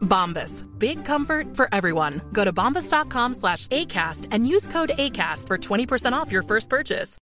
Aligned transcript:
Bombas. 0.00 0.64
Big 0.78 1.04
comfort 1.04 1.56
for 1.56 1.68
everyone. 1.72 2.20
Go 2.32 2.44
to 2.44 2.52
bombas.com 2.52 3.34
slash 3.34 3.68
ACAST 3.68 4.28
and 4.30 4.46
use 4.46 4.68
code 4.72 4.90
ACAST 4.98 5.46
for 5.46 5.58
20% 5.58 6.12
off 6.12 6.32
your 6.32 6.42
first 6.42 6.68
purchase. 6.68 7.18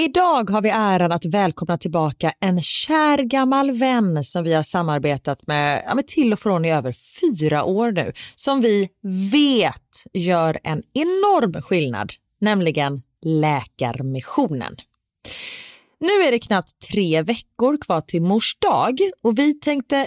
Idag 0.00 0.50
har 0.50 0.62
vi 0.62 0.70
äran 0.70 1.12
att 1.12 1.24
välkomna 1.24 1.78
tillbaka 1.78 2.32
en 2.40 2.62
kär 2.62 3.18
gammal 3.18 3.70
vän 3.70 4.24
som 4.24 4.44
vi 4.44 4.54
har 4.54 4.62
samarbetat 4.62 5.46
med, 5.46 5.82
ja, 5.86 5.94
med 5.94 6.06
till 6.06 6.32
och 6.32 6.38
från 6.38 6.64
i 6.64 6.72
över 6.72 6.94
fyra 7.20 7.64
år 7.64 7.92
nu, 7.92 8.12
som 8.34 8.60
vi 8.60 8.88
vet 9.32 10.04
gör 10.12 10.58
en 10.64 10.82
enorm 10.94 11.62
skillnad, 11.62 12.12
nämligen 12.40 13.02
Läkarmissionen. 13.24 14.76
Nu 16.00 16.22
är 16.22 16.30
det 16.30 16.38
knappt 16.38 16.88
tre 16.92 17.22
veckor 17.22 17.80
kvar 17.80 18.00
till 18.00 18.22
mors 18.22 18.56
dag 18.58 18.98
och 19.22 19.38
vi 19.38 19.54
tänkte 19.54 20.06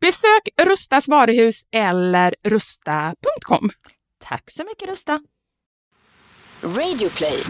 Besök 0.00 0.68
Rustas 0.68 1.08
varuhus 1.08 1.62
eller 1.72 2.34
rusta.com. 2.44 3.70
Tack 4.24 4.50
så 4.50 4.64
mycket 4.64 4.88
Rusta! 4.88 5.20
Radioplay. 6.62 7.42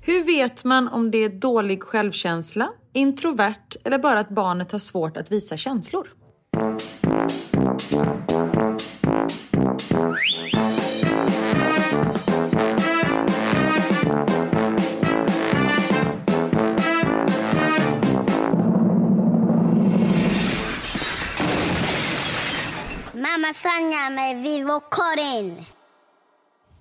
Hur 0.00 0.24
vet 0.24 0.64
man 0.64 0.88
om 0.88 1.10
det 1.10 1.18
är 1.18 1.28
dålig 1.28 1.82
självkänsla, 1.82 2.68
introvert 2.94 3.76
eller 3.84 3.98
bara 3.98 4.18
att 4.18 4.28
barnet 4.28 4.72
har 4.72 4.78
svårt 4.78 5.16
att 5.16 5.32
visa 5.32 5.56
känslor? 5.56 6.08
Mamma 23.22 23.52
Sanja 23.52 24.10
med 24.10 24.42
Vivo 24.42 24.80
Karin. 24.90 25.64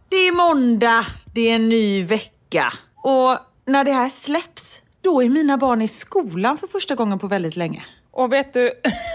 Det 0.10 0.16
är 0.16 0.32
måndag, 0.32 1.06
det 1.34 1.50
är 1.50 1.56
en 1.56 1.70
ny 1.70 2.04
vecka 2.04 2.74
och 3.04 3.38
när 3.66 3.84
det 3.84 3.92
här 3.92 4.10
släpps, 4.10 4.82
då 5.02 5.24
är 5.24 5.30
mina 5.30 5.58
barn 5.58 5.82
i 5.82 5.88
skolan 5.88 6.58
för 6.58 6.68
första 6.68 6.96
gången 6.96 7.20
på 7.20 7.28
väldigt 7.28 7.56
länge. 7.56 7.86
Och 8.12 8.34
vet 8.34 8.54
du, 8.54 8.72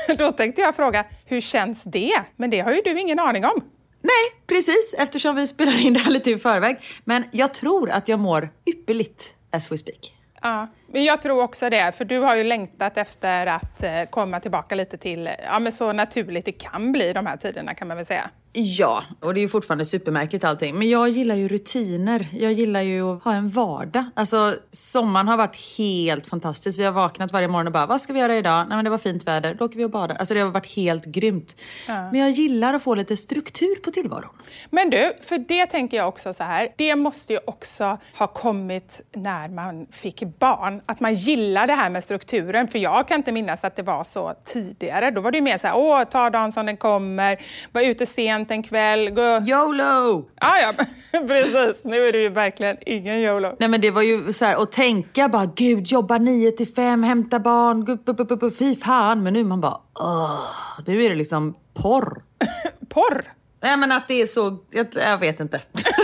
då 0.18 0.32
tänkte 0.32 0.62
jag 0.62 0.76
fråga, 0.76 1.04
hur 1.24 1.40
känns 1.40 1.84
det? 1.84 2.22
Men 2.36 2.50
det 2.50 2.60
har 2.60 2.72
ju 2.72 2.80
du 2.84 3.00
ingen 3.00 3.18
aning 3.18 3.44
om. 3.44 3.64
Nej, 4.02 4.42
precis, 4.46 4.94
eftersom 4.98 5.36
vi 5.36 5.46
spelar 5.46 5.80
in 5.80 5.92
det 5.92 6.00
här 6.00 6.10
lite 6.10 6.30
i 6.30 6.38
förväg. 6.38 6.76
Men 7.04 7.24
jag 7.32 7.54
tror 7.54 7.90
att 7.90 8.08
jag 8.08 8.20
mår 8.20 8.48
ypperligt 8.66 9.34
as 9.52 9.72
we 9.72 9.78
speak. 9.78 10.14
Ja, 10.42 10.68
men 10.92 11.04
jag 11.04 11.22
tror 11.22 11.42
också 11.42 11.70
det, 11.70 11.92
för 11.96 12.04
du 12.04 12.18
har 12.18 12.36
ju 12.36 12.44
längtat 12.44 12.96
efter 12.96 13.46
att 13.46 13.82
eh, 13.82 14.02
komma 14.10 14.40
tillbaka 14.40 14.74
lite 14.74 14.96
till 14.96 15.30
ja, 15.44 15.58
men 15.58 15.72
så 15.72 15.92
naturligt 15.92 16.44
det 16.44 16.52
kan 16.52 16.92
bli 16.92 17.12
de 17.12 17.26
här 17.26 17.36
tiderna 17.36 17.74
kan 17.74 17.88
man 17.88 17.96
väl 17.96 18.06
säga. 18.06 18.30
Ja, 18.58 19.02
och 19.20 19.34
det 19.34 19.40
är 19.40 19.42
ju 19.42 19.48
fortfarande 19.48 19.84
supermärkligt 19.84 20.44
allting. 20.44 20.78
Men 20.78 20.90
jag 20.90 21.08
gillar 21.08 21.34
ju 21.34 21.48
rutiner. 21.48 22.28
Jag 22.32 22.52
gillar 22.52 22.80
ju 22.80 23.02
att 23.02 23.22
ha 23.22 23.34
en 23.34 23.48
vardag. 23.48 24.04
Alltså 24.14 24.54
sommaren 24.70 25.28
har 25.28 25.36
varit 25.36 25.78
helt 25.78 26.26
fantastisk. 26.26 26.78
Vi 26.78 26.84
har 26.84 26.92
vaknat 26.92 27.32
varje 27.32 27.48
morgon 27.48 27.66
och 27.66 27.72
bara, 27.72 27.86
vad 27.86 28.00
ska 28.00 28.12
vi 28.12 28.20
göra 28.20 28.36
idag? 28.36 28.66
Nej 28.68 28.76
men 28.76 28.84
det 28.84 28.90
var 28.90 28.98
fint 28.98 29.26
väder, 29.26 29.54
då 29.54 29.64
åker 29.64 29.76
vi 29.76 29.84
och 29.84 29.90
badar. 29.90 30.16
Alltså 30.16 30.34
det 30.34 30.40
har 30.40 30.50
varit 30.50 30.76
helt 30.76 31.04
grymt. 31.04 31.62
Men 31.86 32.14
jag 32.14 32.30
gillar 32.30 32.74
att 32.74 32.82
få 32.82 32.94
lite 32.94 33.16
struktur 33.16 33.74
på 33.84 33.90
tillvaron. 33.90 34.30
Men 34.70 34.90
du, 34.90 35.12
för 35.22 35.38
det 35.38 35.66
tänker 35.66 35.96
jag 35.96 36.08
också 36.08 36.34
så 36.34 36.44
här, 36.44 36.68
det 36.76 36.96
måste 36.96 37.32
ju 37.32 37.38
också 37.46 37.98
ha 38.18 38.26
kommit 38.26 39.00
när 39.14 39.48
man 39.48 39.86
fick 39.90 40.22
barn, 40.38 40.82
att 40.86 41.00
man 41.00 41.14
gillar 41.14 41.66
det 41.66 41.72
här 41.72 41.90
med 41.90 42.04
strukturen. 42.04 42.68
För 42.68 42.78
jag 42.78 43.08
kan 43.08 43.16
inte 43.16 43.32
minnas 43.32 43.64
att 43.64 43.76
det 43.76 43.82
var 43.82 44.04
så 44.04 44.34
tidigare. 44.44 45.10
Då 45.10 45.20
var 45.20 45.30
det 45.30 45.38
ju 45.38 45.42
mer 45.42 45.58
så 45.58 45.66
här, 45.66 45.76
åh, 45.76 46.04
ta 46.04 46.30
dagen 46.30 46.52
som 46.52 46.66
den 46.66 46.76
kommer, 46.76 47.38
vara 47.72 47.84
ute 47.84 48.06
sent 48.06 48.50
en 48.50 48.62
kväll, 48.62 49.10
gå... 49.10 49.22
YOLO! 49.22 50.28
Ja, 50.40 50.58
ja, 50.60 50.72
precis. 51.28 51.84
Nu 51.84 52.06
är 52.06 52.12
det 52.12 52.22
ju 52.22 52.28
verkligen 52.28 52.76
ingen 52.86 53.16
YOLO. 53.16 53.56
Nej 53.58 53.68
men 53.68 53.80
det 53.80 53.90
var 53.90 54.02
ju 54.02 54.32
så 54.32 54.44
här 54.44 54.62
att 54.62 54.72
tänka 54.72 55.28
bara 55.28 55.46
gud 55.56 55.86
jobba 55.86 56.18
9 56.18 56.50
till 56.50 56.68
5, 56.68 57.02
hämta 57.02 57.40
barn, 57.40 57.84
gupp, 57.84 58.58
fy 58.58 58.76
fan. 58.76 59.22
Men 59.22 59.32
nu 59.32 59.44
man 59.44 59.60
bara 59.60 59.80
åh, 60.00 60.40
nu 60.86 61.04
är 61.04 61.10
det 61.10 61.16
liksom 61.16 61.54
porr. 61.74 62.22
Porr! 62.88 63.32
Nej 63.66 63.76
men 63.76 63.92
att 63.92 64.08
det 64.08 64.14
är 64.22 64.26
så, 64.26 64.58
jag, 64.70 64.86
jag 64.94 65.18
vet 65.18 65.40
inte. 65.40 65.60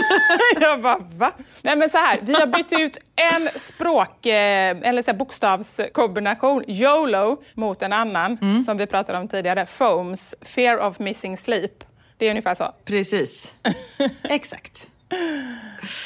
Jag 0.61 0.81
bara, 0.81 0.97
va? 1.15 1.31
Nej 1.61 1.75
men 1.75 1.89
så 1.89 1.97
här, 1.97 2.19
vi 2.21 2.33
har 2.33 2.47
bytt 2.47 2.73
ut 2.79 2.97
en 3.15 3.49
språk, 3.59 4.25
eh, 4.25 4.77
eller 4.83 5.01
så 5.01 5.11
här 5.11 5.17
bokstavskombination, 5.17 6.63
YOLO, 6.67 7.43
mot 7.53 7.81
en 7.81 7.93
annan, 7.93 8.63
som 8.65 8.77
vi 8.77 8.85
pratade 8.85 9.17
om 9.17 9.27
tidigare, 9.27 9.65
FOAMS, 9.65 10.35
Fear 10.41 10.77
of 10.77 10.99
Missing 10.99 11.37
Sleep. 11.37 11.83
Det 12.17 12.25
är 12.25 12.29
ungefär 12.29 12.55
så. 12.55 12.73
Precis. 12.85 13.55
Exakt. 14.23 14.89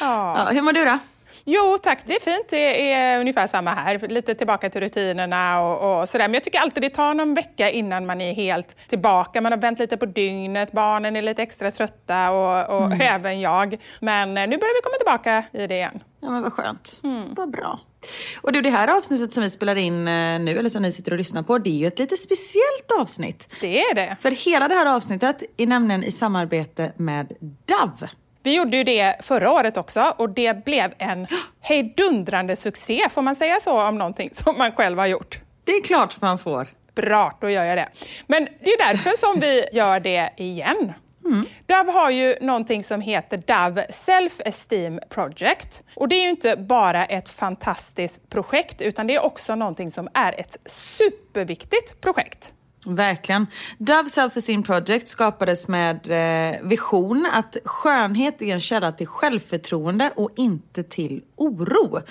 Ja. 0.02 0.38
Ja, 0.38 0.50
hur 0.52 0.62
mår 0.62 0.74
du 0.74 0.86
då? 0.86 1.00
Jo 1.50 1.78
tack, 1.84 2.00
det 2.06 2.16
är 2.16 2.20
fint. 2.20 2.46
Det 2.50 2.92
är 2.94 3.20
ungefär 3.20 3.48
samma 3.48 3.74
här. 3.74 4.08
Lite 4.08 4.36
tillbaka 4.36 4.70
till 4.70 4.82
rutinerna 4.82 5.62
och, 5.62 6.02
och 6.02 6.10
sådär. 6.10 6.28
Men 6.28 6.34
jag 6.34 6.44
tycker 6.44 6.60
alltid 6.60 6.84
det 6.84 6.90
tar 6.90 7.14
någon 7.14 7.34
vecka 7.34 7.70
innan 7.70 8.06
man 8.06 8.22
är 8.22 8.34
helt 8.34 8.76
tillbaka. 8.90 9.42
Man 9.42 9.52
har 9.52 9.60
vänt 9.60 9.80
lite 9.80 9.98
på 9.98 10.06
dygnet, 10.06 10.72
barnen 10.72 11.16
är 11.16 11.22
lite 11.22 11.44
extra 11.44 11.72
trötta 11.72 12.32
och, 12.32 12.78
och 12.78 12.92
även 13.02 13.42
jag. 13.42 13.78
Men 14.00 14.38
eh, 14.38 14.48
nu 14.48 14.58
börjar 14.58 14.76
vi 14.76 14.82
komma 14.84 14.96
tillbaka 14.98 15.44
i 15.64 15.68
det 15.68 15.76
igen. 15.76 16.04
Ja 16.20 16.30
men 16.30 16.42
vad 16.42 16.54
skönt. 16.54 17.00
Vad 17.36 17.52
bra. 17.52 17.80
Och 18.42 18.52
du, 18.52 18.62
det 18.62 18.70
här 18.70 18.98
avsnittet 18.98 19.34
som 19.34 19.44
vi 19.44 19.50
spelar 19.50 19.76
in 19.76 20.08
eh, 20.08 20.40
nu, 20.40 20.58
eller 20.58 20.70
som 20.70 20.82
ni 20.82 20.92
sitter 20.92 21.12
och 21.12 21.18
lyssnar 21.18 21.44
på, 21.44 21.58
det 21.58 21.70
är 21.70 21.80
ju 21.80 21.88
ett 21.88 22.00
lite 22.00 22.18
speciellt 22.18 23.00
avsnitt. 23.00 23.56
Det 23.62 23.82
är 23.82 23.96
det. 23.96 24.16
För 24.20 24.32
hela 24.32 24.68
det 24.68 24.76
här 24.76 24.96
avsnittet 24.96 25.44
är 25.58 25.68
nämligen 25.68 26.04
i 26.04 26.12
samarbete 26.12 26.92
med 26.98 27.34
Dove. 27.40 28.10
Vi 28.48 28.56
gjorde 28.56 28.78
ju 28.78 28.84
det 28.84 29.16
förra 29.20 29.52
året 29.52 29.78
också 29.78 30.14
och 30.18 30.30
det 30.30 30.66
blev 30.66 30.94
en 30.98 31.28
hejdundrande 31.62 32.56
succé. 32.56 33.02
Får 33.12 33.22
man 33.22 33.36
säga 33.36 33.60
så 33.62 33.82
om 33.88 33.98
någonting 33.98 34.30
som 34.34 34.58
man 34.58 34.72
själv 34.72 35.00
har 35.00 35.06
gjort? 35.06 35.40
Det 35.64 35.72
är 35.72 35.84
klart 35.84 36.22
man 36.22 36.40
får. 36.40 36.68
Bra, 36.96 37.38
då 37.42 37.50
gör 37.50 37.64
jag 37.64 37.78
det. 37.78 37.90
Men 38.28 38.48
det 38.64 38.70
är 38.70 38.88
därför 38.88 39.18
som 39.18 39.40
vi 39.40 39.66
gör 39.74 40.00
det 40.00 40.30
igen. 40.38 40.94
Dove 41.66 41.92
har 41.92 42.10
ju 42.10 42.36
någonting 42.42 42.84
som 42.84 43.02
heter 43.02 43.38
Dove 43.38 43.86
Self 43.90 44.34
Esteem 44.46 45.00
Project. 45.10 45.84
Och 45.96 46.08
det 46.08 46.16
är 46.16 46.24
ju 46.24 46.30
inte 46.30 46.56
bara 46.58 47.06
ett 47.06 47.30
fantastiskt 47.30 48.30
projekt, 48.30 48.82
utan 48.82 49.08
det 49.08 49.16
är 49.16 49.26
också 49.26 49.56
någonting 49.56 49.92
som 49.92 50.10
är 50.14 50.40
ett 50.40 50.58
superviktigt 50.66 52.02
projekt. 52.02 52.54
Verkligen. 52.86 53.48
Dove 53.78 54.10
Self-Esteem 54.10 54.64
Project 54.64 55.08
skapades 55.08 55.68
med 55.68 56.08
eh, 56.08 56.62
vision 56.64 57.28
att 57.34 57.58
skönhet 57.66 58.42
är 58.42 58.54
en 58.54 58.60
källa 58.60 58.92
till 58.92 59.08
självförtroende 59.08 60.12
och 60.16 60.30
inte 60.36 60.84
till 60.84 61.22
oro. 61.36 62.02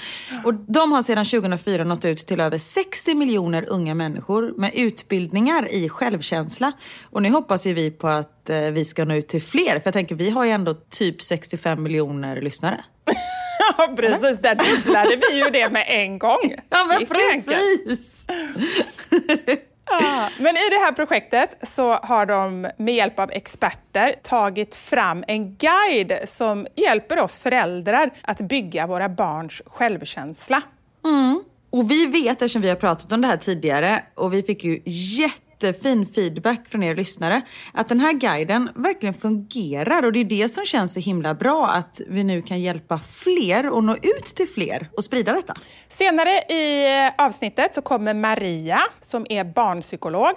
Och 0.45 0.55
de 0.55 0.93
har 0.93 1.03
sedan 1.03 1.25
2004 1.25 1.85
nått 1.85 2.05
ut 2.05 2.19
till 2.19 2.41
över 2.41 2.59
60 2.59 3.15
miljoner 3.15 3.65
unga 3.69 3.95
människor 3.95 4.55
med 4.57 4.71
utbildningar 4.75 5.69
i 5.73 5.89
självkänsla. 5.89 6.73
Och 7.11 7.23
nu 7.23 7.31
hoppas 7.31 7.67
ju 7.67 7.75
vi 7.75 7.91
på 7.91 8.09
att 8.09 8.51
eh, 8.51 8.61
vi 8.61 8.85
ska 8.85 9.05
nå 9.05 9.15
ut 9.15 9.29
till 9.29 9.43
fler, 9.43 9.71
för 9.71 9.83
jag 9.85 9.95
tänker 9.95 10.15
vi 10.15 10.31
har 10.31 10.45
ju 10.45 10.51
ändå 10.51 10.75
typ 10.75 11.23
65 11.23 11.83
miljoner 11.83 12.41
lyssnare. 12.41 12.85
Ja, 13.79 13.95
precis. 13.97 14.39
Där 14.39 14.55
dubblade 14.55 15.17
vi 15.17 15.39
ju 15.39 15.51
det 15.51 15.71
med 15.71 15.85
en 15.89 16.19
gång. 16.19 16.55
Ja 16.71 16.87
men 16.89 17.07
precis! 17.07 18.27
Men 20.39 20.57
i 20.57 20.71
det 20.71 20.79
här 20.85 20.93
projektet 20.93 21.59
så 21.63 21.93
har 21.93 22.27
de 22.27 22.71
med 22.77 22.95
hjälp 22.95 23.19
av 23.19 23.31
experter 23.31 24.15
tagit 24.23 24.77
fram 24.77 25.25
en 25.29 25.57
guide 25.57 26.29
som 26.29 26.67
hjälper 26.77 27.21
oss 27.21 27.39
föräldrar 27.39 28.11
att 28.23 28.41
bygga 28.41 28.87
våra 28.87 29.09
barns 29.09 29.63
självkänsla. 29.67 30.63
Mm. 31.05 31.43
Och 31.71 31.91
vi 31.91 32.07
vet, 32.07 32.33
eftersom 32.33 32.63
vi 32.63 32.69
har 32.69 32.77
pratat 32.77 33.13
om 33.13 33.21
det 33.21 33.29
här 33.29 33.37
tidigare 33.37 34.03
och 34.15 34.33
vi 34.33 34.43
fick 34.43 34.65
ju 34.65 34.81
jättefin 35.61 36.07
feedback 36.07 36.69
från 36.69 36.83
er 36.83 36.95
lyssnare, 36.95 37.43
att 37.73 37.89
den 37.89 38.01
här 38.01 38.13
guiden 38.13 38.71
verkligen 38.75 39.15
fungerar 39.15 40.05
och 40.05 40.13
det 40.13 40.21
är 40.21 40.25
det 40.25 40.49
som 40.49 40.65
känns 40.65 40.95
så 40.95 41.01
himla 41.01 41.35
bra 41.35 41.67
att 41.69 42.01
vi 42.09 42.25
nu 42.25 42.43
kan 42.43 42.61
hjälpa 42.61 42.99
fler 42.99 43.71
och 43.71 43.85
nå 43.85 43.95
ut 43.95 44.25
till 44.25 44.49
fler 44.49 44.89
och 44.97 45.05
sprida 45.05 45.33
detta. 45.33 45.55
Senare 45.89 46.31
i 46.31 46.87
avsnittet 47.19 47.75
så 47.75 47.83
kommer 47.83 48.15
Maria, 48.15 48.81
som 49.03 49.27
är 49.29 49.45
barnpsykolog, 49.45 50.33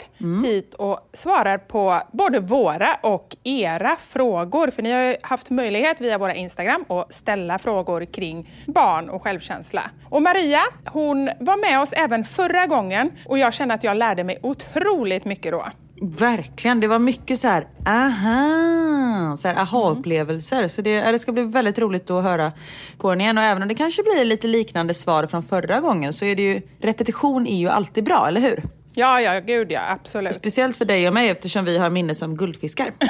hit 0.46 0.74
och 0.74 1.10
svarar 1.14 1.58
på 1.58 2.02
både 2.12 2.40
våra 2.40 2.96
och 3.02 3.36
era 3.44 3.96
frågor. 4.08 4.72
För 4.72 4.84
ni 4.84 4.92
har 4.92 5.02
ju 5.02 5.16
haft 5.22 5.50
möjlighet 5.50 6.02
via 6.02 6.18
våra 6.18 6.36
Instagram 6.36 6.86
att 6.90 7.14
ställa 7.14 7.60
frågor 7.60 8.06
kring 8.06 8.50
barn 8.68 9.10
och 9.10 9.24
självkänsla. 9.24 9.82
Och 10.10 10.22
Maria, 10.22 10.62
hon 10.86 11.30
var 11.40 11.72
med 11.72 11.82
oss 11.82 11.94
även 11.94 12.26
förra 12.26 12.66
gången 12.66 13.12
och 13.26 13.40
jag 13.40 13.54
känner 13.54 13.76
att 13.76 13.84
jag 13.84 13.98
lärde 13.98 14.24
mig 14.24 14.40
otroligt 14.44 15.09
mycket 15.26 15.52
då. 15.52 15.66
Verkligen, 16.02 16.80
det 16.80 16.88
var 16.88 17.00
mycket 17.00 17.40
så 17.40 17.48
här, 17.48 17.68
aha, 17.88 19.38
så 19.38 19.48
här 19.48 19.56
aha-upplevelser. 19.56 20.68
Så 20.68 20.82
det, 20.82 21.12
det 21.12 21.20
ska 21.20 21.32
bli 21.32 21.44
väldigt 21.44 21.80
roligt 21.80 22.10
att 22.10 22.24
höra 22.24 22.52
på 22.98 23.10
den 23.10 23.22
igen. 23.22 23.38
Och 23.38 23.44
även 23.44 23.62
om 23.62 23.68
det 23.68 23.76
kanske 23.76 24.04
blir 24.04 24.26
lite 24.26 24.48
liknande 24.48 24.94
svar 24.94 25.28
från 25.28 25.44
förra 25.44 25.80
gången 25.80 26.14
så 26.14 26.26
är 26.26 26.36
det 26.36 26.42
ju, 26.42 26.62
repetition 26.82 27.48
är 27.48 27.58
ju 27.58 27.70
alltid 27.70 28.04
bra, 28.04 28.28
eller 28.28 28.42
hur? 28.42 28.64
Ja, 29.00 29.22
ja, 29.22 29.40
gud 29.40 29.72
ja, 29.72 29.82
absolut. 29.90 30.34
Speciellt 30.34 30.78
för 30.78 30.86
dig 30.86 31.08
och 31.08 31.14
mig 31.14 31.30
eftersom 31.30 31.66
vi 31.66 31.78
har 31.78 31.90
minne 31.90 32.16
som 32.16 32.38
guldfiskar. 32.38 32.92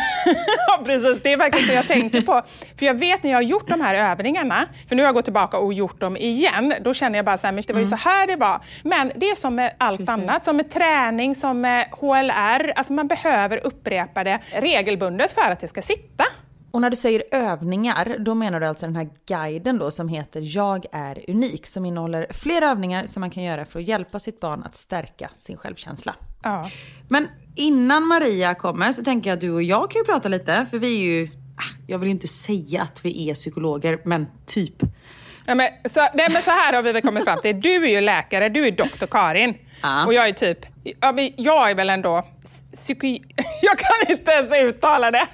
Ja, 0.67 0.83
precis. 0.85 1.23
Det 1.23 1.33
är 1.33 1.37
verkligen 1.37 1.67
det 1.67 1.73
jag 1.73 1.87
tänker 1.87 2.21
på. 2.21 2.41
För 2.79 2.85
jag 2.85 2.93
vet 2.93 3.23
när 3.23 3.31
jag 3.31 3.37
har 3.37 3.41
gjort 3.43 3.67
de 3.67 3.81
här 3.81 4.11
övningarna, 4.11 4.65
för 4.89 4.95
nu 4.95 5.01
har 5.01 5.07
jag 5.07 5.15
gått 5.15 5.25
tillbaka 5.25 5.57
och 5.57 5.73
gjort 5.73 5.99
dem 5.99 6.17
igen, 6.17 6.73
då 6.81 6.93
känner 6.93 7.17
jag 7.17 7.25
bara 7.25 7.37
så 7.37 7.47
här, 7.47 7.51
men 7.51 7.63
det 7.67 7.73
var 7.73 7.79
ju 7.79 7.85
så 7.85 7.95
här 7.95 8.27
det 8.27 8.35
var. 8.35 8.61
Men 8.83 9.11
det 9.15 9.29
är 9.29 9.35
som 9.35 9.55
med 9.55 9.73
allt 9.77 9.97
Precis. 9.97 10.09
annat, 10.09 10.45
som 10.45 10.57
med 10.57 10.69
träning, 10.71 11.35
som 11.35 11.61
med 11.61 11.87
HLR, 11.91 12.73
alltså 12.75 12.93
man 12.93 13.07
behöver 13.07 13.65
upprepa 13.65 14.23
det 14.23 14.39
regelbundet 14.51 15.31
för 15.31 15.51
att 15.51 15.59
det 15.59 15.67
ska 15.67 15.81
sitta. 15.81 16.25
Och 16.71 16.81
när 16.81 16.89
du 16.89 16.95
säger 16.95 17.23
övningar, 17.31 18.17
då 18.19 18.35
menar 18.35 18.59
du 18.59 18.65
alltså 18.65 18.85
den 18.85 18.95
här 18.95 19.09
guiden 19.25 19.77
då 19.77 19.91
som 19.91 20.07
heter 20.07 20.41
Jag 20.55 20.85
är 20.91 21.29
unik, 21.29 21.67
som 21.67 21.85
innehåller 21.85 22.27
flera 22.29 22.65
övningar 22.65 23.05
som 23.05 23.21
man 23.21 23.29
kan 23.29 23.43
göra 23.43 23.65
för 23.65 23.79
att 23.79 23.87
hjälpa 23.87 24.19
sitt 24.19 24.39
barn 24.39 24.63
att 24.63 24.75
stärka 24.75 25.29
sin 25.33 25.57
självkänsla. 25.57 26.15
Ja. 26.43 26.69
Men 27.09 27.27
innan 27.55 28.07
Maria 28.07 28.55
kommer 28.55 28.91
så 28.91 29.03
tänker 29.03 29.29
jag 29.29 29.37
att 29.37 29.41
du 29.41 29.51
och 29.51 29.63
jag 29.63 29.91
kan 29.91 29.99
ju 29.99 30.05
prata 30.05 30.29
lite, 30.29 30.65
för 30.71 30.79
vi 30.79 30.95
är 30.95 30.99
ju, 30.99 31.29
ah, 31.57 31.75
jag 31.87 31.99
vill 31.99 32.07
ju 32.07 32.11
inte 32.11 32.27
säga 32.27 32.81
att 32.81 33.05
vi 33.05 33.29
är 33.29 33.33
psykologer, 33.33 34.01
men 34.05 34.27
typ. 34.45 34.75
Ja, 35.45 35.55
men, 35.55 35.69
så, 35.89 35.99
nej, 36.13 36.27
men 36.31 36.41
så 36.41 36.51
här 36.51 36.73
har 36.73 36.81
vi 36.81 36.91
väl 36.91 37.01
kommit 37.01 37.23
fram 37.23 37.41
till. 37.41 37.61
Du 37.61 37.85
är 37.85 37.89
ju 37.89 38.01
läkare, 38.01 38.49
du 38.49 38.67
är 38.67 38.71
doktor 38.71 39.07
Karin. 39.07 39.57
Ja. 39.81 40.05
Och 40.05 40.13
jag 40.13 40.27
är 40.27 40.31
typ, 40.31 40.65
ja, 40.99 41.11
men 41.11 41.31
jag 41.37 41.71
är 41.71 41.75
väl 41.75 41.89
ändå 41.89 42.27
psyki... 42.73 43.21
Jag 43.61 43.77
kan 43.77 44.17
inte 44.17 44.31
ens 44.31 44.51
uttala 44.61 45.11
det. 45.11 45.27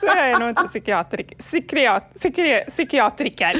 Så 0.00 0.06
jag 0.06 0.30
är 0.30 0.38
nog 0.38 0.48
inte 0.48 0.68
psykiatrik, 0.68 1.38
psykiat, 1.38 2.14
psyki, 2.14 2.64
psykiatriker. 2.70 3.56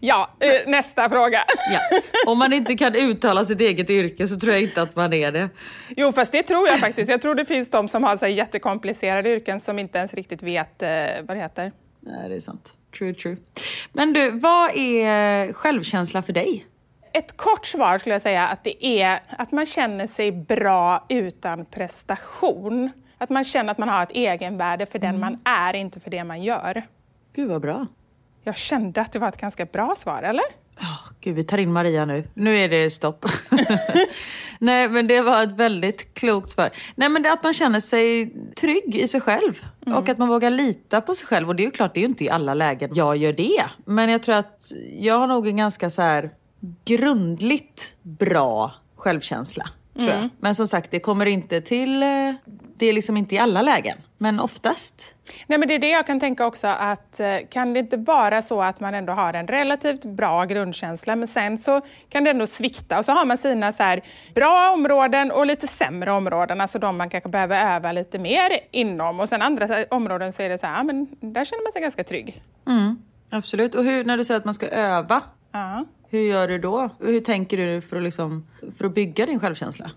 Ja, 0.00 0.30
eh, 0.40 0.70
nästa 0.70 1.08
fråga. 1.10 1.44
Ja. 1.72 2.00
Om 2.26 2.38
man 2.38 2.52
inte 2.52 2.76
kan 2.76 2.94
uttala 2.94 3.44
sitt 3.44 3.60
eget 3.60 3.90
yrke 3.90 4.26
så 4.26 4.36
tror 4.36 4.52
jag 4.52 4.62
inte 4.62 4.82
att 4.82 4.96
man 4.96 5.12
är 5.12 5.32
det. 5.32 5.48
Jo, 5.96 6.12
fast 6.12 6.32
det 6.32 6.42
tror 6.42 6.68
jag 6.68 6.78
faktiskt. 6.78 7.10
Jag 7.10 7.22
tror 7.22 7.34
det 7.34 7.44
finns 7.44 7.70
de 7.70 7.88
som 7.88 8.04
har 8.04 8.16
så 8.16 8.26
jättekomplicerade 8.26 9.30
yrken 9.30 9.60
som 9.60 9.78
inte 9.78 9.98
ens 9.98 10.14
riktigt 10.14 10.42
vet 10.42 10.82
eh, 10.82 10.88
vad 11.22 11.36
det 11.36 11.40
heter. 11.40 11.72
Nej, 12.00 12.28
det 12.28 12.36
är 12.36 12.40
sant. 12.40 12.72
True, 12.98 13.14
true. 13.14 13.36
Men 13.92 14.12
du, 14.12 14.30
vad 14.30 14.70
är 14.76 15.52
självkänsla 15.52 16.22
för 16.22 16.32
dig? 16.32 16.66
Ett 17.12 17.36
kort 17.36 17.66
svar 17.66 17.98
skulle 17.98 18.14
jag 18.14 18.22
säga 18.22 18.48
att 18.48 18.64
det 18.64 18.86
är 18.86 19.20
att 19.38 19.52
man 19.52 19.66
känner 19.66 20.06
sig 20.06 20.32
bra 20.32 21.06
utan 21.08 21.64
prestation. 21.64 22.90
Att 23.18 23.30
man 23.30 23.44
känner 23.44 23.70
att 23.70 23.78
man 23.78 23.88
har 23.88 24.02
ett 24.02 24.12
egenvärde 24.12 24.86
för 24.86 24.98
den 24.98 25.20
man 25.20 25.38
är, 25.44 25.74
inte 25.74 26.00
för 26.00 26.10
det 26.10 26.24
man 26.24 26.42
gör. 26.42 26.82
Gud 27.32 27.48
vad 27.48 27.62
bra. 27.62 27.86
Jag 28.44 28.56
kände 28.56 29.00
att 29.00 29.12
det 29.12 29.18
var 29.18 29.28
ett 29.28 29.40
ganska 29.40 29.64
bra 29.64 29.94
svar, 29.96 30.22
eller? 30.22 30.44
Oh, 30.80 31.12
Gud, 31.20 31.34
vi 31.34 31.44
tar 31.44 31.58
in 31.58 31.72
Maria 31.72 32.04
nu. 32.04 32.28
Nu 32.34 32.56
är 32.56 32.68
det 32.68 32.90
stopp. 32.90 33.26
Nej, 34.58 34.88
men 34.88 35.06
det 35.06 35.20
var 35.20 35.42
ett 35.42 35.56
väldigt 35.56 36.14
klokt 36.14 36.50
svar. 36.50 36.70
Nej, 36.94 37.08
men 37.08 37.22
det 37.22 37.32
att 37.32 37.42
man 37.42 37.54
känner 37.54 37.80
sig 37.80 38.32
trygg 38.60 38.96
i 38.96 39.08
sig 39.08 39.20
själv. 39.20 39.64
Och 39.86 40.08
att 40.08 40.18
man 40.18 40.28
vågar 40.28 40.50
lita 40.50 41.00
på 41.00 41.14
sig 41.14 41.26
själv. 41.26 41.48
Och 41.48 41.56
det 41.56 41.62
är 41.62 41.64
ju 41.64 41.70
klart, 41.70 41.94
det 41.94 42.00
är 42.00 42.02
ju 42.02 42.08
inte 42.08 42.24
i 42.24 42.30
alla 42.30 42.54
lägen 42.54 42.90
jag 42.94 43.16
gör 43.16 43.32
det. 43.32 43.64
Men 43.84 44.10
jag 44.10 44.22
tror 44.22 44.34
att 44.34 44.72
jag 44.98 45.18
har 45.18 45.26
nog 45.26 45.46
en 45.46 45.56
ganska 45.56 45.90
så 45.90 46.02
här 46.02 46.30
grundligt 46.84 47.96
bra 48.02 48.74
självkänsla. 48.96 49.64
Tror 49.98 50.10
jag. 50.10 50.28
Men 50.38 50.54
som 50.54 50.66
sagt, 50.66 50.90
det 50.90 51.00
kommer 51.00 51.26
inte 51.26 51.60
till... 51.60 52.04
Det 52.78 52.86
är 52.86 52.92
liksom 52.92 53.16
inte 53.16 53.34
i 53.34 53.38
alla 53.38 53.62
lägen. 53.62 53.98
Men 54.18 54.40
oftast. 54.40 55.14
Nej, 55.46 55.58
men 55.58 55.68
det 55.68 55.74
är 55.74 55.78
det 55.78 55.90
jag 55.90 56.06
kan 56.06 56.20
tänka 56.20 56.46
också 56.46 56.66
att 56.66 57.20
eh, 57.20 57.36
kan 57.50 57.72
det 57.72 57.80
inte 57.80 57.96
vara 57.96 58.42
så 58.42 58.62
att 58.62 58.80
man 58.80 58.94
ändå 58.94 59.12
har 59.12 59.34
en 59.34 59.46
relativt 59.46 60.04
bra 60.04 60.44
grundkänsla 60.44 61.16
men 61.16 61.28
sen 61.28 61.58
så 61.58 61.80
kan 62.08 62.24
det 62.24 62.30
ändå 62.30 62.46
svikta 62.46 62.98
och 62.98 63.04
så 63.04 63.12
har 63.12 63.24
man 63.24 63.38
sina 63.38 63.72
så 63.72 63.82
här 63.82 64.00
bra 64.34 64.70
områden 64.74 65.30
och 65.30 65.46
lite 65.46 65.66
sämre 65.66 66.12
områden, 66.12 66.60
alltså 66.60 66.78
de 66.78 66.96
man 66.96 67.10
kanske 67.10 67.28
behöver 67.30 67.74
öva 67.76 67.92
lite 67.92 68.18
mer 68.18 68.50
inom 68.70 69.20
och 69.20 69.28
sen 69.28 69.42
andra 69.42 69.84
områden 69.90 70.32
så 70.32 70.42
är 70.42 70.48
det 70.48 70.58
så 70.58 70.66
här, 70.66 70.84
men 70.84 71.06
där 71.20 71.44
känner 71.44 71.62
man 71.62 71.72
sig 71.72 71.82
ganska 71.82 72.04
trygg. 72.04 72.42
Absolut. 73.30 73.74
Och 73.74 73.84
hur, 73.84 74.04
när 74.04 74.16
du 74.16 74.24
säger 74.24 74.38
att 74.38 74.44
man 74.44 74.54
ska 74.54 74.68
öva, 74.68 75.22
Ja. 75.52 75.84
hur 76.08 76.20
gör 76.20 76.48
du 76.48 76.58
då? 76.58 76.90
Hur 77.00 77.20
tänker 77.20 77.56
du 77.56 77.80
för 77.80 77.96
att, 77.96 78.02
liksom, 78.02 78.46
för 78.78 78.84
att 78.84 78.94
bygga 78.94 79.26
din 79.26 79.40
självkänsla? 79.40 79.90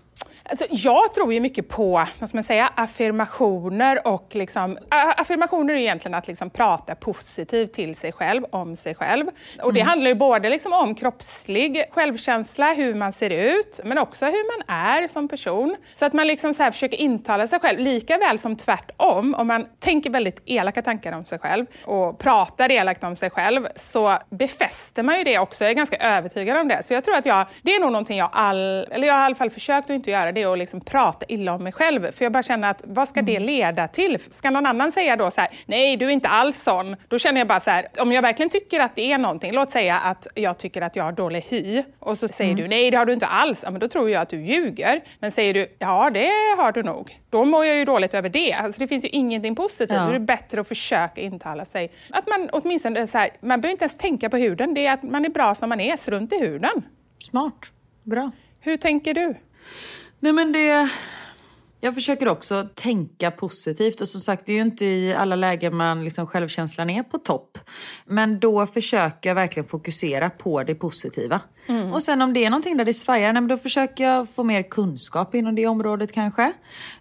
Alltså, 0.50 0.66
jag 0.70 1.14
tror 1.14 1.32
ju 1.32 1.40
mycket 1.40 1.68
på 1.68 2.06
vad 2.18 2.28
ska 2.28 2.36
man 2.36 2.44
säga, 2.44 2.72
affirmationer. 2.74 4.06
Och 4.06 4.28
liksom, 4.32 4.78
affirmationer 5.16 5.74
är 5.74 5.78
egentligen 5.78 6.14
att 6.14 6.28
liksom 6.28 6.50
prata 6.50 6.94
positivt 6.94 7.72
till 7.72 7.94
sig 7.94 8.12
själv, 8.12 8.44
om 8.50 8.76
sig 8.76 8.94
själv. 8.94 9.26
Och 9.62 9.74
Det 9.74 9.80
handlar 9.80 10.08
ju 10.08 10.14
både 10.14 10.50
liksom 10.50 10.72
om 10.72 10.94
kroppslig 10.94 11.84
självkänsla, 11.90 12.74
hur 12.74 12.94
man 12.94 13.12
ser 13.12 13.30
ut, 13.30 13.80
men 13.84 13.98
också 13.98 14.26
hur 14.26 14.58
man 14.58 14.76
är 14.76 15.08
som 15.08 15.28
person. 15.28 15.76
Så 15.92 16.04
att 16.04 16.12
man 16.12 16.26
liksom 16.26 16.54
så 16.54 16.62
här 16.62 16.70
försöker 16.70 16.96
intala 16.96 17.48
sig 17.48 17.60
själv, 17.60 17.78
lika 17.78 18.18
väl 18.18 18.38
som 18.38 18.56
tvärtom. 18.56 19.34
Om 19.34 19.46
man 19.46 19.66
tänker 19.78 20.10
väldigt 20.10 20.42
elaka 20.46 20.82
tankar 20.82 21.12
om 21.12 21.24
sig 21.24 21.38
själv 21.38 21.66
och 21.84 22.18
pratar 22.18 22.72
elakt 22.72 23.04
om 23.04 23.16
sig 23.16 23.30
själv, 23.30 23.66
så 23.76 24.18
befäster 24.30 25.02
man 25.02 25.18
ju 25.18 25.24
det 25.24 25.38
också. 25.38 25.64
Jag 25.64 25.70
är 25.70 25.74
ganska 25.74 25.96
övertygad 25.96 26.58
om 26.58 26.68
det. 26.68 26.82
Så 26.82 26.94
jag 26.94 27.04
tror 27.04 27.16
att 27.16 27.26
jag, 27.26 27.46
det 27.62 27.74
är 27.74 27.80
nog 27.80 27.92
någonting 27.92 28.18
jag, 28.18 28.30
all, 28.32 28.86
eller 28.90 29.06
jag 29.06 29.14
har 29.14 29.20
i 29.20 29.24
alla 29.24 29.34
fall 29.34 29.50
försökt 29.50 29.90
att 29.90 29.94
inte 29.94 30.10
göra, 30.10 30.32
det 30.32 30.39
är 30.40 30.52
att 30.52 30.58
liksom 30.58 30.80
prata 30.80 31.26
illa 31.28 31.54
om 31.54 31.62
mig 31.62 31.72
själv. 31.72 32.12
För 32.12 32.24
jag 32.24 32.32
bara 32.32 32.42
känner 32.42 32.70
att, 32.70 32.82
vad 32.84 33.08
ska 33.08 33.22
det 33.22 33.38
leda 33.38 33.88
till? 33.88 34.18
Ska 34.30 34.50
någon 34.50 34.66
annan 34.66 34.92
säga 34.92 35.16
då 35.16 35.30
så 35.30 35.40
här, 35.40 35.50
nej 35.66 35.96
du 35.96 36.06
är 36.06 36.10
inte 36.10 36.28
alls 36.28 36.62
sån. 36.62 36.96
Då 37.08 37.18
känner 37.18 37.40
jag 37.40 37.48
bara 37.48 37.60
så 37.60 37.70
här, 37.70 37.86
om 37.98 38.12
jag 38.12 38.22
verkligen 38.22 38.50
tycker 38.50 38.80
att 38.80 38.96
det 38.96 39.12
är 39.12 39.18
någonting, 39.18 39.52
låt 39.52 39.70
säga 39.70 39.98
att 39.98 40.26
jag 40.34 40.58
tycker 40.58 40.82
att 40.82 40.96
jag 40.96 41.04
har 41.04 41.12
dålig 41.12 41.40
hy. 41.48 41.82
Och 41.98 42.18
så 42.18 42.28
säger 42.28 42.54
du, 42.54 42.68
nej 42.68 42.90
det 42.90 42.96
har 42.96 43.06
du 43.06 43.12
inte 43.12 43.26
alls. 43.26 43.60
Ja, 43.64 43.70
men 43.70 43.80
då 43.80 43.88
tror 43.88 44.10
jag 44.10 44.22
att 44.22 44.28
du 44.28 44.40
ljuger. 44.40 45.00
Men 45.18 45.32
säger 45.32 45.54
du, 45.54 45.76
ja 45.78 46.10
det 46.10 46.30
har 46.58 46.72
du 46.72 46.82
nog. 46.82 47.20
Då 47.30 47.44
mår 47.44 47.66
jag 47.66 47.76
ju 47.76 47.84
dåligt 47.84 48.14
över 48.14 48.28
det. 48.28 48.52
Alltså 48.52 48.80
det 48.80 48.88
finns 48.88 49.04
ju 49.04 49.08
ingenting 49.08 49.54
positivt. 49.54 49.96
Ja. 49.96 50.02
Då 50.02 50.08
är 50.08 50.12
det 50.12 50.20
bättre 50.20 50.60
att 50.60 50.68
försöka 50.68 51.20
intala 51.20 51.64
sig. 51.64 51.92
Att 52.10 52.28
man 52.28 52.48
åtminstone 52.52 53.06
så 53.06 53.18
här, 53.18 53.30
man 53.40 53.60
behöver 53.60 53.72
inte 53.72 53.84
ens 53.84 53.98
tänka 53.98 54.30
på 54.30 54.36
huden. 54.36 54.74
Det 54.74 54.86
är 54.86 54.92
att 54.92 55.02
man 55.02 55.24
är 55.24 55.28
bra 55.28 55.54
som 55.54 55.68
man 55.68 55.80
är, 55.80 55.96
strunt 55.96 56.32
i 56.32 56.38
huden. 56.38 56.82
Smart. 57.30 57.54
Bra. 58.02 58.30
Hur 58.60 58.76
tänker 58.76 59.14
du? 59.14 59.34
Nej 60.20 60.32
men 60.32 60.52
det... 60.52 60.90
Jag 61.82 61.94
försöker 61.94 62.28
också 62.28 62.68
tänka 62.74 63.30
positivt 63.30 64.00
och 64.00 64.08
som 64.08 64.20
sagt 64.20 64.46
det 64.46 64.52
är 64.52 64.56
ju 64.56 64.62
inte 64.62 64.84
i 64.84 65.14
alla 65.14 65.36
lägen 65.36 65.76
man 65.76 66.04
liksom 66.04 66.26
självkänslan 66.26 66.90
är 66.90 67.02
på 67.02 67.18
topp. 67.18 67.58
Men 68.06 68.40
då 68.40 68.66
försöker 68.66 69.30
jag 69.30 69.34
verkligen 69.34 69.68
fokusera 69.68 70.30
på 70.30 70.62
det 70.62 70.74
positiva. 70.74 71.40
Mm. 71.66 71.92
Och 71.92 72.02
sen 72.02 72.22
om 72.22 72.32
det 72.32 72.44
är 72.44 72.50
någonting 72.50 72.76
där 72.76 72.84
det 72.84 72.94
svajar, 72.94 73.32
nej, 73.32 73.42
då 73.42 73.56
försöker 73.56 74.04
jag 74.04 74.30
få 74.30 74.44
mer 74.44 74.62
kunskap 74.62 75.34
inom 75.34 75.54
det 75.54 75.66
området 75.66 76.12
kanske. 76.12 76.52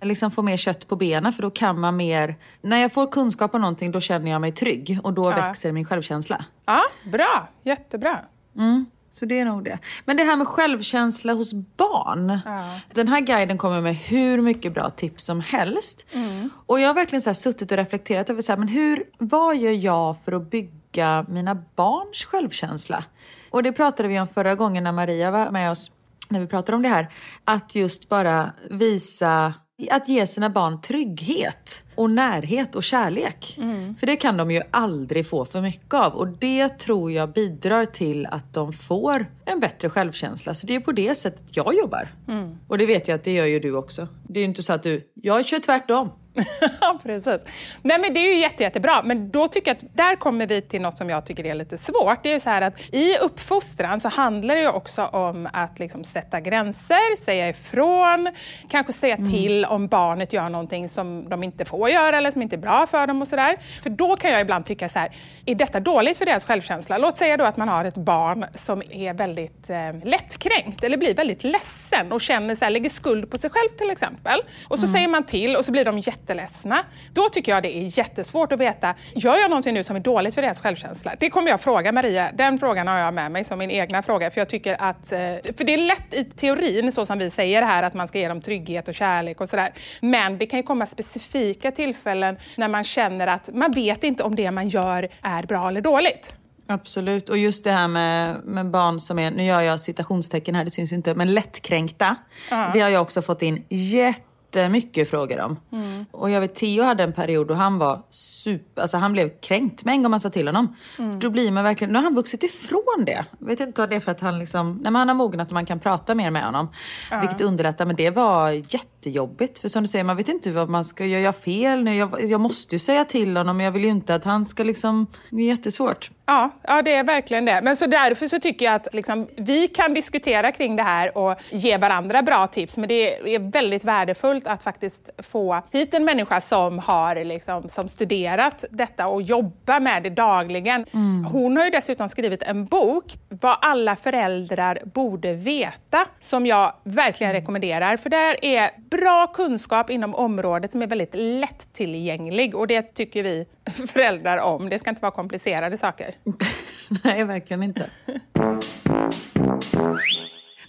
Liksom 0.01 0.31
få 0.31 0.41
mer 0.41 0.57
kött 0.57 0.87
på 0.87 0.95
benen 0.95 1.33
för 1.33 1.41
då 1.41 1.49
kan 1.49 1.79
man 1.79 1.95
mer, 1.95 2.35
när 2.61 2.77
jag 2.77 2.93
får 2.93 3.11
kunskap 3.11 3.55
om 3.55 3.61
någonting 3.61 3.91
då 3.91 3.99
känner 4.01 4.31
jag 4.31 4.41
mig 4.41 4.51
trygg 4.51 4.99
och 5.03 5.13
då 5.13 5.31
ja. 5.31 5.35
växer 5.35 5.71
min 5.71 5.85
självkänsla. 5.85 6.45
Ja, 6.65 6.81
bra, 7.11 7.47
jättebra. 7.63 8.19
Mm. 8.55 8.85
Så 9.11 9.25
det 9.25 9.39
är 9.39 9.45
nog 9.45 9.63
det. 9.63 9.79
Men 10.05 10.17
det 10.17 10.23
här 10.23 10.35
med 10.35 10.47
självkänsla 10.47 11.33
hos 11.33 11.53
barn. 11.53 12.39
Ja. 12.45 12.79
Den 12.93 13.07
här 13.07 13.21
guiden 13.21 13.57
kommer 13.57 13.81
med 13.81 13.95
hur 13.95 14.41
mycket 14.41 14.73
bra 14.73 14.89
tips 14.89 15.23
som 15.25 15.41
helst. 15.41 16.05
Mm. 16.13 16.49
Och 16.65 16.79
jag 16.79 16.87
har 16.87 16.93
verkligen 16.93 17.21
så 17.21 17.33
suttit 17.33 17.71
och 17.71 17.77
reflekterat 17.77 18.29
över 18.29 18.41
så 18.41 18.51
här, 18.51 18.59
men 18.59 18.67
hur, 18.67 19.03
vad 19.17 19.57
gör 19.57 19.71
jag 19.71 20.23
för 20.23 20.31
att 20.31 20.51
bygga 20.51 21.25
mina 21.29 21.63
barns 21.75 22.25
självkänsla? 22.25 23.03
Och 23.49 23.63
det 23.63 23.71
pratade 23.71 24.09
vi 24.09 24.19
om 24.19 24.27
förra 24.27 24.55
gången 24.55 24.83
när 24.83 24.91
Maria 24.91 25.31
var 25.31 25.51
med 25.51 25.71
oss, 25.71 25.91
när 26.29 26.39
vi 26.39 26.47
pratade 26.47 26.75
om 26.75 26.81
det 26.81 26.89
här. 26.89 27.13
Att 27.45 27.75
just 27.75 28.09
bara 28.09 28.53
visa 28.69 29.53
att 29.91 30.09
ge 30.09 30.27
sina 30.27 30.49
barn 30.49 30.81
trygghet 30.81 31.83
och 31.95 32.09
närhet 32.09 32.75
och 32.75 32.83
kärlek. 32.83 33.55
Mm. 33.57 33.95
För 33.95 34.07
det 34.07 34.15
kan 34.15 34.37
de 34.37 34.51
ju 34.51 34.61
aldrig 34.71 35.27
få 35.27 35.45
för 35.45 35.61
mycket 35.61 35.93
av 35.93 36.13
och 36.13 36.27
det 36.27 36.69
tror 36.69 37.11
jag 37.11 37.33
bidrar 37.33 37.85
till 37.85 38.25
att 38.25 38.53
de 38.53 38.73
får 38.73 39.25
en 39.45 39.59
bättre 39.59 39.89
självkänsla. 39.89 40.53
Så 40.53 40.67
det 40.67 40.75
är 40.75 40.79
på 40.79 40.91
det 40.91 41.15
sättet 41.15 41.57
jag 41.57 41.75
jobbar. 41.75 42.15
Mm. 42.27 42.57
Och 42.67 42.77
det 42.77 42.85
vet 42.85 43.07
jag 43.07 43.15
att 43.15 43.23
det 43.23 43.31
gör 43.33 43.45
ju 43.45 43.59
du 43.59 43.75
också. 43.75 44.07
Det 44.27 44.39
är 44.39 44.41
ju 44.41 44.47
inte 44.47 44.63
så 44.63 44.73
att 44.73 44.83
du, 44.83 45.11
jag 45.13 45.45
kör 45.45 45.59
tvärtom. 45.59 46.09
Ja, 46.81 46.99
precis. 47.03 47.41
Nej, 47.81 47.99
men 47.99 48.13
det 48.13 48.19
är 48.19 48.33
ju 48.33 48.39
jätte, 48.39 48.63
jättebra, 48.63 49.01
men 49.03 49.31
då 49.31 49.47
tycker 49.47 49.69
jag 49.71 49.77
att 49.77 49.97
där 49.97 50.15
kommer 50.15 50.47
vi 50.47 50.61
till 50.61 50.81
något 50.81 50.97
som 50.97 51.09
jag 51.09 51.25
tycker 51.25 51.45
är 51.45 51.55
lite 51.55 51.77
svårt. 51.77 52.23
Det 52.23 52.29
är 52.29 52.33
ju 52.33 52.39
så 52.39 52.49
här 52.49 52.61
att 52.61 52.73
i 52.91 53.17
uppfostran 53.17 53.99
så 53.99 54.09
handlar 54.09 54.55
det 54.55 54.61
ju 54.61 54.69
också 54.69 55.05
om 55.05 55.49
att 55.53 55.79
liksom 55.79 56.03
sätta 56.03 56.39
gränser, 56.39 57.15
säga 57.23 57.49
ifrån, 57.49 58.29
kanske 58.69 58.93
säga 58.93 59.15
mm. 59.15 59.31
till 59.31 59.65
om 59.65 59.87
barnet 59.87 60.33
gör 60.33 60.49
någonting 60.49 60.89
som 60.89 61.29
de 61.29 61.43
inte 61.43 61.65
får 61.65 61.89
göra 61.89 62.17
eller 62.17 62.31
som 62.31 62.41
inte 62.41 62.55
är 62.55 62.57
bra 62.57 62.87
för 62.87 63.07
dem 63.07 63.21
och 63.21 63.27
sådär. 63.27 63.57
För 63.83 63.89
då 63.89 64.15
kan 64.15 64.31
jag 64.31 64.41
ibland 64.41 64.65
tycka 64.65 64.89
så 64.89 64.99
här, 64.99 65.09
är 65.45 65.55
detta 65.55 65.79
dåligt 65.79 66.17
för 66.17 66.25
deras 66.25 66.45
självkänsla? 66.45 66.97
Låt 66.97 67.17
säga 67.17 67.37
då 67.37 67.43
att 67.43 67.57
man 67.57 67.69
har 67.69 67.85
ett 67.85 67.97
barn 67.97 68.45
som 68.55 68.83
är 68.89 69.13
väldigt 69.13 69.69
eh, 69.69 69.77
lättkränkt 70.03 70.83
eller 70.83 70.97
blir 70.97 71.13
väldigt 71.13 71.43
ledsen 71.43 72.11
och 72.11 72.21
känner 72.21 72.55
så 72.55 72.65
här, 72.65 72.71
lägger 72.71 72.89
skuld 72.89 73.31
på 73.31 73.37
sig 73.37 73.49
själv 73.49 73.69
till 73.77 73.89
exempel. 73.89 74.39
Och 74.67 74.77
så 74.77 74.85
mm. 74.85 74.93
säger 74.93 75.07
man 75.07 75.25
till 75.25 75.55
och 75.55 75.65
så 75.65 75.71
blir 75.71 75.85
de 75.85 75.99
jätte 75.99 76.28
jätteledsna. 76.29 76.85
Då 77.13 77.29
tycker 77.29 77.51
jag 77.51 77.63
det 77.63 77.77
är 77.77 77.97
jättesvårt 77.97 78.51
att 78.51 78.59
veta, 78.59 78.95
gör 79.15 79.35
jag 79.35 79.49
någonting 79.49 79.73
nu 79.73 79.83
som 79.83 79.95
är 79.95 79.99
dåligt 79.99 80.35
för 80.35 80.41
deras 80.41 80.61
självkänsla? 80.61 81.11
Det 81.19 81.29
kommer 81.29 81.49
jag 81.49 81.61
fråga 81.61 81.91
Maria. 81.91 82.31
Den 82.33 82.59
frågan 82.59 82.87
har 82.87 82.97
jag 82.97 83.13
med 83.13 83.31
mig 83.31 83.43
som 83.43 83.59
min 83.59 83.71
egna 83.71 84.03
fråga. 84.03 84.31
För 84.31 84.41
jag 84.41 84.49
tycker 84.49 84.75
att, 84.79 85.11
eh, 85.11 85.19
för 85.57 85.63
det 85.63 85.73
är 85.73 85.77
lätt 85.77 86.13
i 86.13 86.23
teorin, 86.23 86.91
så 86.91 87.05
som 87.05 87.19
vi 87.19 87.29
säger 87.29 87.61
här, 87.61 87.83
att 87.83 87.93
man 87.93 88.07
ska 88.07 88.19
ge 88.19 88.27
dem 88.27 88.41
trygghet 88.41 88.87
och 88.87 88.93
kärlek 88.93 89.41
och 89.41 89.49
sådär. 89.49 89.73
Men 90.01 90.37
det 90.37 90.45
kan 90.45 90.59
ju 90.59 90.63
komma 90.63 90.85
specifika 90.85 91.71
tillfällen 91.71 92.37
när 92.55 92.67
man 92.67 92.83
känner 92.83 93.27
att 93.27 93.49
man 93.53 93.71
vet 93.71 94.03
inte 94.03 94.23
om 94.23 94.35
det 94.35 94.51
man 94.51 94.69
gör 94.69 95.09
är 95.21 95.43
bra 95.43 95.67
eller 95.67 95.81
dåligt. 95.81 96.33
Absolut, 96.71 97.29
och 97.29 97.37
just 97.37 97.63
det 97.63 97.71
här 97.71 97.87
med, 97.87 98.45
med 98.45 98.69
barn 98.71 98.99
som 98.99 99.19
är, 99.19 99.31
nu 99.31 99.45
gör 99.45 99.61
jag 99.61 99.79
citationstecken 99.79 100.55
här, 100.55 100.63
det 100.65 100.71
syns 100.71 100.91
inte, 100.91 101.15
men 101.15 101.33
lättkränkta. 101.33 102.05
Uh 102.05 102.13
-huh. 102.49 102.73
Det 102.73 102.79
har 102.79 102.89
jag 102.89 103.01
också 103.01 103.21
fått 103.21 103.41
in 103.41 103.65
jätte 103.69 104.28
jättemycket 104.55 105.09
frågor 105.09 105.39
om. 105.39 105.59
Mm. 105.71 106.05
Och 106.11 106.29
jag 106.29 106.41
vet 106.41 106.55
Theo 106.55 106.83
hade 106.83 107.03
en 107.03 107.13
period 107.13 107.47
då 107.47 107.53
han 107.53 107.77
var 107.77 108.01
super, 108.09 108.81
alltså 108.81 108.97
han 108.97 109.13
blev 109.13 109.29
kränkt 109.41 109.85
med 109.85 109.91
en 109.91 110.03
gång 110.03 110.11
man 110.11 110.19
sa 110.19 110.29
till 110.29 110.47
honom. 110.47 110.75
Mm. 110.99 111.19
Då 111.19 111.29
blir 111.29 111.51
man 111.51 111.63
verkligen, 111.63 111.93
nu 111.93 111.97
har 111.99 112.03
han 112.03 112.15
vuxit 112.15 112.43
ifrån 112.43 113.05
det. 113.05 113.25
Jag 113.39 113.47
vet 113.47 113.59
inte 113.59 113.81
vad 113.81 113.89
det 113.89 113.95
är 113.95 113.99
för 113.99 114.11
att 114.11 114.21
han 114.21 114.39
liksom, 114.39 114.71
nej 114.71 114.91
men 114.91 114.95
han 114.95 115.07
har 115.07 115.15
mognat 115.15 115.47
och 115.47 115.53
man 115.53 115.65
kan 115.65 115.79
prata 115.79 116.15
mer 116.15 116.31
med 116.31 116.45
honom. 116.45 116.67
Uh. 117.11 117.19
Vilket 117.19 117.41
underlättar, 117.41 117.85
men 117.85 117.95
det 117.95 118.09
var 118.09 118.49
jättejobbigt. 118.49 119.59
För 119.59 119.67
som 119.67 119.83
du 119.83 119.87
säger, 119.87 120.03
man 120.03 120.17
vet 120.17 120.29
inte 120.29 120.51
vad 120.51 120.69
man 120.69 120.85
ska, 120.85 121.05
gör 121.05 121.19
jag 121.19 121.35
fel 121.35 121.83
nu? 121.83 121.95
Jag, 121.95 122.23
jag 122.23 122.41
måste 122.41 122.75
ju 122.75 122.79
säga 122.79 123.05
till 123.05 123.37
honom, 123.37 123.57
men 123.57 123.63
jag 123.65 123.71
vill 123.71 123.83
ju 123.83 123.89
inte 123.89 124.15
att 124.15 124.23
han 124.23 124.45
ska 124.45 124.63
liksom, 124.63 125.07
det 125.29 125.41
är 125.41 125.47
jättesvårt. 125.47 126.11
Ja, 126.29 126.49
ja, 126.61 126.81
det 126.81 126.93
är 126.93 127.03
verkligen 127.03 127.45
det. 127.45 127.61
Men 127.61 127.77
så 127.77 127.87
därför 127.87 128.27
så 128.27 128.39
tycker 128.39 128.65
jag 128.65 128.75
att 128.75 128.87
liksom, 128.93 129.27
vi 129.37 129.67
kan 129.67 129.93
diskutera 129.93 130.51
kring 130.51 130.75
det 130.75 130.83
här 130.83 131.17
och 131.17 131.35
ge 131.49 131.77
varandra 131.77 132.21
bra 132.21 132.47
tips. 132.47 132.77
Men 132.77 132.89
det 132.89 133.35
är 133.35 133.51
väldigt 133.51 133.83
värdefullt 133.83 134.47
att 134.47 134.63
faktiskt 134.63 135.09
få 135.17 135.61
hit 135.71 135.93
en 135.93 136.05
människa 136.05 136.41
som 136.41 136.79
har 136.79 137.23
liksom, 137.23 137.69
som 137.69 137.89
studerat 137.89 138.65
detta 138.69 139.07
och 139.07 139.21
jobbar 139.21 139.79
med 139.79 140.03
det 140.03 140.09
dagligen. 140.09 140.85
Mm. 140.93 141.25
Hon 141.25 141.57
har 141.57 141.63
ju 141.63 141.69
dessutom 141.69 142.09
skrivit 142.09 142.43
en 142.43 142.65
bok, 142.65 143.17
Vad 143.29 143.57
alla 143.61 143.95
föräldrar 143.95 144.79
borde 144.85 145.33
veta, 145.33 146.05
som 146.19 146.45
jag 146.45 146.73
verkligen 146.83 147.31
mm. 147.31 147.41
rekommenderar. 147.41 147.97
För 147.97 148.09
där 148.09 148.45
är 148.45 148.69
bra 148.89 149.27
kunskap 149.27 149.89
inom 149.89 150.15
området 150.15 150.71
som 150.71 150.81
är 150.81 150.87
väldigt 150.87 151.15
lättillgänglig 151.15 152.55
och 152.55 152.67
det 152.67 152.81
tycker 152.81 153.23
vi 153.23 153.45
föräldrar 153.93 154.37
om. 154.37 154.69
Det 154.69 154.79
ska 154.79 154.89
inte 154.89 155.01
vara 155.01 155.11
komplicerade 155.11 155.77
saker. 155.77 156.15
Nej, 157.03 157.23
verkligen 157.23 157.63
inte. 157.63 157.89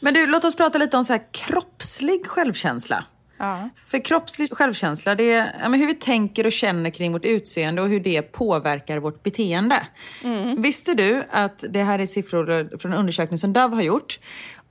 Men 0.01 0.15
du, 0.15 0.27
låt 0.27 0.45
oss 0.45 0.57
prata 0.57 0.79
lite 0.79 0.97
om 0.97 1.05
så 1.05 1.13
här 1.13 1.23
kroppslig 1.33 2.27
självkänsla. 2.27 3.05
Ja. 3.39 3.69
För 3.87 4.05
kroppslig 4.05 4.53
självkänsla, 4.53 5.15
det 5.15 5.33
är 5.33 5.57
ja, 5.63 5.69
hur 5.69 5.87
vi 5.87 5.95
tänker 5.95 6.47
och 6.47 6.53
känner 6.53 6.91
kring 6.91 7.13
vårt 7.13 7.25
utseende 7.25 7.83
och 7.83 7.89
hur 7.89 8.01
det 8.01 8.23
påverkar 8.23 8.99
vårt 8.99 9.23
beteende. 9.23 9.87
Mm. 10.25 10.63
Visste 10.63 10.95
du 10.95 11.25
att 11.31 11.65
det 11.69 11.83
här 11.83 11.99
är 11.99 12.07
siffror 12.07 12.79
från 12.79 12.93
en 12.93 12.99
undersökning 12.99 13.39
som 13.39 13.53
Dove 13.53 13.75
har 13.75 13.83
gjort? 13.83 14.21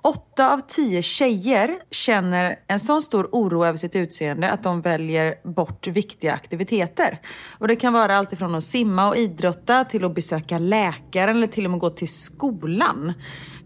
Åtta 0.02 0.54
av 0.54 0.60
tio 0.68 1.02
tjejer 1.02 1.80
känner 1.92 2.56
en 2.68 2.80
sån 2.80 3.02
stor 3.02 3.30
oro 3.32 3.66
över 3.66 3.78
sitt 3.78 3.96
utseende 3.96 4.52
att 4.52 4.64
de 4.64 4.82
väljer 4.82 5.36
bort 5.44 5.88
viktiga 5.88 6.34
aktiviteter. 6.34 7.20
Och 7.60 7.68
det 7.68 7.76
kan 7.76 7.94
vara 7.94 8.16
allt 8.16 8.34
ifrån 8.34 8.56
att 8.56 8.64
simma 8.64 9.08
och 9.08 9.18
idrotta 9.18 9.86
till 9.86 10.06
att 10.06 10.16
besöka 10.16 10.60
läkaren 10.60 11.38
eller 11.38 11.48
till 11.48 11.66
och 11.66 11.72
med 11.72 11.80
gå 11.80 11.90
till 11.90 12.08
skolan. 12.14 13.14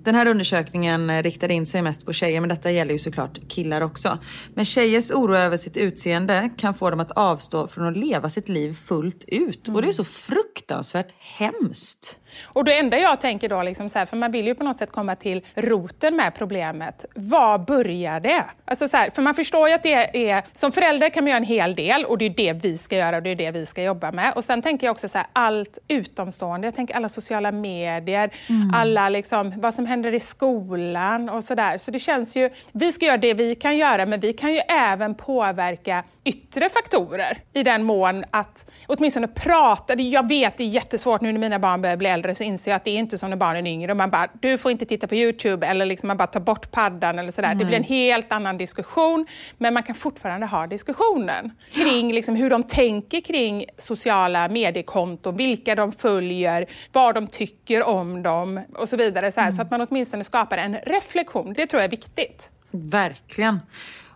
Den 0.03 0.15
här 0.15 0.27
undersökningen 0.27 1.23
riktar 1.23 1.51
in 1.51 1.65
sig 1.65 1.81
mest 1.81 2.05
på 2.05 2.13
tjejer 2.13 2.39
men 2.39 2.49
detta 2.49 2.71
gäller 2.71 2.91
ju 2.91 2.99
såklart 2.99 3.39
killar 3.49 3.81
också. 3.81 4.17
Men 4.53 4.65
tjejers 4.65 5.11
oro 5.11 5.35
över 5.35 5.57
sitt 5.57 5.77
utseende 5.77 6.49
kan 6.57 6.73
få 6.73 6.89
dem 6.89 6.99
att 6.99 7.11
avstå 7.11 7.67
från 7.67 7.87
att 7.87 7.97
leva 7.97 8.29
sitt 8.29 8.49
liv 8.49 8.73
fullt 8.73 9.25
ut. 9.27 9.67
Mm. 9.67 9.75
Och 9.75 9.81
det 9.81 9.87
är 9.87 9.91
så 9.91 10.03
fruktansvärt 10.03 11.13
hemskt. 11.19 12.19
Och 12.43 12.65
det 12.65 12.79
enda 12.79 12.99
jag 12.99 13.21
tänker 13.21 13.49
då, 13.49 13.63
liksom 13.63 13.89
så 13.89 13.99
här, 13.99 14.05
för 14.05 14.17
man 14.17 14.31
vill 14.31 14.47
ju 14.47 14.55
på 14.55 14.63
något 14.63 14.77
sätt 14.77 14.91
komma 14.91 15.15
till 15.15 15.41
roten 15.55 16.15
med 16.15 16.35
problemet. 16.35 17.05
Var 17.15 17.57
börjar 17.57 18.19
det? 18.19 18.45
Alltså 18.65 18.87
så 18.87 18.97
här, 18.97 19.09
för 19.09 19.21
man 19.21 19.35
förstår 19.35 19.67
ju 19.67 19.75
att 19.75 19.83
det 19.83 20.29
är, 20.31 20.43
som 20.53 20.71
förälder 20.71 21.09
kan 21.09 21.23
man 21.23 21.29
göra 21.29 21.37
en 21.37 21.43
hel 21.43 21.75
del 21.75 22.05
och 22.05 22.17
det 22.17 22.25
är 22.25 22.29
det 22.29 22.53
vi 22.53 22.77
ska 22.77 22.97
göra 22.97 23.17
och 23.17 23.23
det 23.23 23.29
är 23.29 23.35
det 23.35 23.51
vi 23.51 23.65
ska 23.65 23.83
jobba 23.83 24.11
med. 24.11 24.33
Och 24.35 24.43
sen 24.43 24.61
tänker 24.61 24.87
jag 24.87 24.91
också 24.91 25.09
så 25.09 25.17
här, 25.17 25.27
allt 25.33 25.77
utomstående, 25.87 26.67
jag 26.67 26.75
tänker 26.75 26.95
alla 26.95 27.09
sociala 27.09 27.51
medier, 27.51 28.33
mm. 28.47 28.71
alla 28.73 29.09
liksom, 29.09 29.53
vad 29.57 29.73
som 29.73 29.85
händer 29.85 29.92
i 30.01 30.19
skolan 30.19 31.29
och 31.29 31.43
sådär. 31.43 31.77
Så 31.77 31.91
det 31.91 31.99
känns 31.99 32.37
ju, 32.37 32.49
vi 32.71 32.91
ska 32.91 33.05
göra 33.05 33.17
det 33.17 33.33
vi 33.33 33.55
kan 33.55 33.77
göra, 33.77 34.05
men 34.05 34.19
vi 34.19 34.33
kan 34.33 34.53
ju 34.53 34.59
även 34.59 35.15
påverka 35.15 36.03
yttre 36.23 36.69
faktorer 36.69 37.37
i 37.53 37.63
den 37.63 37.83
mån 37.83 38.25
att 38.31 38.71
åtminstone 38.87 39.27
prata. 39.27 39.93
Jag 39.93 40.27
vet 40.27 40.57
det 40.57 40.63
är 40.63 40.67
jättesvårt 40.67 41.21
nu 41.21 41.31
när 41.31 41.39
mina 41.39 41.59
barn 41.59 41.81
börjar 41.81 41.97
bli 41.97 42.09
äldre 42.09 42.35
så 42.35 42.43
inser 42.43 42.71
jag 42.71 42.75
att 42.75 42.83
det 42.83 42.91
är 42.91 42.97
inte 42.97 43.17
som 43.17 43.29
när 43.29 43.37
barnen 43.37 43.67
är 43.67 43.71
yngre 43.71 43.91
och 43.91 43.97
man 43.97 44.09
bara, 44.09 44.27
du 44.41 44.57
får 44.57 44.71
inte 44.71 44.85
titta 44.85 45.07
på 45.07 45.15
Youtube 45.15 45.67
eller 45.67 45.85
liksom 45.85 46.07
man 46.07 46.17
bara 46.17 46.27
tar 46.27 46.39
bort 46.39 46.71
paddan 46.71 47.19
eller 47.19 47.31
sådär. 47.31 47.47
Mm. 47.47 47.57
Det 47.57 47.65
blir 47.65 47.77
en 47.77 47.83
helt 47.83 48.31
annan 48.31 48.57
diskussion 48.57 49.25
men 49.57 49.73
man 49.73 49.83
kan 49.83 49.95
fortfarande 49.95 50.47
ha 50.47 50.67
diskussionen 50.67 51.51
kring 51.71 52.13
liksom 52.13 52.35
hur 52.35 52.49
de 52.49 52.63
tänker 52.63 53.21
kring 53.21 53.65
sociala 53.77 54.47
mediekonton, 54.47 55.37
vilka 55.37 55.75
de 55.75 55.91
följer, 55.91 56.65
vad 56.91 57.15
de 57.15 57.27
tycker 57.27 57.83
om 57.83 58.23
dem 58.23 58.61
och 58.75 58.89
så 58.89 58.97
vidare. 58.97 59.31
Så, 59.31 59.39
här, 59.39 59.47
mm. 59.47 59.55
så 59.55 59.61
att 59.61 59.71
man 59.71 59.81
åtminstone 59.89 60.23
skapar 60.23 60.57
en 60.57 60.75
reflektion. 60.75 61.53
Det 61.53 61.67
tror 61.67 61.81
jag 61.81 61.85
är 61.85 61.91
viktigt. 61.91 62.51
Verkligen. 62.71 63.59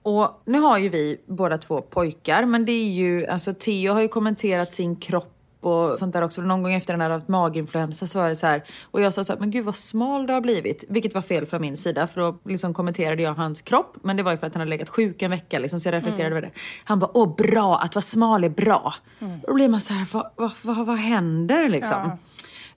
Och 0.01 0.41
nu 0.45 0.59
har 0.59 0.77
ju 0.77 0.89
vi 0.89 1.21
båda 1.25 1.57
två 1.57 1.81
pojkar, 1.81 2.45
men 2.45 2.65
det 2.65 2.71
är 2.71 2.91
ju, 2.91 3.27
alltså 3.27 3.53
Theo 3.53 3.93
har 3.93 4.01
ju 4.01 4.07
kommenterat 4.07 4.73
sin 4.73 4.95
kropp 4.95 5.33
och 5.61 5.97
sånt 5.97 6.13
där 6.13 6.21
också. 6.21 6.41
Någon 6.41 6.63
gång 6.63 6.73
efter 6.73 6.93
den 6.93 7.01
hade 7.01 7.13
haft 7.13 7.27
maginfluensa 7.27 8.07
så 8.07 8.19
var 8.19 8.29
det 8.29 8.35
så 8.35 8.47
här, 8.47 8.63
och 8.91 9.01
jag 9.01 9.13
sa 9.13 9.23
så 9.23 9.33
här, 9.33 9.39
men 9.39 9.51
gud 9.51 9.65
vad 9.65 9.75
smal 9.75 10.27
du 10.27 10.33
har 10.33 10.41
blivit. 10.41 10.83
Vilket 10.89 11.15
var 11.15 11.21
fel 11.21 11.45
från 11.45 11.61
min 11.61 11.77
sida 11.77 12.07
för 12.07 12.21
då 12.21 12.39
liksom 12.45 12.73
kommenterade 12.73 13.23
jag 13.23 13.33
hans 13.33 13.61
kropp. 13.61 13.97
Men 14.03 14.17
det 14.17 14.23
var 14.23 14.31
ju 14.31 14.37
för 14.37 14.47
att 14.47 14.53
han 14.53 14.61
hade 14.61 14.69
legat 14.69 14.89
sjuk 14.89 15.21
en 15.21 15.31
vecka 15.31 15.59
liksom, 15.59 15.79
så 15.79 15.87
jag 15.87 15.93
reflekterade 15.93 16.25
mm. 16.27 16.37
över 16.37 16.41
det. 16.41 16.59
Han 16.83 16.99
bara, 16.99 17.11
åh 17.13 17.35
bra, 17.35 17.79
att 17.83 17.95
vara 17.95 18.03
smal 18.03 18.43
är 18.43 18.49
bra. 18.49 18.93
Mm. 19.19 19.39
Då 19.47 19.53
blir 19.53 19.69
man 19.69 19.81
så 19.81 19.93
här, 19.93 20.07
vad, 20.13 20.31
vad, 20.35 20.51
vad, 20.63 20.85
vad 20.85 20.97
händer 20.97 21.69
liksom? 21.69 22.01
Ja. 22.03 22.17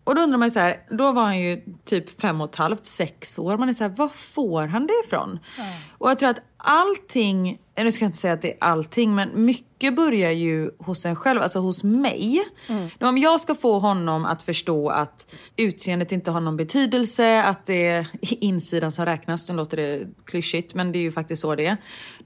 Och 0.05 0.15
då 0.15 0.23
undrar 0.23 0.39
man 0.39 0.47
ju 0.47 0.51
så 0.51 0.61
här, 0.61 0.77
då 0.91 1.13
var 1.13 1.23
han 1.23 1.39
ju 1.39 1.63
typ 1.85 2.21
fem 2.21 2.41
och 2.41 2.49
ett 2.49 2.57
halvt, 2.57 2.87
sex 2.87 3.39
år. 3.39 3.57
Man 3.57 3.69
är 3.69 3.73
så 3.73 3.85
här, 3.85 3.91
var 3.91 4.09
får 4.09 4.67
han 4.67 4.87
det 4.87 5.03
ifrån? 5.07 5.39
Mm. 5.59 5.73
Och 5.99 6.11
jag 6.11 6.19
tror 6.19 6.29
att 6.29 6.41
allting, 6.63 7.59
eh, 7.75 7.85
nu 7.85 7.93
ska 7.93 8.05
jag 8.05 8.09
inte 8.09 8.19
säga 8.19 8.33
att 8.33 8.43
det 8.43 8.53
är 8.53 8.59
allting, 8.61 9.15
men 9.15 9.45
mycket 9.45 9.97
börjar 9.97 10.31
ju 10.31 10.71
hos 10.79 11.05
en 11.05 11.17
själv, 11.17 11.43
alltså 11.43 11.59
hos 11.59 11.85
mig. 11.85 12.43
Mm. 12.69 12.89
Om 13.01 13.19
jag 13.19 13.41
ska 13.41 13.55
få 13.55 13.79
honom 13.79 14.25
att 14.25 14.43
förstå 14.43 14.89
att 14.89 15.35
utseendet 15.57 16.13
inte 16.13 16.31
har 16.31 16.41
någon 16.41 16.57
betydelse, 16.57 17.43
att 17.43 17.67
det 17.67 17.87
är 17.87 18.07
insidan 18.21 18.93
som 18.93 19.07
räknas, 19.07 19.49
nu 19.49 19.57
låter 19.57 19.77
det 19.77 20.07
klyschigt 20.25 20.75
men 20.75 20.93
det 20.93 20.99
är 20.99 21.03
ju 21.03 21.13
faktiskt 21.13 21.43
så 21.43 21.55
det 21.55 21.67
är. 21.67 21.77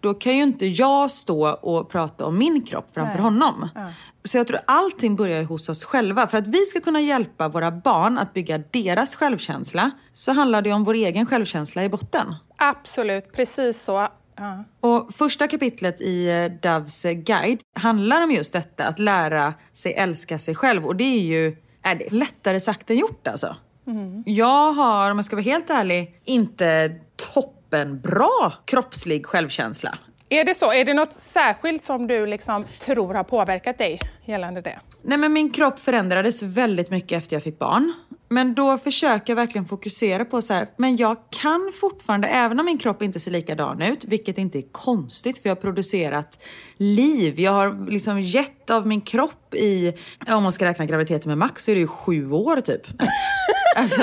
Då 0.00 0.14
kan 0.14 0.36
ju 0.36 0.42
inte 0.42 0.66
jag 0.66 1.10
stå 1.10 1.48
och 1.48 1.90
prata 1.90 2.26
om 2.26 2.38
min 2.38 2.62
kropp 2.62 2.90
framför 2.94 3.14
Nej. 3.14 3.22
honom. 3.22 3.68
Ja. 3.74 3.92
Så 4.24 4.36
jag 4.36 4.46
tror 4.46 4.60
allting 4.66 5.16
börjar 5.16 5.44
hos 5.44 5.68
oss 5.68 5.84
själva. 5.84 6.26
För 6.26 6.38
att 6.38 6.46
vi 6.46 6.64
ska 6.64 6.80
kunna 6.80 7.00
hjälpa 7.00 7.48
våra 7.48 7.70
barn 7.70 8.18
att 8.18 8.34
bygga 8.34 8.58
deras 8.58 9.16
självkänsla 9.16 9.90
så 10.12 10.32
handlar 10.32 10.62
det 10.62 10.72
om 10.72 10.84
vår 10.84 10.94
egen 10.94 11.26
självkänsla 11.26 11.84
i 11.84 11.88
botten. 11.88 12.34
Absolut, 12.56 13.32
precis 13.32 13.82
så. 13.82 14.08
Ja. 14.36 14.64
Och 14.80 15.14
första 15.14 15.48
kapitlet 15.48 16.00
i 16.00 16.28
eh, 16.28 16.70
Doves 16.70 17.02
guide 17.02 17.60
handlar 17.74 18.22
om 18.22 18.30
just 18.30 18.52
detta, 18.52 18.84
att 18.84 18.98
lära 18.98 19.54
sig 19.72 19.94
älska 19.94 20.38
sig 20.38 20.54
själv. 20.54 20.86
Och 20.86 20.96
det 20.96 21.04
är 21.04 21.20
ju 21.20 21.56
är 21.82 21.94
det 21.94 22.12
lättare 22.12 22.60
sagt 22.60 22.90
än 22.90 22.96
gjort 22.96 23.28
alltså. 23.28 23.56
Mm. 23.86 24.22
Jag 24.26 24.72
har, 24.72 25.10
om 25.10 25.18
jag 25.18 25.24
ska 25.24 25.36
vara 25.36 25.44
helt 25.44 25.70
ärlig, 25.70 26.20
inte 26.24 26.94
toppenbra 27.34 28.52
kroppslig 28.64 29.26
självkänsla. 29.26 29.98
Är 30.28 30.44
det 30.44 30.54
så? 30.54 30.72
Är 30.72 30.84
det 30.84 30.94
något 30.94 31.12
särskilt 31.12 31.84
som 31.84 32.06
du 32.06 32.26
liksom 32.26 32.64
tror 32.78 33.14
har 33.14 33.24
påverkat 33.24 33.78
dig 33.78 34.00
gällande 34.24 34.60
det? 34.60 34.80
Nej 35.02 35.18
men 35.18 35.32
min 35.32 35.50
kropp 35.50 35.78
förändrades 35.78 36.42
väldigt 36.42 36.90
mycket 36.90 37.18
efter 37.18 37.36
jag 37.36 37.42
fick 37.42 37.58
barn. 37.58 37.94
Men 38.34 38.54
då 38.54 38.78
försöker 38.78 39.32
jag 39.32 39.36
verkligen 39.36 39.64
fokusera 39.64 40.24
på 40.24 40.42
så 40.42 40.52
här, 40.54 40.68
men 40.76 40.96
jag 40.96 41.16
kan 41.30 41.70
fortfarande, 41.80 42.28
även 42.28 42.60
om 42.60 42.66
min 42.66 42.78
kropp 42.78 43.02
inte 43.02 43.20
ser 43.20 43.30
likadan 43.30 43.82
ut, 43.82 44.04
vilket 44.04 44.38
inte 44.38 44.58
är 44.58 44.64
konstigt 44.72 45.38
för 45.38 45.48
jag 45.48 45.56
har 45.56 45.60
producerat 45.60 46.44
liv. 46.76 47.40
Jag 47.40 47.52
har 47.52 47.90
liksom 47.90 48.20
gett 48.20 48.70
av 48.70 48.86
min 48.86 49.00
kropp 49.00 49.54
i, 49.54 49.92
om 50.28 50.42
man 50.42 50.52
ska 50.52 50.64
räkna 50.64 50.84
graviditeten 50.84 51.30
med 51.30 51.38
Max 51.38 51.64
så 51.64 51.70
är 51.70 51.74
det 51.74 51.80
ju 51.80 51.86
sju 51.86 52.30
år 52.30 52.60
typ. 52.60 52.82
alltså, 53.76 54.02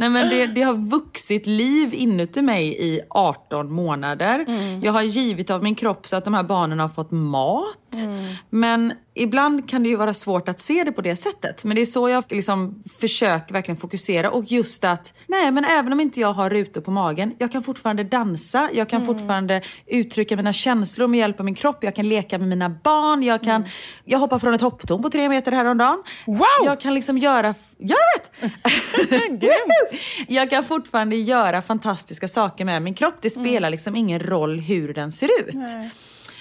nej 0.00 0.08
men 0.08 0.28
det, 0.28 0.46
det, 0.46 0.62
har 0.62 0.90
vuxit 0.90 1.46
liv 1.46 1.94
inuti 1.94 2.42
mig 2.42 2.76
i 2.80 3.00
18 3.10 3.72
månader. 3.72 4.44
Mm. 4.48 4.82
Jag 4.82 4.92
har 4.92 5.02
givit 5.02 5.50
av 5.50 5.62
min 5.62 5.74
kropp 5.74 6.06
så 6.06 6.16
att 6.16 6.24
de 6.24 6.34
här 6.34 6.42
barnen 6.42 6.78
har 6.78 6.88
fått 6.88 7.10
mat. 7.10 8.04
Mm. 8.04 8.34
Men 8.50 8.92
ibland 9.14 9.68
kan 9.68 9.82
det 9.82 9.88
ju 9.88 9.96
vara 9.96 10.14
svårt 10.14 10.48
att 10.48 10.60
se 10.60 10.84
det 10.84 10.92
på 10.92 11.00
det 11.00 11.16
sättet. 11.16 11.64
Men 11.64 11.74
det 11.74 11.80
är 11.80 11.86
så 11.86 12.08
jag 12.08 12.24
liksom 12.30 12.82
försöker 13.00 13.52
verkligen 13.52 13.76
fokusera. 13.76 14.30
Och 14.30 14.44
just 14.44 14.84
att, 14.84 15.14
nej 15.26 15.50
men 15.50 15.64
även 15.64 15.92
om 15.92 16.00
inte 16.00 16.20
jag 16.20 16.32
har 16.32 16.50
rutor 16.50 16.80
på 16.80 16.90
magen, 16.90 17.34
jag 17.38 17.52
kan 17.52 17.62
fortfarande 17.62 18.04
dansa, 18.04 18.70
jag 18.72 18.88
kan 18.88 19.02
mm. 19.02 19.14
fortfarande 19.14 19.62
uttrycka 19.86 20.36
mina 20.36 20.52
känslor 20.52 21.08
med 21.08 21.20
hjälp 21.20 21.40
av 21.40 21.44
min 21.44 21.54
kropp, 21.54 21.84
jag 21.84 21.96
kan 21.96 22.08
leka 22.08 22.38
med 22.38 22.48
mina 22.48 22.68
barn, 22.68 23.22
jag 23.22 23.42
kan, 23.42 23.56
mm. 23.56 23.68
jag 24.04 24.18
hoppar 24.18 24.38
från 24.38 24.54
ett 24.54 24.60
hopptorn 24.60 25.02
på 25.02 25.10
tre 25.10 25.28
meter 25.28 25.52
häromdagen. 25.52 26.02
Wow! 26.26 26.64
Jag 26.64 26.80
kan 26.80 26.94
liksom 26.94 27.18
göra, 27.18 27.54
jag 27.78 27.96
vet! 28.16 28.52
jag 30.28 30.50
kan 30.50 30.64
fortfarande 30.64 31.16
göra 31.16 31.62
fantastiska 31.62 32.28
saker 32.28 32.64
med 32.64 32.82
min 32.82 32.94
kropp. 32.94 33.14
Det 33.20 33.30
spelar 33.30 33.68
mm. 33.68 33.70
liksom 33.70 33.96
ingen 33.96 34.20
roll 34.20 34.60
hur 34.60 34.94
den 34.94 35.12
ser 35.12 35.28
ut. 35.40 35.54
Nej. 35.54 35.90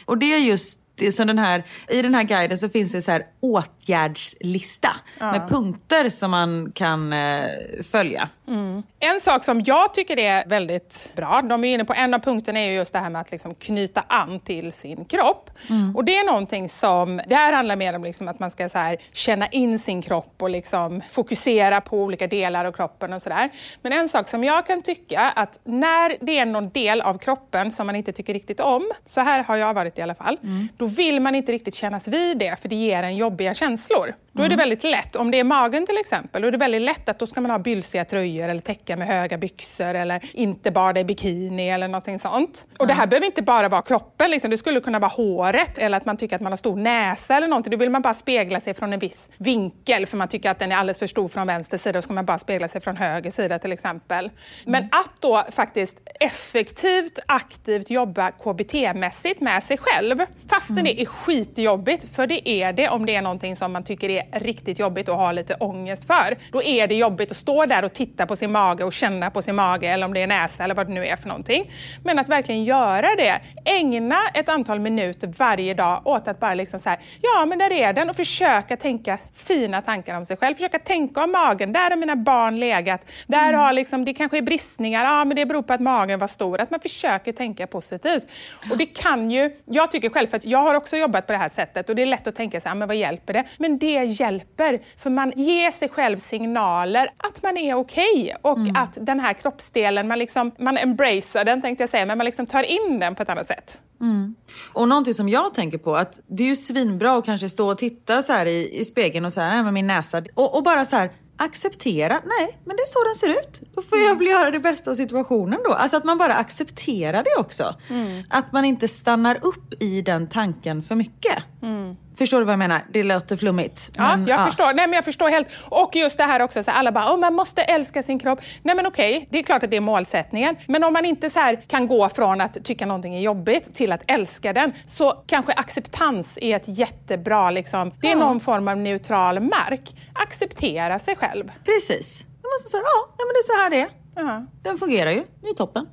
Och 0.05 0.17
det 0.17 0.33
är 0.33 0.37
just 0.37 0.79
det 0.95 1.11
som 1.11 1.27
den 1.27 1.39
här, 1.39 1.63
I 1.89 2.01
den 2.01 2.15
här 2.15 2.23
guiden 2.23 2.57
så 2.57 2.69
finns 2.69 2.91
det 2.91 3.01
så 3.01 3.11
här 3.11 3.23
åtgärdslista 3.39 4.95
ja. 5.19 5.31
med 5.31 5.49
punkter 5.49 6.09
som 6.09 6.31
man 6.31 6.71
kan 6.71 7.13
eh, 7.13 7.45
följa. 7.91 8.29
Mm. 8.47 8.83
En 8.99 9.21
sak 9.21 9.43
som 9.43 9.61
jag 9.65 9.93
tycker 9.93 10.19
är 10.19 10.45
väldigt 10.45 11.11
bra, 11.15 11.41
de 11.41 11.63
är 11.63 11.73
inne 11.73 11.85
på 11.85 11.93
en 11.93 12.13
av 12.13 12.19
punkterna 12.19 12.59
är 12.59 12.71
just 12.71 12.93
det 12.93 12.99
här 12.99 13.09
med 13.09 13.21
att 13.21 13.31
liksom 13.31 13.55
knyta 13.55 14.03
an 14.07 14.39
till 14.39 14.73
sin 14.73 15.05
kropp. 15.05 15.49
Mm. 15.69 15.95
Och 15.95 16.05
det 16.05 16.17
är 16.17 16.25
någonting 16.25 16.69
som, 16.69 17.21
det 17.27 17.35
här 17.35 17.53
handlar 17.53 17.75
mer 17.75 17.95
om 17.95 18.03
liksom 18.03 18.27
att 18.27 18.39
man 18.39 18.51
ska 18.51 18.69
så 18.69 18.77
här, 18.77 18.97
känna 19.11 19.47
in 19.47 19.79
sin 19.79 20.01
kropp 20.01 20.35
och 20.37 20.49
liksom 20.49 21.01
fokusera 21.11 21.81
på 21.81 21.97
olika 21.97 22.27
delar 22.27 22.65
av 22.65 22.71
kroppen 22.71 23.13
och 23.13 23.21
sådär. 23.21 23.49
Men 23.81 23.93
en 23.93 24.09
sak 24.09 24.27
som 24.27 24.43
jag 24.43 24.65
kan 24.65 24.81
tycka 24.81 25.21
att 25.35 25.59
när 25.63 26.17
det 26.25 26.39
är 26.39 26.45
någon 26.45 26.69
del 26.69 27.01
av 27.01 27.17
kroppen 27.17 27.71
som 27.71 27.87
man 27.87 27.95
inte 27.95 28.11
tycker 28.11 28.33
riktigt 28.33 28.59
om, 28.59 28.91
så 29.05 29.21
här 29.21 29.43
har 29.43 29.55
jag 29.55 29.73
varit 29.73 29.99
i 29.99 30.01
alla 30.01 30.15
fall, 30.15 30.37
mm. 30.43 30.67
då 30.77 30.85
vill 30.85 31.19
man 31.19 31.35
inte 31.35 31.51
riktigt 31.51 31.75
kännas 31.75 32.07
vid 32.07 32.37
det 32.37 32.61
för 32.61 32.69
det 32.69 32.75
ger 32.75 33.03
en 33.03 33.17
jobbiga 33.17 33.53
känslor. 33.53 34.13
Då 34.31 34.43
är 34.43 34.49
det 34.49 34.53
mm. 34.53 34.63
väldigt 34.63 34.83
lätt, 34.83 35.15
om 35.15 35.31
det 35.31 35.39
är 35.39 35.43
magen 35.43 35.85
till 35.85 35.97
exempel, 35.97 36.41
då 36.41 36.47
är 36.47 36.51
det 36.51 36.57
väldigt 36.57 36.81
lätt 36.81 37.09
att 37.09 37.19
då 37.19 37.27
ska 37.27 37.41
man 37.41 37.51
ha 37.51 37.59
bylsiga 37.59 38.05
tröjor 38.05 38.42
eller 38.49 38.61
täcka 38.61 38.97
med 38.97 39.07
höga 39.07 39.37
byxor 39.37 39.93
eller 39.93 40.29
inte 40.33 40.71
bada 40.71 40.99
i 40.99 41.03
bikini 41.03 41.69
eller 41.69 41.87
någonting 41.87 42.19
sånt. 42.19 42.65
Och 42.77 42.87
det 42.87 42.93
här 42.93 43.07
behöver 43.07 43.25
inte 43.25 43.41
bara 43.41 43.69
vara 43.69 43.81
kroppen, 43.81 44.31
liksom. 44.31 44.49
det 44.51 44.57
skulle 44.57 44.81
kunna 44.81 44.99
vara 44.99 45.11
håret 45.11 45.77
eller 45.77 45.97
att 45.97 46.05
man 46.05 46.17
tycker 46.17 46.35
att 46.35 46.41
man 46.41 46.51
har 46.51 46.57
stor 46.57 46.75
näsa 46.75 47.37
eller 47.37 47.47
någonting. 47.47 47.71
Då 47.71 47.77
vill 47.77 47.89
man 47.89 48.01
bara 48.01 48.13
spegla 48.13 48.61
sig 48.61 48.73
från 48.73 48.93
en 48.93 48.99
viss 48.99 49.29
vinkel 49.37 50.05
för 50.05 50.17
man 50.17 50.27
tycker 50.27 50.49
att 50.49 50.59
den 50.59 50.71
är 50.71 50.75
alldeles 50.75 50.99
för 50.99 51.07
stor 51.07 51.27
från 51.27 51.47
vänster 51.47 51.77
sida, 51.77 51.97
då 51.97 52.01
ska 52.01 52.13
man 52.13 52.25
bara 52.25 52.39
spegla 52.39 52.67
sig 52.67 52.81
från 52.81 52.97
höger 52.97 53.31
sida 53.31 53.59
till 53.59 53.71
exempel. 53.71 54.29
Men 54.65 54.75
mm. 54.75 54.89
att 54.91 55.21
då 55.21 55.43
faktiskt 55.51 55.97
effektivt, 56.19 57.19
aktivt 57.25 57.89
jobba 57.89 58.31
KBT-mässigt 58.31 59.41
med 59.41 59.63
sig 59.63 59.77
själv, 59.77 60.19
fastän 60.49 60.77
mm. 60.77 60.83
det 60.83 61.01
är 61.01 61.05
skitjobbigt, 61.05 62.15
för 62.15 62.27
det 62.27 62.49
är 62.49 62.73
det 62.73 62.89
om 62.89 63.05
det 63.05 63.15
är 63.15 63.21
någonting 63.21 63.55
som 63.55 63.73
man 63.73 63.83
tycker 63.83 64.09
är 64.09 64.39
riktigt 64.39 64.79
jobbigt 64.79 65.09
och 65.09 65.17
har 65.17 65.33
lite 65.33 65.53
ångest 65.53 66.07
för. 66.07 66.37
Då 66.51 66.63
är 66.63 66.87
det 66.87 66.95
jobbigt 66.95 67.31
att 67.31 67.37
stå 67.37 67.65
där 67.65 67.85
och 67.85 67.93
titta 67.93 68.22
på 68.25 68.35
sin 68.35 68.51
mage 68.51 68.83
och 68.83 68.93
känna 68.93 69.29
på 69.29 69.41
sin 69.41 69.55
mage 69.55 69.87
eller 69.87 70.05
om 70.05 70.13
det 70.13 70.21
är 70.21 70.27
näsa 70.27 70.63
eller 70.63 70.75
vad 70.75 70.87
det 70.87 70.93
nu 70.93 71.07
är 71.07 71.15
för 71.15 71.27
någonting. 71.27 71.71
Men 72.03 72.19
att 72.19 72.29
verkligen 72.29 72.63
göra 72.63 73.07
det. 73.17 73.39
Ägna 73.65 74.17
ett 74.33 74.49
antal 74.49 74.79
minuter 74.79 75.33
varje 75.37 75.73
dag 75.73 76.01
åt 76.05 76.27
att 76.27 76.39
bara 76.39 76.53
liksom 76.53 76.79
så 76.79 76.89
här, 76.89 76.99
ja 77.21 77.45
men 77.45 77.59
där 77.59 77.71
är 77.71 77.93
den 77.93 78.09
och 78.09 78.15
försöka 78.15 78.77
tänka 78.77 79.17
fina 79.35 79.81
tankar 79.81 80.17
om 80.17 80.25
sig 80.25 80.37
själv. 80.37 80.55
Försöka 80.55 80.79
tänka 80.79 81.23
om 81.23 81.31
magen, 81.31 81.73
där 81.73 81.89
har 81.89 81.97
mina 81.97 82.15
barn 82.15 82.59
legat. 82.59 83.01
Där 83.27 83.49
mm. 83.49 83.59
har 83.59 83.73
liksom, 83.73 84.05
det 84.05 84.13
kanske 84.13 84.37
är 84.37 84.41
bristningar, 84.41 85.03
ja 85.03 85.25
men 85.25 85.35
det 85.35 85.45
beror 85.45 85.61
på 85.61 85.73
att 85.73 85.81
magen 85.81 86.19
var 86.19 86.27
stor. 86.27 86.61
Att 86.61 86.71
man 86.71 86.79
försöker 86.79 87.31
tänka 87.31 87.67
positivt. 87.67 88.27
Och 88.71 88.77
det 88.77 88.85
kan 88.85 89.31
ju, 89.31 89.51
jag 89.65 89.91
tycker 89.91 90.09
själv, 90.09 90.27
för 90.27 90.37
att 90.37 90.45
jag 90.45 90.59
har 90.59 90.75
också 90.75 90.97
jobbat 90.97 91.27
på 91.27 91.33
det 91.33 91.39
här 91.39 91.49
sättet 91.49 91.89
och 91.89 91.95
det 91.95 92.01
är 92.01 92.05
lätt 92.05 92.27
att 92.27 92.35
tänka 92.35 92.61
så 92.61 92.69
här, 92.69 92.75
men 92.75 92.87
vad 92.87 92.97
hjälper 92.97 93.33
det? 93.33 93.43
Men 93.57 93.77
det 93.77 94.03
hjälper. 94.03 94.79
För 94.97 95.09
man 95.09 95.31
ger 95.35 95.71
sig 95.71 95.89
själv 95.89 96.17
signaler 96.17 97.09
att 97.17 97.43
man 97.43 97.57
är 97.57 97.73
okej 97.73 98.12
okay 98.13 98.33
och 98.41 98.57
mm. 98.57 98.75
att 98.75 98.97
den 99.01 99.19
här 99.19 99.33
kroppsdelen, 99.33 100.07
man, 100.07 100.19
liksom, 100.19 100.51
man 100.59 100.77
embracear 100.77 101.45
den 101.45 101.61
tänkte 101.61 101.83
jag 101.83 101.89
säga, 101.89 102.05
men 102.05 102.17
man 102.17 102.25
liksom 102.25 102.45
tar 102.45 102.63
in 102.63 102.99
den 102.99 103.15
på 103.15 103.23
ett 103.23 103.29
annat 103.29 103.47
sätt. 103.47 103.79
Mm. 104.01 104.35
Och 104.73 104.87
någonting 104.87 105.13
som 105.13 105.29
jag 105.29 105.53
tänker 105.53 105.77
på, 105.77 105.95
att 105.95 106.19
det 106.27 106.43
är 106.43 106.47
ju 106.47 106.55
svinbra 106.55 107.17
att 107.17 107.25
kanske 107.25 107.49
stå 107.49 107.71
och 107.71 107.77
titta 107.77 108.21
så 108.21 108.33
här 108.33 108.45
i, 108.45 108.79
i 108.79 108.85
spegeln 108.85 109.25
och 109.25 109.33
så 109.33 109.41
här, 109.41 109.63
med 109.63 109.73
min 109.73 109.87
näsa 109.87 110.23
och, 110.33 110.57
och 110.57 110.63
bara 110.63 110.85
så 110.85 110.95
här 110.95 111.11
acceptera, 111.37 112.13
nej 112.13 112.59
men 112.65 112.75
det 112.75 112.81
är 112.81 112.87
så 112.87 113.03
den 113.03 113.15
ser 113.15 113.39
ut. 113.39 113.61
Då 113.75 113.81
får 113.81 113.99
jag 113.99 114.17
väl 114.17 114.27
göra 114.27 114.51
det 114.51 114.59
bästa 114.59 114.91
av 114.91 114.95
situationen 114.95 115.59
då. 115.65 115.73
Alltså 115.73 115.97
att 115.97 116.03
man 116.03 116.17
bara 116.17 116.33
accepterar 116.33 117.23
det 117.23 117.39
också. 117.39 117.75
Mm. 117.89 118.23
Att 118.29 118.51
man 118.51 118.65
inte 118.65 118.87
stannar 118.87 119.35
upp 119.41 119.83
i 119.83 120.01
den 120.01 120.27
tanken 120.27 120.83
för 120.83 120.95
mycket. 120.95 121.43
Mm. 121.61 121.95
Förstår 122.17 122.39
du 122.39 122.45
vad 122.45 122.53
jag 122.53 122.59
menar? 122.59 122.85
Det 122.89 123.03
låter 123.03 123.35
flummigt. 123.35 123.91
Men, 123.97 124.05
ja, 124.05 124.29
jag, 124.29 124.39
ja. 124.39 124.45
Förstår. 124.45 124.65
Nej, 124.65 124.87
men 124.87 124.93
jag 124.93 125.05
förstår 125.05 125.29
helt. 125.29 125.47
Och 125.69 125.95
just 125.95 126.17
det 126.17 126.23
här 126.23 126.41
också, 126.41 126.63
så 126.63 126.71
alla 126.71 126.91
bara, 126.91 127.13
oh, 127.13 127.19
man 127.19 127.33
måste 127.33 127.61
älska 127.61 128.03
sin 128.03 128.19
kropp. 128.19 128.39
Nej 128.63 128.75
men 128.75 128.85
okej, 128.85 129.27
det 129.31 129.39
är 129.39 129.43
klart 129.43 129.63
att 129.63 129.69
det 129.69 129.77
är 129.77 129.81
målsättningen. 129.81 130.55
Men 130.67 130.83
om 130.83 130.93
man 130.93 131.05
inte 131.05 131.29
så 131.29 131.39
här 131.39 131.63
kan 131.67 131.87
gå 131.87 132.09
från 132.09 132.41
att 132.41 132.65
tycka 132.65 132.85
någonting 132.85 133.15
är 133.15 133.21
jobbigt 133.21 133.75
till 133.75 133.91
att 133.91 134.01
älska 134.07 134.53
den, 134.53 134.73
så 134.85 135.23
kanske 135.27 135.53
acceptans 135.53 136.37
är 136.41 136.55
ett 136.55 136.67
jättebra, 136.67 137.51
liksom, 137.51 137.91
det 138.01 138.07
är 138.07 138.11
ja. 138.11 138.19
någon 138.19 138.39
form 138.39 138.67
av 138.67 138.77
neutral 138.77 139.39
mark. 139.39 139.95
Acceptera 140.13 140.99
sig 140.99 141.15
själv. 141.15 141.51
Precis. 141.65 142.25
Man 142.41 142.49
måste 142.55 142.69
säga, 142.69 142.83
ja, 143.17 143.25
men 143.25 143.33
det 143.33 143.39
är 143.39 143.47
så 143.53 143.63
här 143.63 143.69
det 143.69 143.81
är. 143.81 144.21
Uh 144.23 144.29
-huh. 144.29 144.47
Den 144.63 144.77
fungerar 144.77 145.11
ju, 145.11 145.23
det 145.41 145.47
är 145.47 145.53
toppen. 145.53 145.87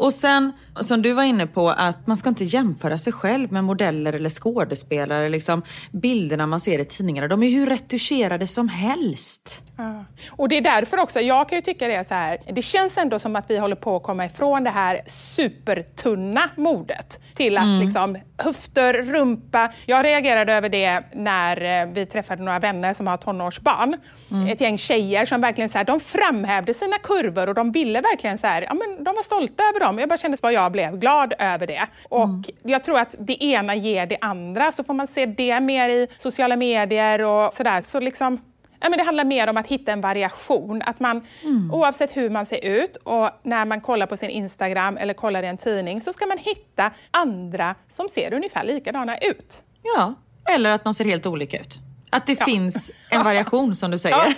Och 0.00 0.12
sen, 0.12 0.52
som 0.80 1.02
du 1.02 1.12
var 1.12 1.22
inne 1.22 1.46
på, 1.46 1.70
att 1.70 2.06
man 2.06 2.16
ska 2.16 2.28
inte 2.28 2.44
jämföra 2.44 2.98
sig 2.98 3.12
själv 3.12 3.52
med 3.52 3.64
modeller 3.64 4.12
eller 4.12 4.30
skådespelare. 4.30 5.28
Liksom, 5.28 5.62
bilderna 5.92 6.46
man 6.46 6.60
ser 6.60 6.78
i 6.78 6.84
tidningarna, 6.84 7.28
de 7.28 7.42
är 7.42 7.50
hur 7.50 7.66
retuscherade 7.66 8.46
som 8.46 8.68
helst. 8.68 9.62
Ja. 9.76 10.04
Och 10.30 10.48
det 10.48 10.56
är 10.56 10.60
därför 10.60 10.98
också, 10.98 11.20
jag 11.20 11.48
kan 11.48 11.58
ju 11.58 11.62
tycka 11.62 11.88
det 11.88 11.94
är 11.94 12.04
så 12.04 12.14
här, 12.14 12.38
det 12.52 12.62
känns 12.62 12.96
ändå 12.96 13.18
som 13.18 13.36
att 13.36 13.44
vi 13.48 13.58
håller 13.58 13.76
på 13.76 13.96
att 13.96 14.02
komma 14.02 14.26
ifrån 14.26 14.64
det 14.64 14.70
här 14.70 15.02
supertunna 15.06 16.50
modet 16.56 17.20
till 17.34 17.58
att 17.58 17.64
mm. 17.64 17.80
liksom 17.80 18.18
höfter, 18.38 18.92
rumpa. 18.92 19.72
Jag 19.86 20.04
reagerade 20.04 20.54
över 20.54 20.68
det 20.68 21.02
när 21.14 21.82
eh, 21.82 21.92
vi 21.92 22.06
träffade 22.06 22.42
några 22.42 22.58
vänner 22.58 22.92
som 22.92 23.06
har 23.06 23.16
tonårsbarn. 23.16 23.96
Mm. 24.30 24.48
Ett 24.48 24.60
gäng 24.60 24.78
tjejer 24.78 25.24
som 25.24 25.40
verkligen 25.40 25.68
så 25.68 25.78
här, 25.78 25.84
de 25.84 26.00
framhävde 26.00 26.74
sina 26.74 26.98
kurvor 26.98 27.48
och 27.48 27.54
de 27.54 27.72
ville 27.72 28.00
verkligen 28.00 28.38
så 28.38 28.46
här, 28.46 28.62
ja 28.62 28.74
men 28.74 29.04
de 29.04 29.14
var 29.14 29.22
stolta 29.22 29.62
över 29.62 29.80
dem. 29.80 29.89
Jag 29.98 30.08
bara 30.08 30.18
kände 30.18 30.38
vad 30.40 30.52
jag 30.52 30.72
blev 30.72 30.98
glad 30.98 31.34
över 31.38 31.66
det. 31.66 31.86
Och 32.08 32.24
mm. 32.24 32.42
jag 32.62 32.84
tror 32.84 32.98
att 32.98 33.14
det 33.18 33.44
ena 33.44 33.74
ger 33.74 34.06
det 34.06 34.18
andra, 34.20 34.72
så 34.72 34.84
får 34.84 34.94
man 34.94 35.06
se 35.06 35.26
det 35.26 35.60
mer 35.60 35.88
i 35.88 36.08
sociala 36.16 36.56
medier 36.56 37.22
och 37.22 37.52
sådär. 37.52 37.80
Så 37.82 38.00
liksom 38.00 38.40
Ja, 38.82 38.88
men 38.88 38.98
det 38.98 39.04
handlar 39.04 39.24
mer 39.24 39.48
om 39.50 39.56
att 39.56 39.66
hitta 39.66 39.92
en 39.92 40.00
variation. 40.00 40.82
Att 40.82 41.00
man, 41.00 41.26
mm. 41.42 41.70
Oavsett 41.74 42.16
hur 42.16 42.30
man 42.30 42.46
ser 42.46 42.64
ut 42.64 42.96
och 42.96 43.30
när 43.42 43.64
man 43.64 43.80
kollar 43.80 44.06
på 44.06 44.16
sin 44.16 44.30
Instagram 44.30 44.96
eller 44.96 45.14
kollar 45.14 45.42
i 45.42 45.46
en 45.46 45.56
tidning 45.56 46.00
så 46.00 46.12
ska 46.12 46.26
man 46.26 46.38
hitta 46.38 46.90
andra 47.10 47.74
som 47.88 48.08
ser 48.08 48.34
ungefär 48.34 48.64
likadana 48.64 49.18
ut. 49.18 49.62
Ja, 49.82 50.14
eller 50.54 50.70
att 50.70 50.84
man 50.84 50.94
ser 50.94 51.04
helt 51.04 51.26
olika 51.26 51.58
ut. 51.58 51.78
Att 52.10 52.26
det 52.26 52.36
ja. 52.38 52.44
finns 52.44 52.90
en 53.10 53.24
variation 53.24 53.74
som 53.76 53.90
du 53.90 53.98
säger. 53.98 54.16
Ja. 54.16 54.32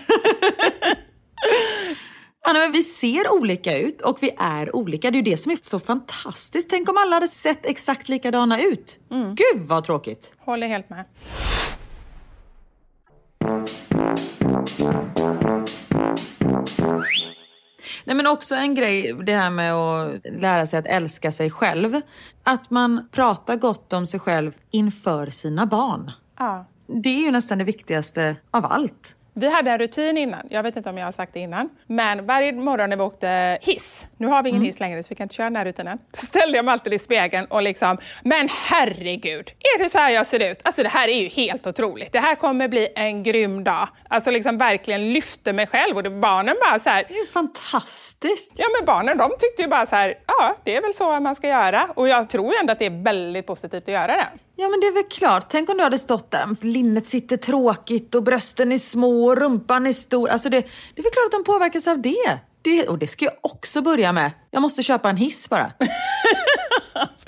Anna, 2.44 2.58
men 2.58 2.72
vi 2.72 2.82
ser 2.82 3.32
olika 3.32 3.78
ut 3.78 4.00
och 4.00 4.18
vi 4.20 4.30
är 4.38 4.76
olika. 4.76 5.10
Det 5.10 5.14
är 5.14 5.18
ju 5.18 5.30
det 5.30 5.36
som 5.36 5.52
är 5.52 5.58
så 5.60 5.78
fantastiskt. 5.80 6.70
Tänk 6.70 6.88
om 6.88 6.96
alla 6.96 7.16
hade 7.16 7.28
sett 7.28 7.66
exakt 7.66 8.08
likadana 8.08 8.62
ut. 8.62 9.00
Mm. 9.10 9.34
Gud 9.34 9.66
vad 9.68 9.84
tråkigt. 9.84 10.34
Håller 10.38 10.68
helt 10.68 10.90
med. 10.90 11.04
Nej, 18.04 18.16
men 18.16 18.26
också 18.26 18.54
en 18.54 18.74
grej, 18.74 19.12
det 19.26 19.34
här 19.34 19.50
med 19.50 19.74
att 19.74 20.20
lära 20.24 20.66
sig 20.66 20.78
att 20.78 20.86
älska 20.86 21.32
sig 21.32 21.50
själv. 21.50 22.00
Att 22.44 22.70
man 22.70 23.08
pratar 23.12 23.56
gott 23.56 23.92
om 23.92 24.06
sig 24.06 24.20
själv 24.20 24.52
inför 24.70 25.26
sina 25.26 25.66
barn. 25.66 26.10
Ja. 26.38 26.66
Det 27.02 27.08
är 27.08 27.22
ju 27.24 27.30
nästan 27.30 27.58
det 27.58 27.64
viktigaste 27.64 28.36
av 28.50 28.64
allt. 28.64 29.16
Vi 29.34 29.48
hade 29.48 29.70
en 29.70 29.78
rutin 29.78 30.18
innan, 30.18 30.46
jag 30.50 30.62
vet 30.62 30.76
inte 30.76 30.90
om 30.90 30.98
jag 30.98 31.04
har 31.04 31.12
sagt 31.12 31.34
det 31.34 31.40
innan, 31.40 31.68
men 31.86 32.26
varje 32.26 32.52
morgon 32.52 32.90
när 32.90 32.96
vi 32.96 33.02
åkte 33.02 33.58
hiss, 33.62 34.06
nu 34.16 34.26
har 34.26 34.42
vi 34.42 34.48
ingen 34.48 34.60
mm. 34.60 34.66
hiss 34.66 34.80
längre 34.80 35.02
så 35.02 35.08
vi 35.08 35.14
kan 35.14 35.24
inte 35.24 35.34
köra 35.34 35.44
den 35.44 35.56
här 35.56 35.64
rutinen, 35.64 35.98
så 36.12 36.26
ställde 36.26 36.56
jag 36.58 36.64
mig 36.64 36.72
alltid 36.72 36.92
i 36.92 36.98
spegeln 36.98 37.46
och 37.46 37.62
liksom, 37.62 37.98
men 38.22 38.48
herregud, 38.68 39.52
är 39.58 39.78
det 39.78 39.90
så 39.90 39.98
här 39.98 40.10
jag 40.10 40.26
ser 40.26 40.50
ut? 40.50 40.60
Alltså 40.62 40.82
det 40.82 40.88
här 40.88 41.08
är 41.08 41.22
ju 41.22 41.28
helt 41.28 41.66
otroligt, 41.66 42.12
det 42.12 42.20
här 42.20 42.34
kommer 42.34 42.68
bli 42.68 42.88
en 42.94 43.22
grym 43.22 43.64
dag. 43.64 43.88
Alltså 44.08 44.30
liksom 44.30 44.58
verkligen 44.58 45.12
lyfte 45.12 45.52
mig 45.52 45.66
själv 45.66 45.96
och 45.96 46.02
det, 46.02 46.10
barnen 46.10 46.56
bara 46.70 46.78
så 46.78 46.90
här. 46.90 47.04
Det 47.08 47.14
är 47.14 47.32
fantastiskt! 47.32 48.52
Ja 48.56 48.66
men 48.78 48.86
barnen 48.86 49.18
de 49.18 49.30
tyckte 49.40 49.62
ju 49.62 49.68
bara 49.68 49.86
så 49.86 49.96
här, 49.96 50.14
ja 50.26 50.56
det 50.64 50.76
är 50.76 50.82
väl 50.82 50.94
så 50.94 51.20
man 51.20 51.36
ska 51.36 51.48
göra 51.48 51.88
och 51.94 52.08
jag 52.08 52.28
tror 52.28 52.52
ju 52.52 52.58
ändå 52.58 52.72
att 52.72 52.78
det 52.78 52.86
är 52.86 53.02
väldigt 53.04 53.46
positivt 53.46 53.82
att 53.82 53.94
göra 53.94 54.06
det. 54.06 54.26
Ja 54.62 54.68
men 54.68 54.80
det 54.80 54.86
är 54.86 54.92
väl 54.92 55.04
klart. 55.10 55.46
Tänk 55.48 55.68
om 55.70 55.76
du 55.76 55.82
hade 55.82 55.98
stått 55.98 56.30
där, 56.30 56.56
linnet 56.60 57.06
sitter 57.06 57.36
tråkigt 57.36 58.14
och 58.14 58.22
brösten 58.22 58.72
är 58.72 58.78
små 58.78 59.24
och 59.24 59.36
rumpan 59.36 59.86
är 59.86 59.92
stor. 59.92 60.28
Alltså 60.28 60.48
det, 60.48 60.60
det 60.94 61.00
är 61.00 61.02
väl 61.02 61.12
klart 61.12 61.26
att 61.26 61.32
de 61.32 61.44
påverkas 61.44 61.88
av 61.88 62.02
det. 62.02 62.38
det. 62.62 62.88
Och 62.88 62.98
det 62.98 63.06
ska 63.06 63.24
jag 63.24 63.34
också 63.40 63.82
börja 63.82 64.12
med. 64.12 64.32
Jag 64.50 64.62
måste 64.62 64.82
köpa 64.82 65.10
en 65.10 65.16
hiss 65.16 65.48
bara. 65.48 65.72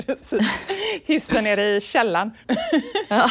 Precis. 0.07 0.40
Hissen 1.05 1.45
nere 1.45 1.77
i 1.77 1.81
källaren. 1.81 2.31
ja. 3.09 3.31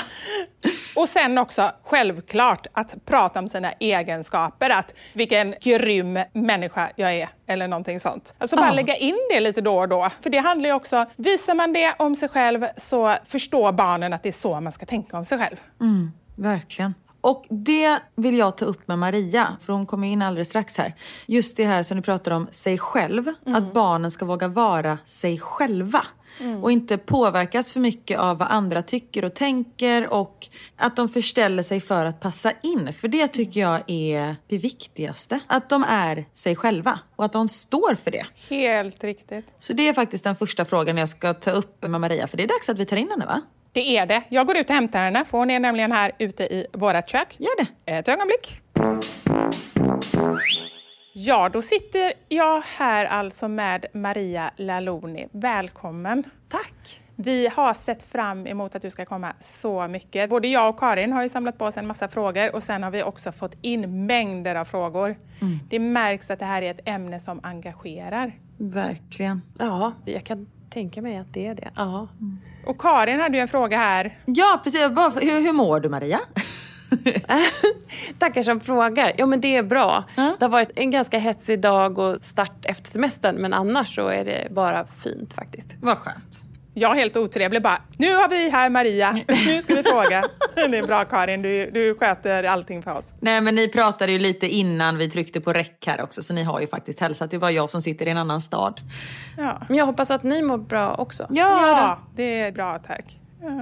Och 0.96 1.10
sen 1.10 1.38
också 1.38 1.72
självklart 1.84 2.68
att 2.72 3.06
prata 3.06 3.40
om 3.40 3.50
sina 3.50 3.72
egenskaper, 3.72 4.70
att 4.70 4.94
vilken 5.14 5.56
grym 5.62 6.20
människa 6.34 6.92
jag 6.96 7.14
är 7.14 7.30
eller 7.48 7.68
någonting 7.68 8.00
sånt. 8.00 8.36
Alltså 8.38 8.56
bara 8.56 8.68
ja. 8.68 8.74
lägga 8.74 8.96
in 8.96 9.18
det 9.30 9.40
lite 9.40 9.62
då 9.62 9.80
och 9.80 9.90
då. 9.90 10.10
För 10.22 10.30
det 10.30 10.38
handlar 10.38 10.70
ju 10.70 10.76
också, 10.76 11.06
visar 11.16 11.56
man 11.56 11.74
det 11.74 11.96
om 12.00 12.16
sig 12.16 12.30
själv 12.30 12.66
så 12.78 13.16
förstår 13.26 13.72
barnen 13.72 14.14
att 14.14 14.24
det 14.24 14.30
är 14.30 14.34
så 14.34 14.62
man 14.62 14.72
ska 14.72 14.86
tänka 14.86 15.18
om 15.18 15.26
sig 15.26 15.38
själv. 15.38 15.58
Mm, 15.82 16.12
verkligen. 16.36 16.94
Och 17.22 17.46
det 17.50 18.00
vill 18.16 18.38
jag 18.38 18.58
ta 18.58 18.66
upp 18.66 18.88
med 18.88 19.00
Maria, 19.00 19.58
för 19.62 19.74
hon 19.74 19.86
kommer 19.86 20.08
in 20.08 20.22
alldeles 20.22 20.50
strax 20.50 20.78
här. 20.78 20.94
Just 21.26 21.58
det 21.58 21.66
här 21.66 21.84
som 21.84 21.98
du 21.98 22.04
pratar 22.04 22.32
om, 22.32 22.48
sig 22.52 22.78
själv. 22.78 23.28
Mm. 23.46 23.56
Att 23.56 23.74
barnen 23.74 24.12
ska 24.12 24.26
våga 24.26 24.48
vara 24.48 24.98
sig 25.06 25.40
själva. 25.40 26.06
Mm. 26.40 26.64
Och 26.64 26.72
inte 26.72 26.98
påverkas 26.98 27.74
för 27.74 27.80
mycket 27.80 28.20
av 28.20 28.38
vad 28.38 28.48
andra 28.48 28.82
tycker 28.82 29.26
och 29.26 29.34
tänker 29.34 30.14
och 30.14 30.48
att 30.78 30.96
de 30.96 31.10
förställer 31.10 31.64
sig 31.64 31.82
för 31.82 32.06
att 32.06 32.20
passa 32.20 32.52
in. 32.64 32.94
För 32.94 33.08
det 33.08 33.28
tycker 33.28 33.62
jag 33.62 33.82
är 33.88 34.36
det 34.48 34.58
viktigaste. 34.58 35.40
Att 35.48 35.70
de 35.70 35.84
är 35.84 36.26
sig 36.34 36.56
själva 36.56 37.00
och 37.16 37.26
att 37.26 37.34
de 37.34 37.50
står 37.50 37.96
för 37.96 38.12
det. 38.12 38.26
Helt 38.50 39.04
riktigt. 39.04 39.46
Så 39.60 39.74
det 39.74 39.88
är 39.88 39.94
faktiskt 39.94 40.24
den 40.24 40.36
första 40.36 40.66
frågan 40.66 40.98
jag 40.98 41.10
ska 41.10 41.34
ta 41.34 41.52
upp 41.52 41.82
med 41.88 42.02
Maria, 42.02 42.28
för 42.28 42.38
det 42.38 42.44
är 42.44 42.48
dags 42.48 42.70
att 42.70 42.80
vi 42.80 42.86
tar 42.86 42.98
in 42.98 43.10
henne 43.10 43.26
va? 43.26 43.42
Det 43.72 43.98
är 43.98 44.06
det. 44.06 44.24
Jag 44.30 44.48
går 44.48 44.58
ut 44.58 44.70
och 44.70 44.76
hämtar 44.76 45.04
henne, 45.04 45.26
för 45.26 45.38
hon 45.38 45.50
är 45.50 45.60
nämligen 45.60 45.92
här 45.92 46.12
ute 46.20 46.44
i 46.44 46.66
vårt 46.74 47.10
kök. 47.10 47.36
Gör 47.38 47.66
det. 47.86 47.92
Ett 47.92 48.08
ögonblick. 48.08 48.62
Ja, 51.16 51.50
då 51.50 51.62
sitter 51.62 52.14
jag 52.30 52.62
här 52.62 53.06
alltså 53.06 53.48
med 53.48 53.86
Maria 53.94 54.52
Laloni. 54.56 55.28
Välkommen! 55.32 56.24
Tack! 56.50 57.02
Vi 57.16 57.48
har 57.48 57.74
sett 57.74 58.04
fram 58.04 58.48
emot 58.48 58.76
att 58.76 58.82
du 58.82 58.90
ska 58.90 59.06
komma 59.06 59.34
så 59.40 59.88
mycket. 59.88 60.30
Både 60.30 60.48
jag 60.48 60.70
och 60.70 60.80
Karin 60.80 61.14
har 61.14 61.24
ju 61.24 61.30
samlat 61.30 61.58
på 61.58 61.66
oss 61.66 61.78
en 61.78 61.88
massa 61.88 62.08
frågor 62.08 62.56
och 62.56 62.64
sen 62.64 62.84
har 62.84 62.92
vi 62.92 63.04
också 63.04 63.32
fått 63.32 63.56
in 63.62 64.06
mängder 64.06 64.56
av 64.56 64.66
frågor. 64.66 65.16
Mm. 65.42 65.60
Det 65.70 65.80
märks 65.80 66.30
att 66.30 66.40
det 66.40 66.46
här 66.46 66.62
är 66.62 66.72
ett 66.72 66.82
ämne 66.86 67.20
som 67.20 67.40
engagerar. 67.44 68.40
Verkligen. 68.58 69.42
Ja, 69.60 69.94
jag 70.06 70.24
kan 70.24 70.48
tänka 70.70 71.02
mig 71.02 71.18
att 71.18 71.34
det 71.34 71.48
är 71.48 71.56
det. 71.56 71.72
Ja. 71.76 72.08
Mm. 72.20 72.38
Och 72.66 72.82
Karin 72.82 73.20
hade 73.20 73.38
ju 73.38 73.42
en 73.42 73.48
fråga 73.48 73.78
här. 73.78 74.20
Ja, 74.26 74.62
precis. 74.64 74.82
Hur, 74.82 75.46
hur 75.46 75.54
mår 75.54 75.80
du 75.80 75.90
Maria? 75.90 76.20
Tackar 78.20 78.44
som 78.44 78.60
frågar. 78.60 79.14
Ja 79.18 79.26
men 79.26 79.42
det 79.42 79.56
är 79.56 79.64
bra. 79.64 80.04
Mm. 80.18 80.36
Det 80.40 80.46
har 80.46 80.50
varit 80.50 80.72
en 80.76 80.92
ganska 80.92 81.20
hetsig 81.20 81.60
dag 81.60 81.98
och 81.98 82.24
start 82.24 82.66
efter 82.66 82.92
semestern 82.92 83.36
men 83.36 83.54
annars 83.54 83.96
så 83.96 84.08
är 84.08 84.26
det 84.26 84.48
bara 84.52 84.86
fint 85.04 85.34
faktiskt. 85.34 85.68
Vad 85.82 85.98
skönt. 85.98 86.46
Jag 86.76 86.96
helt 86.96 87.18
otrevlig 87.18 87.62
bara, 87.62 87.82
nu 87.98 88.16
har 88.16 88.30
vi 88.30 88.50
här 88.50 88.70
Maria, 88.70 89.12
nu 89.48 89.62
ska 89.62 89.76
vi 89.76 89.84
fråga. 89.84 90.24
Det 90.56 90.78
är 90.78 90.88
bra 90.88 91.06
Karin, 91.06 91.42
du, 91.42 91.72
du 91.72 91.96
sköter 91.96 92.44
allting 92.44 92.84
för 92.84 92.98
oss. 92.98 93.14
Nej 93.20 93.42
men 93.42 93.56
ni 93.56 93.68
pratade 93.68 94.12
ju 94.12 94.20
lite 94.20 94.48
innan 94.48 94.98
vi 94.98 95.10
tryckte 95.10 95.42
på 95.42 95.54
räck 95.54 95.88
här 95.88 96.02
också 96.02 96.24
så 96.24 96.34
ni 96.34 96.44
har 96.44 96.62
ju 96.62 96.68
faktiskt 96.68 97.00
hälsat. 97.00 97.32
Det 97.32 97.38
var 97.38 97.50
jag 97.50 97.70
som 97.70 97.82
sitter 97.82 98.06
i 98.06 98.10
en 98.10 98.18
annan 98.18 98.42
stad. 98.42 98.82
Ja. 99.38 99.62
Men 99.68 99.78
jag 99.78 99.86
hoppas 99.86 100.12
att 100.12 100.24
ni 100.24 100.42
mår 100.42 100.58
bra 100.58 100.96
också. 100.96 101.28
Ja, 101.30 101.68
ja 101.68 102.00
det 102.16 102.40
är 102.40 102.52
bra 102.52 102.80
tack. 102.88 103.20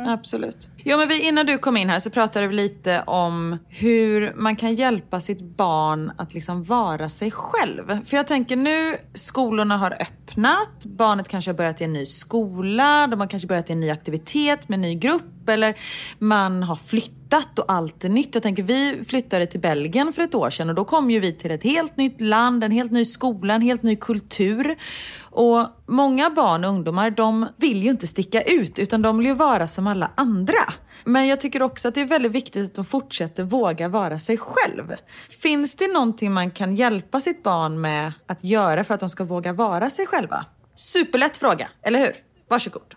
Absolut. 0.08 0.70
Ja, 0.84 0.98
men 0.98 1.08
vi, 1.08 1.28
innan 1.28 1.46
du 1.46 1.58
kom 1.58 1.78
in 1.78 1.90
här 1.90 2.00
så 2.00 2.10
pratade 2.10 2.48
vi 2.48 2.56
lite 2.56 3.04
om 3.08 3.58
hur 3.70 4.34
man 4.36 4.56
kan 4.56 4.76
hjälpa 4.76 5.22
sitt 5.22 5.42
barn 5.42 6.12
att 6.18 6.34
liksom 6.34 6.64
vara 6.64 7.10
sig 7.10 7.32
själv. 7.32 8.06
För 8.06 8.18
jag 8.18 8.28
tänker 8.28 8.56
nu, 8.56 8.98
skolorna 9.14 9.78
har 9.78 9.92
öppnat, 10.02 10.86
barnet 10.86 11.28
kanske 11.28 11.52
har 11.52 11.56
börjat 11.56 11.82
i 11.82 11.84
en 11.84 11.94
ny 11.94 12.06
skola, 12.06 13.08
de 13.08 13.20
har 13.20 13.28
kanske 13.28 13.48
börjat 13.48 13.70
i 13.70 13.74
en 13.74 13.80
ny 13.80 13.90
aktivitet 13.90 14.70
med 14.70 14.78
en 14.78 14.82
ny 14.82 14.96
grupp 14.96 15.50
eller 15.50 15.76
man 16.20 16.64
har 16.64 16.76
flyttat 16.76 17.21
och 17.60 17.72
allt 17.72 18.04
är 18.04 18.10
nytt. 18.10 18.36
Jag 18.36 18.44
tänker 18.44 18.64
vi 18.64 19.04
flyttade 19.08 19.46
till 19.46 19.60
Belgien 19.60 20.14
för 20.14 20.22
ett 20.22 20.36
år 20.36 20.50
sedan 20.50 20.70
och 20.70 20.76
då 20.76 20.86
kom 20.86 21.12
ju 21.12 21.20
vi 21.20 21.34
till 21.34 21.52
ett 21.52 21.64
helt 21.64 21.98
nytt 21.98 22.22
land, 22.22 22.64
en 22.64 22.72
helt 22.72 22.92
ny 22.92 23.06
skola, 23.06 23.54
en 23.54 23.62
helt 23.62 23.84
ny 23.84 23.96
kultur. 23.96 24.76
Och 25.20 25.68
många 25.88 26.30
barn 26.30 26.64
och 26.64 26.70
ungdomar 26.70 27.10
de 27.10 27.48
vill 27.58 27.84
ju 27.84 27.90
inte 27.90 28.08
sticka 28.08 28.42
ut 28.42 28.80
utan 28.80 29.02
de 29.02 29.18
vill 29.18 29.28
ju 29.28 29.34
vara 29.34 29.68
som 29.68 29.88
alla 29.88 30.12
andra. 30.16 30.74
Men 31.04 31.28
jag 31.28 31.42
tycker 31.42 31.62
också 31.62 31.88
att 31.88 31.96
det 31.96 32.02
är 32.02 32.06
väldigt 32.06 32.32
viktigt 32.32 32.66
att 32.66 32.76
de 32.76 32.86
fortsätter 32.86 33.44
våga 33.44 33.88
vara 33.88 34.20
sig 34.20 34.38
själv. 34.38 34.96
Finns 35.42 35.76
det 35.76 35.88
någonting 35.88 36.32
man 36.32 36.52
kan 36.52 36.76
hjälpa 36.76 37.22
sitt 37.22 37.44
barn 37.44 37.82
med 37.82 38.14
att 38.28 38.44
göra 38.44 38.84
för 38.84 38.94
att 38.94 39.00
de 39.00 39.10
ska 39.10 39.24
våga 39.24 39.54
vara 39.54 39.90
sig 39.90 40.08
själva? 40.08 40.46
Superlätt 40.76 41.38
fråga, 41.38 41.70
eller 41.84 42.00
hur? 42.00 42.16
Varsågod. 42.50 42.96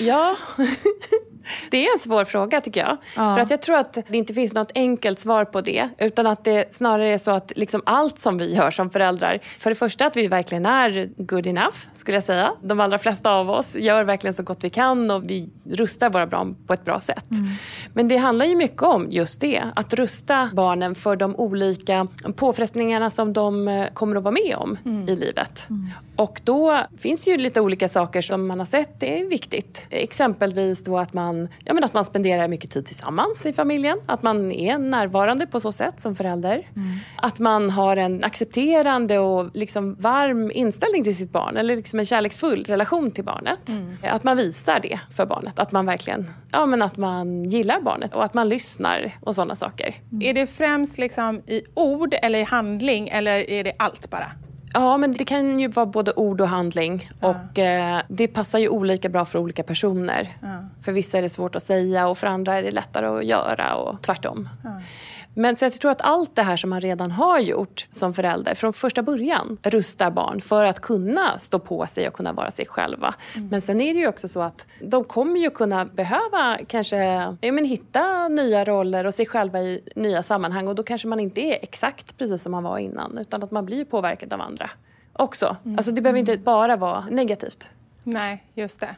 ja. 0.00 0.36
Det 1.70 1.86
är 1.86 1.92
en 1.92 1.98
svår 1.98 2.24
fråga 2.24 2.60
tycker 2.60 2.80
jag. 2.80 2.96
Ja. 3.16 3.34
För 3.34 3.40
att 3.40 3.50
jag 3.50 3.62
tror 3.62 3.76
att 3.76 3.98
det 4.08 4.18
inte 4.18 4.34
finns 4.34 4.52
något 4.52 4.72
enkelt 4.74 5.18
svar 5.18 5.44
på 5.44 5.60
det. 5.60 5.88
Utan 5.98 6.26
att 6.26 6.44
det 6.44 6.74
snarare 6.74 7.08
är 7.08 7.18
så 7.18 7.30
att 7.30 7.52
liksom 7.56 7.82
allt 7.86 8.18
som 8.18 8.38
vi 8.38 8.54
gör 8.54 8.70
som 8.70 8.90
föräldrar. 8.90 9.38
För 9.58 9.70
det 9.70 9.76
första 9.76 10.06
att 10.06 10.16
vi 10.16 10.26
verkligen 10.26 10.66
är 10.66 11.08
good 11.16 11.46
enough 11.46 11.76
skulle 11.94 12.16
jag 12.16 12.24
säga. 12.24 12.52
De 12.62 12.80
allra 12.80 12.98
flesta 12.98 13.30
av 13.30 13.50
oss 13.50 13.74
gör 13.74 14.04
verkligen 14.04 14.34
så 14.34 14.42
gott 14.42 14.64
vi 14.64 14.70
kan 14.70 15.10
och 15.10 15.30
vi 15.30 15.50
rustar 15.70 16.10
våra 16.10 16.26
barn 16.26 16.56
på 16.66 16.74
ett 16.74 16.84
bra 16.84 17.00
sätt. 17.00 17.30
Mm. 17.30 17.44
Men 17.94 18.08
det 18.08 18.16
handlar 18.16 18.46
ju 18.46 18.56
mycket 18.56 18.82
om 18.82 19.06
just 19.10 19.40
det. 19.40 19.64
Att 19.76 19.94
rusta 19.94 20.50
barnen 20.54 20.94
för 20.94 21.16
de 21.16 21.36
olika 21.36 22.06
påfrestningarna 22.36 23.10
som 23.10 23.32
de 23.32 23.68
eh, 23.68 23.86
kommer 23.92 24.16
att 24.16 24.22
vara 24.22 24.32
med 24.32 24.56
om 24.56 24.78
mm. 24.84 25.08
i 25.08 25.16
livet. 25.16 25.66
Mm. 25.70 25.90
Och 26.16 26.40
då 26.44 26.86
finns 26.98 27.22
det 27.22 27.30
ju 27.30 27.36
lite 27.36 27.60
olika 27.60 27.88
saker 27.88 28.20
som 28.20 28.46
man 28.46 28.58
har 28.58 28.66
sett 28.66 29.02
är 29.02 29.24
viktigt. 29.24 29.86
Exempelvis 29.90 30.84
då 30.84 30.98
att 30.98 31.12
man, 31.12 31.35
ja 31.64 31.74
men 31.74 31.84
att 31.84 31.94
man 31.94 32.04
spenderar 32.04 32.48
mycket 32.48 32.70
tid 32.70 32.86
tillsammans 32.86 33.46
i 33.46 33.52
familjen. 33.52 33.98
Att 34.06 34.22
man 34.22 34.52
är 34.52 34.78
närvarande 34.78 35.46
på 35.46 35.60
så 35.60 35.72
sätt 35.72 36.00
som 36.00 36.16
förälder. 36.16 36.54
Mm. 36.54 36.88
Att 37.16 37.38
man 37.38 37.70
har 37.70 37.96
en 37.96 38.24
accepterande 38.24 39.18
och 39.18 39.50
liksom 39.56 39.94
varm 39.94 40.50
inställning 40.50 41.04
till 41.04 41.16
sitt 41.16 41.32
barn. 41.32 41.56
Eller 41.56 41.76
liksom 41.76 41.98
en 41.98 42.06
kärleksfull 42.06 42.64
relation 42.64 43.10
till 43.10 43.24
barnet. 43.24 43.68
Mm. 43.68 43.96
Att 44.02 44.24
man 44.24 44.36
visar 44.36 44.80
det 44.80 45.00
för 45.16 45.26
barnet. 45.26 45.58
Att 45.58 45.72
man 45.72 45.86
verkligen 45.86 46.30
ja, 46.52 46.66
men 46.66 46.82
att 46.82 46.96
man 46.96 47.44
gillar 47.44 47.80
barnet 47.80 48.16
och 48.16 48.24
att 48.24 48.34
man 48.34 48.48
lyssnar 48.48 49.12
och 49.20 49.34
sådana 49.34 49.54
saker. 49.54 49.94
Mm. 50.12 50.22
Är 50.22 50.34
det 50.34 50.46
främst 50.46 50.98
liksom 50.98 51.42
i 51.46 51.62
ord 51.74 52.14
eller 52.22 52.38
i 52.38 52.42
handling 52.42 53.08
eller 53.08 53.50
är 53.50 53.64
det 53.64 53.72
allt 53.78 54.10
bara? 54.10 54.26
Ja, 54.72 54.96
men 54.96 55.12
det 55.12 55.24
kan 55.24 55.60
ju 55.60 55.68
vara 55.68 55.86
både 55.86 56.12
ord 56.12 56.40
och 56.40 56.48
handling. 56.48 57.10
Ja. 57.20 57.28
Och 57.28 57.58
eh, 57.58 58.00
det 58.08 58.28
passar 58.28 58.58
ju 58.58 58.68
olika 58.68 59.08
bra 59.08 59.24
för 59.24 59.38
olika 59.38 59.62
personer. 59.62 60.36
Ja. 60.42 60.64
För 60.82 60.92
vissa 60.92 61.18
är 61.18 61.22
det 61.22 61.28
svårt 61.28 61.56
att 61.56 61.62
säga 61.62 62.08
och 62.08 62.18
för 62.18 62.26
andra 62.26 62.54
är 62.54 62.62
det 62.62 62.70
lättare 62.70 63.06
att 63.06 63.24
göra 63.24 63.74
och 63.74 64.02
tvärtom. 64.02 64.48
Ja. 64.64 64.80
Men 65.38 65.56
så 65.56 65.64
jag 65.64 65.72
tror 65.72 65.90
att 65.90 66.00
allt 66.00 66.36
det 66.36 66.42
här 66.42 66.56
som 66.56 66.70
man 66.70 66.80
redan 66.80 67.10
har 67.10 67.38
gjort 67.38 67.86
som 67.92 68.14
förälder 68.14 68.54
från 68.54 68.72
första 68.72 69.02
början 69.02 69.58
rustar 69.62 70.10
barn 70.10 70.40
för 70.40 70.64
att 70.64 70.80
kunna 70.80 71.38
stå 71.38 71.58
på 71.58 71.86
sig 71.86 72.08
och 72.08 72.14
kunna 72.14 72.32
vara 72.32 72.50
sig 72.50 72.66
själva. 72.66 73.14
Mm. 73.34 73.48
Men 73.48 73.62
sen 73.62 73.80
är 73.80 73.94
det 73.94 74.00
ju 74.00 74.08
också 74.08 74.28
så 74.28 74.42
att 74.42 74.66
de 74.80 75.04
kommer 75.04 75.40
ju 75.40 75.50
kunna 75.50 75.84
behöva 75.84 76.58
kanske 76.66 76.96
ja, 77.40 77.52
men 77.52 77.64
hitta 77.64 78.28
nya 78.28 78.64
roller 78.64 79.04
och 79.04 79.14
sig 79.14 79.26
själva 79.26 79.60
i 79.60 79.82
nya 79.96 80.22
sammanhang 80.22 80.68
och 80.68 80.74
då 80.74 80.82
kanske 80.82 81.08
man 81.08 81.20
inte 81.20 81.40
är 81.40 81.58
exakt 81.62 82.18
precis 82.18 82.42
som 82.42 82.52
man 82.52 82.62
var 82.62 82.78
innan 82.78 83.18
utan 83.18 83.42
att 83.42 83.50
man 83.50 83.66
blir 83.66 83.84
påverkad 83.84 84.32
av 84.32 84.40
andra 84.40 84.70
också. 85.12 85.56
Mm. 85.64 85.78
Alltså 85.78 85.92
det 85.92 86.00
behöver 86.00 86.18
inte 86.18 86.38
bara 86.38 86.76
vara 86.76 87.06
negativt. 87.10 87.68
Nej, 88.02 88.44
just 88.54 88.80
det. 88.80 88.96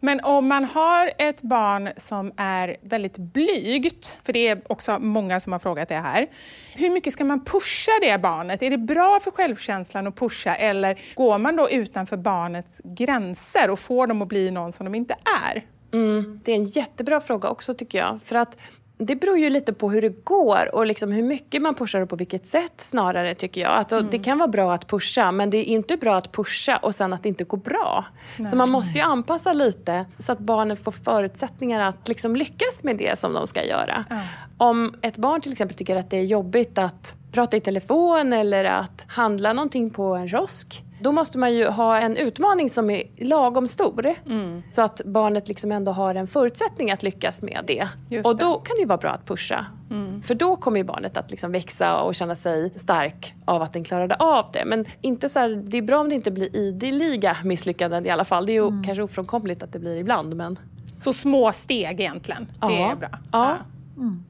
Men 0.00 0.20
om 0.20 0.48
man 0.48 0.64
har 0.64 1.12
ett 1.18 1.42
barn 1.42 1.88
som 1.96 2.32
är 2.36 2.76
väldigt 2.80 3.18
blygt, 3.18 4.18
för 4.24 4.32
det 4.32 4.48
är 4.48 4.60
också 4.66 4.98
många 4.98 5.40
som 5.40 5.52
har 5.52 5.60
frågat 5.60 5.88
det 5.88 5.94
här. 5.94 6.26
Hur 6.74 6.90
mycket 6.90 7.12
ska 7.12 7.24
man 7.24 7.44
pusha 7.44 7.92
det 8.00 8.18
barnet? 8.18 8.62
Är 8.62 8.70
det 8.70 8.78
bra 8.78 9.20
för 9.20 9.30
självkänslan 9.30 10.06
att 10.06 10.16
pusha 10.16 10.54
eller 10.54 11.00
går 11.14 11.38
man 11.38 11.56
då 11.56 11.70
utanför 11.70 12.16
barnets 12.16 12.80
gränser 12.84 13.70
och 13.70 13.78
får 13.78 14.06
dem 14.06 14.22
att 14.22 14.28
bli 14.28 14.50
någon 14.50 14.72
som 14.72 14.84
de 14.84 14.94
inte 14.94 15.16
är? 15.46 15.64
Mm, 15.92 16.40
det 16.44 16.52
är 16.52 16.56
en 16.56 16.64
jättebra 16.64 17.20
fråga 17.20 17.48
också 17.48 17.74
tycker 17.74 17.98
jag. 17.98 18.20
För 18.24 18.36
att 18.36 18.56
det 19.06 19.16
beror 19.16 19.38
ju 19.38 19.50
lite 19.50 19.72
på 19.72 19.90
hur 19.90 20.02
det 20.02 20.24
går 20.24 20.74
och 20.74 20.86
liksom 20.86 21.12
hur 21.12 21.22
mycket 21.22 21.62
man 21.62 21.74
pushar 21.74 22.00
och 22.00 22.08
på 22.08 22.16
vilket 22.16 22.46
sätt 22.46 22.72
snarare 22.76 23.34
tycker 23.34 23.60
jag. 23.60 23.70
Alltså, 23.70 23.96
mm. 23.96 24.10
Det 24.10 24.18
kan 24.18 24.38
vara 24.38 24.48
bra 24.48 24.74
att 24.74 24.86
pusha 24.86 25.32
men 25.32 25.50
det 25.50 25.56
är 25.56 25.64
inte 25.64 25.96
bra 25.96 26.16
att 26.16 26.32
pusha 26.32 26.76
och 26.76 26.94
sen 26.94 27.12
att 27.12 27.22
det 27.22 27.28
inte 27.28 27.44
går 27.44 27.58
bra. 27.58 28.04
Nej. 28.38 28.50
Så 28.50 28.56
man 28.56 28.70
måste 28.70 28.98
ju 28.98 29.00
anpassa 29.00 29.52
lite 29.52 30.06
så 30.18 30.32
att 30.32 30.38
barnen 30.38 30.76
får 30.76 30.92
förutsättningar 30.92 31.80
att 31.80 32.08
liksom 32.08 32.36
lyckas 32.36 32.84
med 32.84 32.96
det 32.96 33.18
som 33.18 33.32
de 33.32 33.46
ska 33.46 33.64
göra. 33.64 34.04
Mm. 34.10 34.24
Om 34.58 34.94
ett 35.02 35.16
barn 35.16 35.40
till 35.40 35.52
exempel 35.52 35.76
tycker 35.76 35.96
att 35.96 36.10
det 36.10 36.16
är 36.16 36.24
jobbigt 36.24 36.78
att 36.78 37.16
prata 37.34 37.56
i 37.56 37.60
telefon 37.60 38.32
eller 38.32 38.64
att 38.64 39.06
handla 39.08 39.52
någonting 39.52 39.90
på 39.90 40.14
en 40.14 40.28
kiosk 40.28 40.84
då 41.04 41.12
måste 41.12 41.38
man 41.38 41.54
ju 41.54 41.66
ha 41.66 41.98
en 41.98 42.16
utmaning 42.16 42.70
som 42.70 42.90
är 42.90 43.02
lagom 43.18 43.68
stor. 43.68 44.14
Mm. 44.26 44.62
Så 44.70 44.82
att 44.82 45.00
barnet 45.04 45.48
liksom 45.48 45.72
ändå 45.72 45.92
har 45.92 46.14
en 46.14 46.26
förutsättning 46.26 46.90
att 46.90 47.02
lyckas 47.02 47.42
med 47.42 47.64
det. 47.66 47.88
Just 48.10 48.26
och 48.26 48.36
då 48.36 48.58
det. 48.58 48.68
kan 48.68 48.76
det 48.80 48.86
vara 48.86 48.98
bra 48.98 49.10
att 49.10 49.26
pusha. 49.26 49.66
Mm. 49.90 50.22
För 50.22 50.34
då 50.34 50.56
kommer 50.56 50.78
ju 50.78 50.84
barnet 50.84 51.16
att 51.16 51.30
liksom 51.30 51.52
växa 51.52 51.96
och 52.00 52.14
känna 52.14 52.36
sig 52.36 52.70
stark 52.76 53.34
av 53.44 53.62
att 53.62 53.72
den 53.72 53.84
klarade 53.84 54.14
av 54.14 54.50
det. 54.52 54.64
Men 54.64 54.84
inte 55.00 55.28
så 55.28 55.38
här, 55.38 55.48
det 55.48 55.78
är 55.78 55.82
bra 55.82 56.00
om 56.00 56.08
det 56.08 56.14
inte 56.14 56.30
blir 56.30 56.56
ideliga 56.56 57.36
misslyckanden 57.44 58.06
i 58.06 58.10
alla 58.10 58.24
fall. 58.24 58.46
Det 58.46 58.52
är 58.52 58.62
ju 58.62 58.68
mm. 58.68 58.84
kanske 58.84 59.02
ofrånkomligt 59.02 59.62
att 59.62 59.72
det 59.72 59.78
blir 59.78 59.96
ibland. 59.96 60.36
Men... 60.36 60.58
Så 60.98 61.12
små 61.12 61.52
steg 61.52 62.00
egentligen, 62.00 62.46
ja. 62.60 62.68
det 62.68 62.82
är 62.82 62.96
bra. 62.96 63.08
Ja. 63.12 63.18
ja. 63.32 63.56
Mm. 63.96 64.24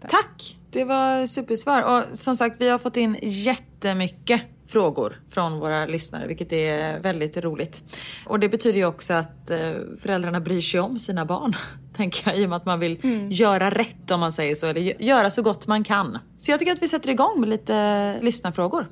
Tack! 0.00 0.59
Det 0.72 0.84
var 0.84 1.26
supersvar. 1.26 1.82
Och 1.82 2.18
som 2.18 2.36
sagt, 2.36 2.56
vi 2.58 2.68
har 2.68 2.78
fått 2.78 2.96
in 2.96 3.18
jättemycket 3.22 4.42
frågor 4.66 5.20
från 5.30 5.58
våra 5.58 5.86
lyssnare, 5.86 6.26
vilket 6.26 6.52
är 6.52 7.00
väldigt 7.00 7.36
roligt. 7.36 7.82
Och 8.26 8.40
det 8.40 8.48
betyder 8.48 8.78
ju 8.78 8.84
också 8.84 9.14
att 9.14 9.50
eh, 9.50 9.58
föräldrarna 10.00 10.40
bryr 10.40 10.60
sig 10.60 10.80
om 10.80 10.98
sina 10.98 11.24
barn, 11.24 11.52
tänker 11.96 12.30
jag, 12.30 12.38
i 12.38 12.44
och 12.44 12.48
med 12.48 12.56
att 12.56 12.66
man 12.66 12.80
vill 12.80 13.00
mm. 13.02 13.30
göra 13.30 13.70
rätt 13.70 14.10
om 14.10 14.20
man 14.20 14.32
säger 14.32 14.54
så, 14.54 14.66
eller 14.66 15.02
göra 15.02 15.30
så 15.30 15.42
gott 15.42 15.66
man 15.66 15.84
kan. 15.84 16.18
Så 16.38 16.50
jag 16.50 16.58
tycker 16.58 16.72
att 16.72 16.82
vi 16.82 16.88
sätter 16.88 17.10
igång 17.10 17.40
med 17.40 17.48
lite 17.48 18.18
lyssnarfrågor. 18.20 18.88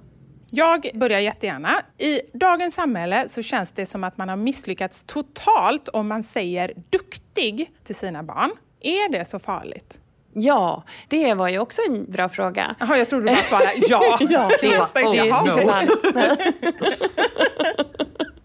Jag 0.50 0.90
börjar 0.94 1.20
jättegärna. 1.20 1.82
I 1.98 2.20
dagens 2.38 2.74
samhälle 2.74 3.28
så 3.28 3.42
känns 3.42 3.72
det 3.72 3.86
som 3.86 4.04
att 4.04 4.16
man 4.16 4.28
har 4.28 4.36
misslyckats 4.36 5.04
totalt 5.04 5.88
om 5.88 6.08
man 6.08 6.22
säger 6.22 6.72
duktig 6.90 7.70
till 7.84 7.94
sina 7.94 8.22
barn. 8.22 8.50
Är 8.80 9.12
det 9.12 9.24
så 9.24 9.38
farligt? 9.38 9.98
Ja, 10.40 10.82
det 11.08 11.34
var 11.34 11.48
ju 11.48 11.58
också 11.58 11.82
en 11.88 12.10
bra 12.10 12.28
fråga. 12.28 12.74
Jaha, 12.78 12.98
jag 12.98 13.08
trodde 13.08 13.24
du 13.24 13.34
bara 13.34 13.42
svarade 13.42 13.72
ja. 13.88 14.18
ja, 14.30 14.50
det, 14.60 14.68
det, 14.68 15.22
det, 16.12 16.36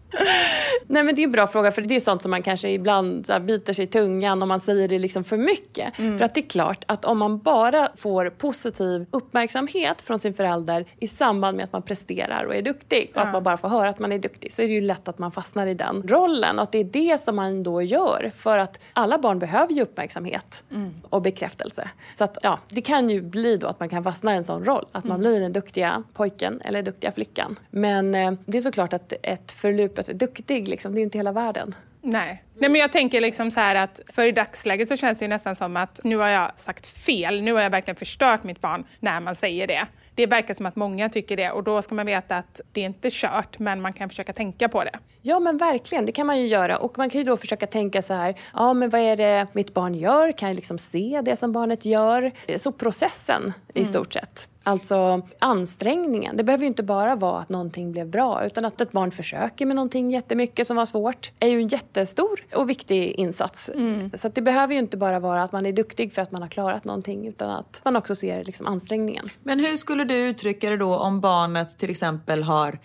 Nej 0.88 1.04
men 1.04 1.16
det 1.16 1.22
är 1.22 1.24
en 1.24 1.32
bra 1.32 1.48
fråga 1.48 1.72
för 1.72 1.82
det 1.82 1.96
är 1.96 2.00
sånt 2.00 2.22
som 2.22 2.32
man 2.32 2.44
kanske 2.44 2.70
ibland 2.70 3.26
så 3.26 3.40
biter 3.40 3.74
sig 3.74 3.86
i 3.86 3.88
tungan 3.88 4.42
om 4.42 4.50
man 4.50 4.60
säger 4.60 4.88
det 4.88 5.00
liksom 5.00 5.24
för 5.24 5.38
mycket. 5.38 6.00
Mm. 6.00 6.18
För 6.18 6.26
att 6.26 6.36
det 6.36 6.40
är 6.40 6.50
klart 6.50 6.84
att 6.88 7.06
om 7.06 7.18
man 7.18 7.40
bara 7.40 7.90
får 7.96 8.30
positiv 8.30 9.06
uppmärksamhet 9.12 10.02
från 10.02 10.20
sin 10.20 10.34
förälder 10.34 10.86
i 11.00 11.08
samband 11.08 11.58
med 11.58 11.64
att 11.64 11.74
man 11.74 11.82
presterar 11.82 12.44
och 12.44 12.56
är 12.56 12.62
duktig 12.62 13.12
och 13.14 13.18
ja. 13.18 13.22
att 13.22 13.34
man 13.34 13.44
bara 13.44 13.58
får 13.58 13.70
höra 13.70 13.90
att 13.90 14.00
man 14.00 14.12
är 14.12 14.20
duktig 14.20 14.54
så 14.54 14.62
är 14.62 14.68
det 14.68 14.74
ju 14.74 14.82
lätt 14.82 15.08
att 15.08 15.20
man 15.20 15.32
fastnar 15.32 15.68
i 15.68 15.74
den 15.74 16.04
rollen 16.08 16.60
och 16.60 16.64
att 16.64 16.72
det 16.72 16.78
är 16.78 16.84
det 16.84 17.22
som 17.22 17.36
man 17.36 17.64
då 17.64 17.82
gör 17.82 18.32
för 18.36 18.58
att 18.58 18.80
alla 18.94 19.18
barn 19.18 19.40
behöver 19.40 19.74
ju 19.74 19.82
uppmärksamhet 19.82 20.64
mm. 20.72 20.94
och 21.10 21.22
bekräftelse. 21.22 21.90
Så 22.14 22.24
att 22.24 22.38
ja, 22.42 22.60
det 22.70 22.82
kan 22.82 23.10
ju 23.10 23.22
bli 23.22 23.58
då 23.58 23.68
att 23.68 23.80
man 23.80 23.90
kan 23.90 24.04
fastna 24.04 24.34
i 24.34 24.38
en 24.38 24.44
sån 24.44 24.66
roll, 24.66 24.86
att 24.92 25.04
man 25.04 25.20
mm. 25.20 25.32
blir 25.32 25.40
den 25.40 25.54
duktiga 25.54 26.04
pojken 26.14 26.62
eller 26.62 26.82
duktiga 26.82 27.12
flickan. 27.12 27.60
Men 27.70 28.16
eh, 28.16 28.34
det 28.46 28.58
är 28.58 28.62
såklart 28.62 28.94
att 28.94 29.14
ett 29.24 29.52
förlupet 29.52 30.03
duktig 30.04 30.68
liksom, 30.68 30.96
det 30.96 31.02
är 31.02 31.04
inte 31.04 31.18
hela 31.18 31.32
världen. 31.32 31.76
Nej. 32.02 32.44
Nej, 32.56 32.70
men 32.70 32.82
jag 32.82 32.92
tänker 32.92 33.22
liksom 33.22 33.52
så 33.52 33.60
här 33.60 33.76
att 33.76 34.02
för 34.08 34.26
i 34.26 34.32
dagsläget 34.32 34.88
så 34.88 34.98
känns 34.98 35.20
det 35.20 35.26
ju 35.26 35.30
nästan 35.30 35.56
som 35.56 35.78
att 35.78 36.00
nu 36.04 36.18
har 36.18 36.28
jag 36.28 36.52
sagt 36.56 36.88
fel, 36.88 37.42
nu 37.42 37.54
har 37.54 37.62
jag 37.62 37.70
verkligen 37.70 37.96
förstört 37.96 38.44
mitt 38.44 38.62
barn 38.62 38.84
när 39.00 39.20
man 39.20 39.36
säger 39.36 39.68
det. 39.68 39.86
Det 40.16 40.26
verkar 40.26 40.54
som 40.54 40.66
att 40.66 40.76
många 40.76 41.10
tycker 41.10 41.38
det 41.38 41.52
och 41.52 41.64
då 41.64 41.82
ska 41.82 41.96
man 41.96 42.06
veta 42.06 42.38
att 42.38 42.62
det 42.72 42.82
är 42.82 42.86
inte 42.86 43.10
kört 43.12 43.60
men 43.60 43.82
man 43.82 43.94
kan 43.94 44.10
försöka 44.10 44.34
tänka 44.34 44.70
på 44.70 44.84
det. 44.84 45.00
Ja 45.22 45.40
men 45.40 45.58
verkligen, 45.58 46.06
det 46.06 46.12
kan 46.12 46.28
man 46.28 46.40
ju 46.40 46.48
göra 46.48 46.78
och 46.78 46.98
man 46.98 47.10
kan 47.10 47.20
ju 47.22 47.26
då 47.26 47.38
försöka 47.38 47.68
tänka 47.68 48.02
så 48.02 48.14
här, 48.14 48.36
ja 48.54 48.74
men 48.74 48.90
vad 48.90 49.02
är 49.02 49.18
det 49.18 49.48
mitt 49.54 49.74
barn 49.74 49.96
gör? 49.96 50.32
Kan 50.32 50.50
jag 50.50 50.56
liksom 50.56 50.78
se 50.78 51.22
det 51.26 51.36
som 51.36 51.52
barnet 51.52 51.86
gör? 51.86 52.32
Så 52.58 52.72
processen 52.72 53.42
mm. 53.42 53.54
i 53.74 53.86
stort 53.86 54.14
sett. 54.14 54.50
Alltså 54.64 55.22
ansträngningen. 55.40 56.38
Det 56.38 56.44
behöver 56.44 56.62
ju 56.62 56.68
inte 56.68 56.84
bara 56.84 57.16
vara 57.16 57.42
att 57.42 57.50
någonting 57.50 57.92
blev 57.92 58.10
bra 58.10 58.46
utan 58.46 58.66
att 58.66 58.82
ett 58.82 58.92
barn 58.92 59.12
försöker 59.12 59.66
med 59.66 59.76
någonting 59.76 60.12
jättemycket 60.12 60.68
som 60.68 60.78
var 60.78 60.86
svårt 60.86 61.32
är 61.40 61.48
ju 61.48 61.62
en 61.62 61.68
jättestor 61.68 62.40
och 62.56 62.70
viktig 62.70 63.12
insats. 63.12 63.70
Mm. 63.70 64.12
Så 64.14 64.30
det 64.30 64.42
behöver 64.42 64.74
ju 64.74 64.80
inte 64.80 64.98
bara 64.98 65.20
vara 65.20 65.44
att 65.44 65.52
man 65.52 65.66
är 65.66 65.72
duktig 65.72 66.14
för 66.14 66.22
att 66.22 66.32
man 66.32 66.42
har 66.42 66.50
klarat 66.50 66.86
någonting 66.86 67.28
utan 67.28 67.50
att 67.50 67.82
man 67.86 67.96
också 67.96 68.16
ser 68.16 68.44
liksom 68.44 68.68
ansträngningen. 68.68 69.26
Men 69.44 69.60
hur 69.60 69.76
skulle 69.76 70.04
du 70.04 70.16
uttrycka 70.16 70.70
det 70.70 70.78
då 70.78 70.96
om 70.96 71.22
barnet 71.22 71.78
till 71.78 71.90
exempel 71.90 72.44
har 72.44 72.80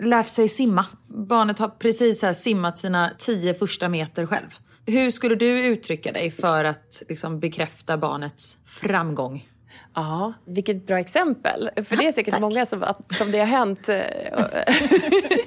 lärt 0.00 0.28
sig 0.28 0.48
simma? 0.48 0.86
Barnet 1.06 1.58
har 1.58 1.68
precis 1.68 2.22
här 2.22 2.32
simmat 2.32 2.78
sina 2.78 3.10
tio 3.18 3.54
första 3.54 3.88
meter 3.88 4.26
själv. 4.26 4.48
Hur 4.86 5.10
skulle 5.10 5.34
du 5.34 5.66
uttrycka 5.66 6.12
dig 6.12 6.30
för 6.30 6.64
att 6.64 7.02
liksom 7.08 7.40
bekräfta 7.40 7.98
barnets 7.98 8.56
framgång? 8.66 9.48
Ja, 9.94 10.32
vilket 10.44 10.86
bra 10.86 10.98
exempel. 10.98 11.70
För 11.88 11.96
det 11.96 12.06
är 12.06 12.12
säkert 12.12 12.32
Tack. 12.32 12.40
många 12.40 12.66
som, 12.66 12.94
som 13.10 13.30
det 13.30 13.38
har 13.38 13.46
hänt. 13.46 13.88
Eh, 13.88 13.94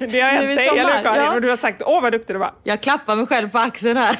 det 0.00 0.20
har 0.20 0.30
hänt 0.30 0.56
dig, 0.56 0.68
eller 0.68 1.02
Karin? 1.02 1.22
Ja. 1.22 1.34
Och 1.34 1.40
du 1.40 1.50
har 1.50 1.56
sagt 1.56 1.82
åh 1.86 2.02
vad 2.02 2.12
duktig 2.12 2.34
du 2.34 2.38
var. 2.38 2.54
Jag 2.64 2.80
klappar 2.80 3.16
mig 3.16 3.26
själv 3.26 3.48
på 3.48 3.58
axeln 3.58 3.96
här. 3.96 4.18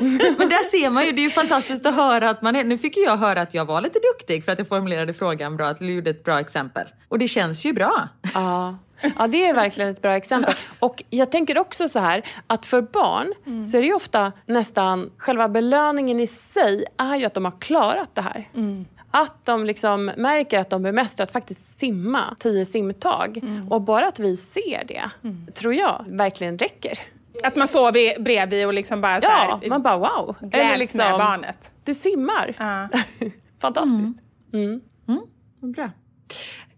Men 0.38 0.48
där 0.48 0.64
ser 0.70 0.90
man 0.90 1.06
ju, 1.06 1.12
det 1.12 1.20
är 1.20 1.24
ju 1.24 1.30
fantastiskt 1.30 1.86
att 1.86 1.94
höra 1.94 2.30
att 2.30 2.42
man 2.42 2.56
är, 2.56 2.64
nu 2.64 2.78
fick 2.78 2.96
ju 2.96 3.02
jag 3.02 3.16
höra 3.16 3.40
att 3.40 3.54
jag 3.54 3.64
var 3.64 3.80
lite 3.80 3.98
duktig 4.14 4.44
för 4.44 4.52
att 4.52 4.58
jag 4.58 4.68
formulerade 4.68 5.14
frågan 5.14 5.56
bra, 5.56 5.66
att 5.66 5.78
du 5.78 5.94
gjorde 5.94 6.10
ett 6.10 6.24
bra 6.24 6.40
exempel. 6.40 6.86
Och 7.08 7.18
det 7.18 7.28
känns 7.28 7.66
ju 7.66 7.72
bra. 7.72 8.08
Ja. 8.34 8.78
Ja, 9.18 9.26
det 9.26 9.46
är 9.46 9.54
verkligen 9.54 9.90
ett 9.90 10.02
bra 10.02 10.16
exempel. 10.16 10.54
Och 10.78 11.02
jag 11.10 11.30
tänker 11.30 11.58
också 11.58 11.88
så 11.88 11.98
här, 11.98 12.22
att 12.46 12.66
för 12.66 12.82
barn 12.82 13.34
mm. 13.46 13.62
så 13.62 13.76
är 13.76 13.80
det 13.80 13.86
ju 13.86 13.94
ofta 13.94 14.32
nästan 14.46 15.10
själva 15.16 15.48
belöningen 15.48 16.20
i 16.20 16.26
sig 16.26 16.84
är 16.96 17.16
ju 17.16 17.24
att 17.24 17.34
de 17.34 17.44
har 17.44 17.60
klarat 17.60 18.14
det 18.14 18.22
här. 18.22 18.48
Mm. 18.54 18.86
Att 19.10 19.44
de 19.44 19.64
liksom 19.64 20.04
märker 20.04 20.58
att 20.58 20.70
de 20.70 20.82
bemästrar 20.82 21.24
att 21.24 21.32
faktiskt 21.32 21.78
simma 21.78 22.36
tio 22.38 22.66
simtag. 22.66 23.38
Mm. 23.38 23.72
Och 23.72 23.82
bara 23.82 24.08
att 24.08 24.18
vi 24.18 24.36
ser 24.36 24.84
det, 24.84 25.10
mm. 25.24 25.46
tror 25.54 25.74
jag, 25.74 26.04
verkligen 26.08 26.58
räcker. 26.58 26.98
Att 27.42 27.56
man 27.56 27.68
sover 27.68 28.20
bredvid 28.20 28.66
och 28.66 28.74
liksom 28.74 29.00
bara 29.00 29.20
så 29.20 29.28
här, 29.28 29.58
Ja, 29.62 29.68
man 29.68 29.82
bara 29.82 29.96
wow. 29.96 30.36
Eller 30.52 30.76
liksom, 30.76 30.98
med 30.98 31.12
barnet. 31.12 31.72
Du 31.84 31.94
simmar. 31.94 32.48
Uh. 32.60 33.00
Fantastiskt. 33.60 34.22
Mm. 34.52 34.66
Mm. 34.68 34.80
mm. 35.08 35.72
Bra. 35.72 35.90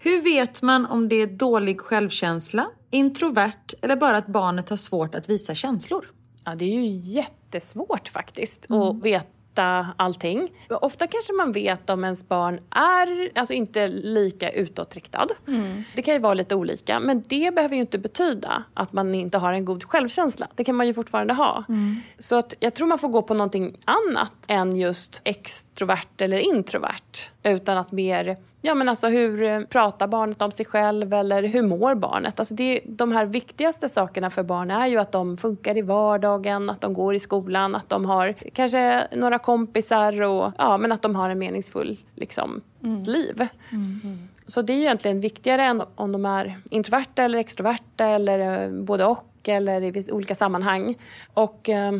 Hur 0.02 0.22
vet 0.22 0.62
man 0.62 0.86
om 0.86 1.08
det 1.08 1.16
är 1.16 1.26
dålig 1.26 1.80
självkänsla, 1.80 2.66
introvert 2.90 3.74
eller 3.82 3.96
bara 3.96 4.16
att 4.16 4.26
barnet 4.26 4.68
har 4.70 4.76
svårt 4.76 5.14
att 5.14 5.28
visa 5.28 5.54
känslor? 5.54 6.10
Ja, 6.44 6.54
det 6.54 6.64
är 6.64 6.80
ju 6.80 6.86
jättesvårt 6.86 8.08
faktiskt 8.08 8.70
mm. 8.70 8.82
att 8.82 9.02
veta 9.02 9.88
allting. 9.96 10.48
Ofta 10.68 11.06
kanske 11.06 11.32
man 11.32 11.52
vet 11.52 11.90
om 11.90 12.04
ens 12.04 12.28
barn 12.28 12.60
är 12.70 13.38
alltså 13.38 13.54
inte 13.54 13.88
lika 13.88 14.50
utåtriktad. 14.50 15.26
Mm. 15.48 15.82
Det 15.94 16.02
kan 16.02 16.14
ju 16.14 16.20
vara 16.20 16.34
lite 16.34 16.54
olika 16.54 17.00
men 17.00 17.22
det 17.28 17.54
behöver 17.54 17.74
ju 17.74 17.80
inte 17.80 17.98
betyda 17.98 18.64
att 18.74 18.92
man 18.92 19.14
inte 19.14 19.38
har 19.38 19.52
en 19.52 19.64
god 19.64 19.84
självkänsla. 19.84 20.48
Det 20.54 20.64
kan 20.64 20.76
man 20.76 20.86
ju 20.86 20.94
fortfarande 20.94 21.34
ha. 21.34 21.64
Mm. 21.68 21.96
Så 22.18 22.38
att 22.38 22.54
jag 22.60 22.74
tror 22.74 22.86
man 22.86 22.98
får 22.98 23.08
gå 23.08 23.22
på 23.22 23.34
någonting 23.34 23.76
annat 23.84 24.44
än 24.48 24.76
just 24.76 25.20
extrovert 25.24 26.20
eller 26.20 26.38
introvert. 26.38 27.28
Utan 27.42 27.78
att 27.78 27.92
mer 27.92 28.36
Ja, 28.62 28.74
men 28.74 28.88
alltså 28.88 29.08
hur 29.08 29.42
eh, 29.42 29.60
pratar 29.60 30.06
barnet 30.06 30.42
om 30.42 30.52
sig 30.52 30.66
själv 30.66 31.14
eller 31.14 31.42
hur 31.42 31.62
mår 31.62 31.94
barnet? 31.94 32.38
Alltså 32.40 32.54
det, 32.54 32.80
de 32.84 33.12
här 33.12 33.26
viktigaste 33.26 33.88
sakerna 33.88 34.30
för 34.30 34.42
barn 34.42 34.70
är 34.70 34.86
ju 34.86 34.98
att 34.98 35.12
de 35.12 35.36
funkar 35.36 35.76
i 35.76 35.82
vardagen, 35.82 36.70
att 36.70 36.80
de 36.80 36.94
går 36.94 37.14
i 37.14 37.18
skolan, 37.18 37.74
att 37.74 37.88
de 37.88 38.04
har 38.04 38.32
kanske 38.32 39.06
några 39.16 39.38
kompisar 39.38 40.22
och 40.22 40.52
ja, 40.58 40.78
men 40.78 40.92
att 40.92 41.02
de 41.02 41.16
har 41.16 41.30
en 41.30 41.38
meningsfull 41.38 41.96
liksom, 42.14 42.60
mm. 42.84 43.02
liv. 43.02 43.48
Mm. 43.72 44.28
Så 44.46 44.62
det 44.62 44.72
är 44.72 44.76
ju 44.76 44.82
egentligen 44.82 45.20
viktigare 45.20 45.62
än 45.62 45.82
om 45.94 46.12
de 46.12 46.26
är 46.26 46.58
introverta 46.70 47.22
eller 47.22 47.38
extroverta 47.38 48.06
eller 48.06 48.64
eh, 48.64 48.70
både 48.70 49.04
och 49.04 49.26
eller 49.44 49.82
i 49.82 50.12
olika 50.12 50.34
sammanhang. 50.34 50.94
Och 51.34 51.68
eh, 51.68 51.92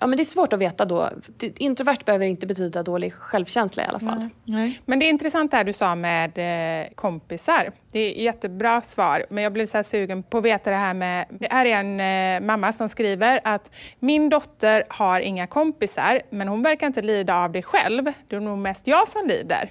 Ja, 0.00 0.06
men 0.06 0.16
det 0.16 0.22
är 0.22 0.24
svårt 0.24 0.52
att 0.52 0.58
veta 0.58 0.84
då. 0.84 1.10
Introvert 1.40 2.04
behöver 2.04 2.26
inte 2.26 2.46
betyda 2.46 2.82
dålig 2.82 3.12
självkänsla 3.12 3.82
i 3.82 3.86
alla 3.86 3.98
fall. 3.98 4.18
Nej. 4.18 4.30
Nej. 4.44 4.80
Men 4.84 4.98
det 4.98 5.06
är 5.06 5.10
intressant 5.10 5.50
det 5.50 5.56
här 5.56 5.64
du 5.64 5.72
sa 5.72 5.94
med 5.94 6.38
eh, 6.38 6.88
kompisar. 6.94 7.72
Det 7.92 7.98
är 8.00 8.22
jättebra 8.22 8.82
svar, 8.82 9.26
men 9.30 9.44
jag 9.44 9.52
blir 9.52 9.66
så 9.66 9.84
sugen 9.84 10.22
på 10.22 10.38
att 10.38 10.44
veta 10.44 10.70
det 10.70 10.76
här 10.76 10.94
med... 10.94 11.26
Det 11.30 11.52
är 11.52 11.66
en 11.66 12.00
eh, 12.00 12.46
mamma 12.46 12.72
som 12.72 12.88
skriver 12.88 13.40
att 13.44 13.70
min 13.98 14.28
dotter 14.28 14.84
har 14.88 15.20
inga 15.20 15.46
kompisar, 15.46 16.22
men 16.30 16.48
hon 16.48 16.62
verkar 16.62 16.86
inte 16.86 17.02
lida 17.02 17.36
av 17.36 17.52
det 17.52 17.62
själv. 17.62 18.12
Det 18.28 18.36
är 18.36 18.40
nog 18.40 18.58
mest 18.58 18.86
jag 18.86 19.08
som 19.08 19.26
lider. 19.26 19.70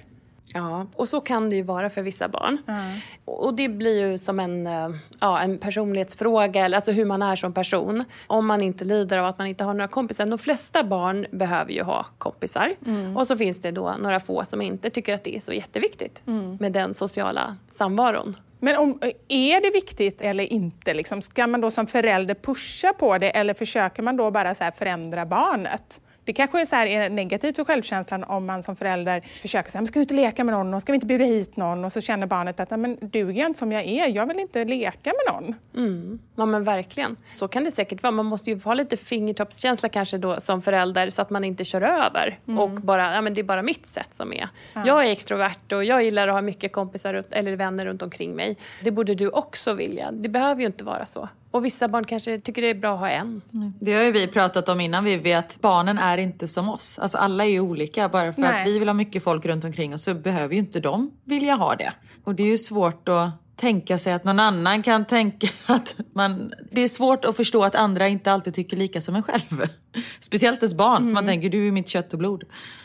Ja, 0.54 0.86
och 0.96 1.08
så 1.08 1.20
kan 1.20 1.50
det 1.50 1.56
ju 1.56 1.62
vara 1.62 1.90
för 1.90 2.02
vissa 2.02 2.28
barn. 2.28 2.58
Mm. 2.66 2.98
Och 3.24 3.54
det 3.54 3.68
blir 3.68 4.10
ju 4.10 4.18
som 4.18 4.40
en, 4.40 4.66
eh, 4.66 4.90
ja, 5.20 5.40
en 5.40 5.58
personlighetsfråga, 5.58 6.64
alltså 6.64 6.92
hur 6.92 7.04
man 7.04 7.22
är 7.22 7.36
som 7.36 7.52
person. 7.52 8.04
Om 8.26 8.46
man 8.46 8.62
inte 8.62 8.84
lider 8.84 9.18
av 9.18 9.26
att 9.26 9.38
man 9.38 9.46
inte 9.46 9.64
har 9.64 9.74
några 9.74 9.88
kompisar. 9.88 10.26
De 10.26 10.38
flesta 10.38 10.84
barn 10.84 11.26
behöver 11.30 11.72
ju 11.72 11.82
ha 11.82 12.06
kompisar. 12.18 12.74
Mm. 12.86 13.16
Och 13.16 13.26
så 13.26 13.36
finns 13.36 13.60
det 13.60 13.70
då 13.70 13.96
några 14.00 14.20
få 14.20 14.44
som 14.44 14.62
inte 14.62 14.90
tycker 14.90 15.14
att 15.14 15.24
det 15.24 15.36
är 15.36 15.40
så 15.40 15.52
jätteviktigt 15.52 16.22
mm. 16.26 16.56
med 16.60 16.72
den 16.72 16.94
sociala 16.94 17.56
samvaron. 17.70 18.36
Men 18.60 18.76
om, 18.76 19.00
är 19.28 19.60
det 19.60 19.70
viktigt 19.70 20.20
eller 20.20 20.52
inte? 20.52 20.94
Liksom? 20.94 21.22
Ska 21.22 21.46
man 21.46 21.60
då 21.60 21.70
som 21.70 21.86
förälder 21.86 22.34
pusha 22.34 22.92
på 22.92 23.18
det 23.18 23.30
eller 23.30 23.54
försöker 23.54 24.02
man 24.02 24.16
då 24.16 24.30
bara 24.30 24.54
så 24.54 24.70
förändra 24.78 25.26
barnet? 25.26 26.00
Det 26.28 26.32
kanske 26.32 26.60
är, 26.60 26.66
så 26.66 26.76
är 26.76 27.10
negativt 27.10 27.56
för 27.56 27.64
självkänslan 27.64 28.24
om 28.24 28.46
man 28.46 28.62
som 28.62 28.76
förälder 28.76 29.20
försöker 29.20 29.70
säga, 29.70 29.86
ska 29.86 29.98
du 29.98 30.02
inte 30.02 30.14
leka 30.14 30.44
med 30.44 30.54
någon 30.54 30.74
och 30.74 30.82
ska 30.82 30.92
vi 30.92 30.94
inte 30.94 31.06
bjuda 31.06 31.24
hit 31.24 31.56
någon? 31.56 31.84
Och 31.84 31.92
så 31.92 32.00
känner 32.00 32.26
barnet 32.26 32.60
att, 32.60 32.80
men 32.80 32.98
duger 33.00 33.40
jag 33.40 33.50
inte 33.50 33.58
som 33.58 33.72
jag 33.72 33.84
är? 33.86 34.08
Jag 34.08 34.26
vill 34.26 34.38
inte 34.38 34.64
leka 34.64 35.12
med 35.12 35.34
någon. 35.34 35.54
Mm. 35.76 36.18
Ja 36.36 36.46
men 36.46 36.64
verkligen. 36.64 37.16
Så 37.34 37.48
kan 37.48 37.64
det 37.64 37.70
säkert 37.70 38.02
vara. 38.02 38.10
Man 38.10 38.26
måste 38.26 38.50
ju 38.50 38.60
ha 38.60 38.74
lite 38.74 38.96
fingertoppskänsla 38.96 39.88
kanske 39.88 40.18
då 40.18 40.40
som 40.40 40.62
förälder 40.62 41.10
så 41.10 41.22
att 41.22 41.30
man 41.30 41.44
inte 41.44 41.64
kör 41.64 41.82
över 41.82 42.38
mm. 42.48 42.58
och 42.58 42.70
bara, 42.70 43.14
ja 43.14 43.20
men 43.20 43.34
det 43.34 43.40
är 43.40 43.44
bara 43.44 43.62
mitt 43.62 43.86
sätt 43.86 44.08
som 44.12 44.32
är. 44.32 44.48
Ja. 44.74 44.82
Jag 44.86 45.06
är 45.06 45.10
extrovert 45.10 45.72
och 45.72 45.84
jag 45.84 46.04
gillar 46.04 46.28
att 46.28 46.34
ha 46.34 46.42
mycket 46.42 46.72
kompisar 46.72 47.24
eller 47.30 47.56
vänner 47.56 47.86
runt 47.86 48.02
omkring 48.02 48.36
mig. 48.36 48.56
Det 48.84 48.90
borde 48.90 49.14
du 49.14 49.28
också 49.28 49.74
vilja. 49.74 50.10
Det 50.12 50.28
behöver 50.28 50.60
ju 50.60 50.66
inte 50.66 50.84
vara 50.84 51.06
så. 51.06 51.28
Och 51.50 51.64
vissa 51.64 51.88
barn 51.88 52.04
kanske 52.04 52.40
tycker 52.40 52.62
det 52.62 52.70
är 52.70 52.74
bra 52.74 52.94
att 52.94 53.00
ha 53.00 53.08
en. 53.08 53.42
Det 53.80 53.94
har 53.94 54.02
ju 54.02 54.12
vi 54.12 54.26
pratat 54.26 54.68
om 54.68 54.80
innan 54.80 55.04
Vivi, 55.04 55.34
att 55.34 55.58
barnen 55.60 55.98
är 55.98 56.18
inte 56.18 56.48
som 56.48 56.68
oss. 56.68 56.98
Alltså 56.98 57.18
alla 57.18 57.44
är 57.44 57.48
ju 57.48 57.60
olika. 57.60 58.08
Bara 58.08 58.32
för 58.32 58.42
Nej. 58.42 58.60
att 58.60 58.66
vi 58.66 58.78
vill 58.78 58.88
ha 58.88 58.94
mycket 58.94 59.22
folk 59.22 59.46
runt 59.46 59.64
omkring 59.64 59.94
oss 59.94 60.02
så 60.02 60.14
behöver 60.14 60.54
ju 60.54 60.60
inte 60.60 60.80
de 60.80 61.10
vilja 61.24 61.54
ha 61.54 61.74
det. 61.74 61.92
Och 62.24 62.34
det 62.34 62.42
är 62.42 62.46
ju 62.46 62.58
svårt 62.58 63.08
att 63.08 63.30
tänka 63.58 63.98
sig 63.98 64.12
att 64.12 64.24
någon 64.24 64.40
annan 64.40 64.82
kan 64.82 65.04
tänka 65.04 65.48
att 65.66 65.96
man... 66.12 66.52
Det 66.70 66.80
är 66.80 66.88
svårt 66.88 67.24
att 67.24 67.36
förstå 67.36 67.64
att 67.64 67.74
andra 67.74 68.08
inte 68.08 68.32
alltid 68.32 68.54
tycker 68.54 68.76
lika 68.76 69.00
som 69.00 69.14
en 69.14 69.22
själv. 69.22 69.66
Speciellt 70.20 70.58
ens 70.58 70.74
barn, 70.74 70.96
mm. 70.96 71.08
för 71.08 71.14
man 71.14 71.24
mm. 71.24 71.32
tänker 71.32 71.48
du 71.48 71.68
är 71.68 71.72
mitt 71.72 71.88
kött 71.88 72.12
och 72.12 72.18
blod. 72.18 72.44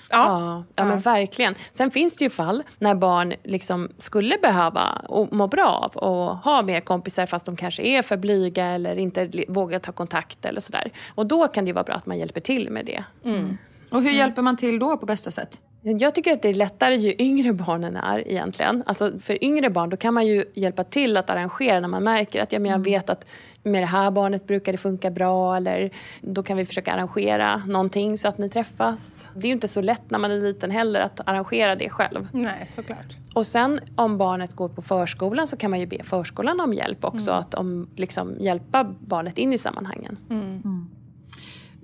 Ja, 0.09 0.39
ja, 0.39 0.63
ja, 0.75 0.85
men 0.85 0.99
verkligen. 0.99 1.55
Sen 1.73 1.91
finns 1.91 2.15
det 2.15 2.23
ju 2.23 2.29
fall 2.29 2.63
när 2.79 2.95
barn 2.95 3.33
liksom 3.43 3.89
skulle 3.97 4.37
behöva 4.41 5.01
och 5.09 5.33
må 5.33 5.47
bra 5.47 5.67
av 5.67 5.95
och 5.95 6.37
ha 6.37 6.61
mer 6.61 6.79
kompisar 6.79 7.25
fast 7.25 7.45
de 7.45 7.55
kanske 7.55 7.83
är 7.83 8.01
för 8.01 8.17
blyga 8.17 8.65
eller 8.65 8.95
inte 8.95 9.45
vågar 9.47 9.79
ta 9.79 9.91
kontakt 9.91 10.45
eller 10.45 10.61
sådär. 10.61 10.91
Och 11.15 11.25
då 11.25 11.47
kan 11.47 11.65
det 11.65 11.73
vara 11.73 11.83
bra 11.83 11.95
att 11.95 12.05
man 12.05 12.19
hjälper 12.19 12.41
till 12.41 12.69
med 12.69 12.85
det. 12.85 13.03
Mm. 13.23 13.57
Och 13.89 14.01
hur 14.01 14.09
mm. 14.09 14.17
hjälper 14.17 14.41
man 14.41 14.57
till 14.57 14.79
då 14.79 14.97
på 14.97 15.05
bästa 15.05 15.31
sätt? 15.31 15.61
Jag 15.83 16.15
tycker 16.15 16.33
att 16.33 16.41
det 16.41 16.49
är 16.49 16.53
lättare 16.53 16.95
ju 16.95 17.15
yngre 17.19 17.53
barnen 17.53 17.95
är 17.95 18.27
egentligen. 18.27 18.83
Alltså 18.85 19.19
för 19.19 19.43
yngre 19.43 19.69
barn 19.69 19.89
då 19.89 19.97
kan 19.97 20.13
man 20.13 20.27
ju 20.27 20.45
hjälpa 20.53 20.83
till 20.83 21.17
att 21.17 21.29
arrangera 21.29 21.79
när 21.79 21.87
man 21.87 22.03
märker 22.03 22.43
att 22.43 22.51
ja, 22.51 22.59
men 22.59 22.71
jag 22.71 22.75
mm. 22.75 22.83
vet 22.83 23.09
att 23.09 23.25
med 23.63 23.81
det 23.81 23.87
här 23.87 24.11
barnet 24.11 24.47
brukar 24.47 24.71
det 24.71 24.77
funka 24.77 25.09
bra 25.09 25.57
eller 25.57 25.91
då 26.21 26.43
kan 26.43 26.57
vi 26.57 26.65
försöka 26.65 26.93
arrangera 26.93 27.57
någonting 27.67 28.17
så 28.17 28.27
att 28.27 28.37
ni 28.37 28.49
träffas. 28.49 29.29
Det 29.35 29.41
är 29.41 29.47
ju 29.47 29.53
inte 29.53 29.67
så 29.67 29.81
lätt 29.81 30.11
när 30.11 30.19
man 30.19 30.31
är 30.31 30.41
liten 30.41 30.71
heller 30.71 31.01
att 31.01 31.19
arrangera 31.25 31.75
det 31.75 31.89
själv. 31.89 32.27
Nej, 32.31 32.67
såklart. 32.67 33.17
Och 33.33 33.47
sen 33.47 33.79
om 33.95 34.17
barnet 34.17 34.53
går 34.55 34.69
på 34.69 34.81
förskolan 34.81 35.47
så 35.47 35.57
kan 35.57 35.71
man 35.71 35.79
ju 35.79 35.85
be 35.85 36.03
förskolan 36.03 36.59
om 36.59 36.73
hjälp 36.73 37.03
också. 37.03 37.31
Mm. 37.31 37.39
Att 37.39 37.53
om, 37.53 37.87
liksom, 37.95 38.35
hjälpa 38.39 38.83
barnet 38.99 39.37
in 39.37 39.53
i 39.53 39.57
sammanhangen. 39.57 40.17
Mm. 40.29 40.43
Mm. 40.43 40.89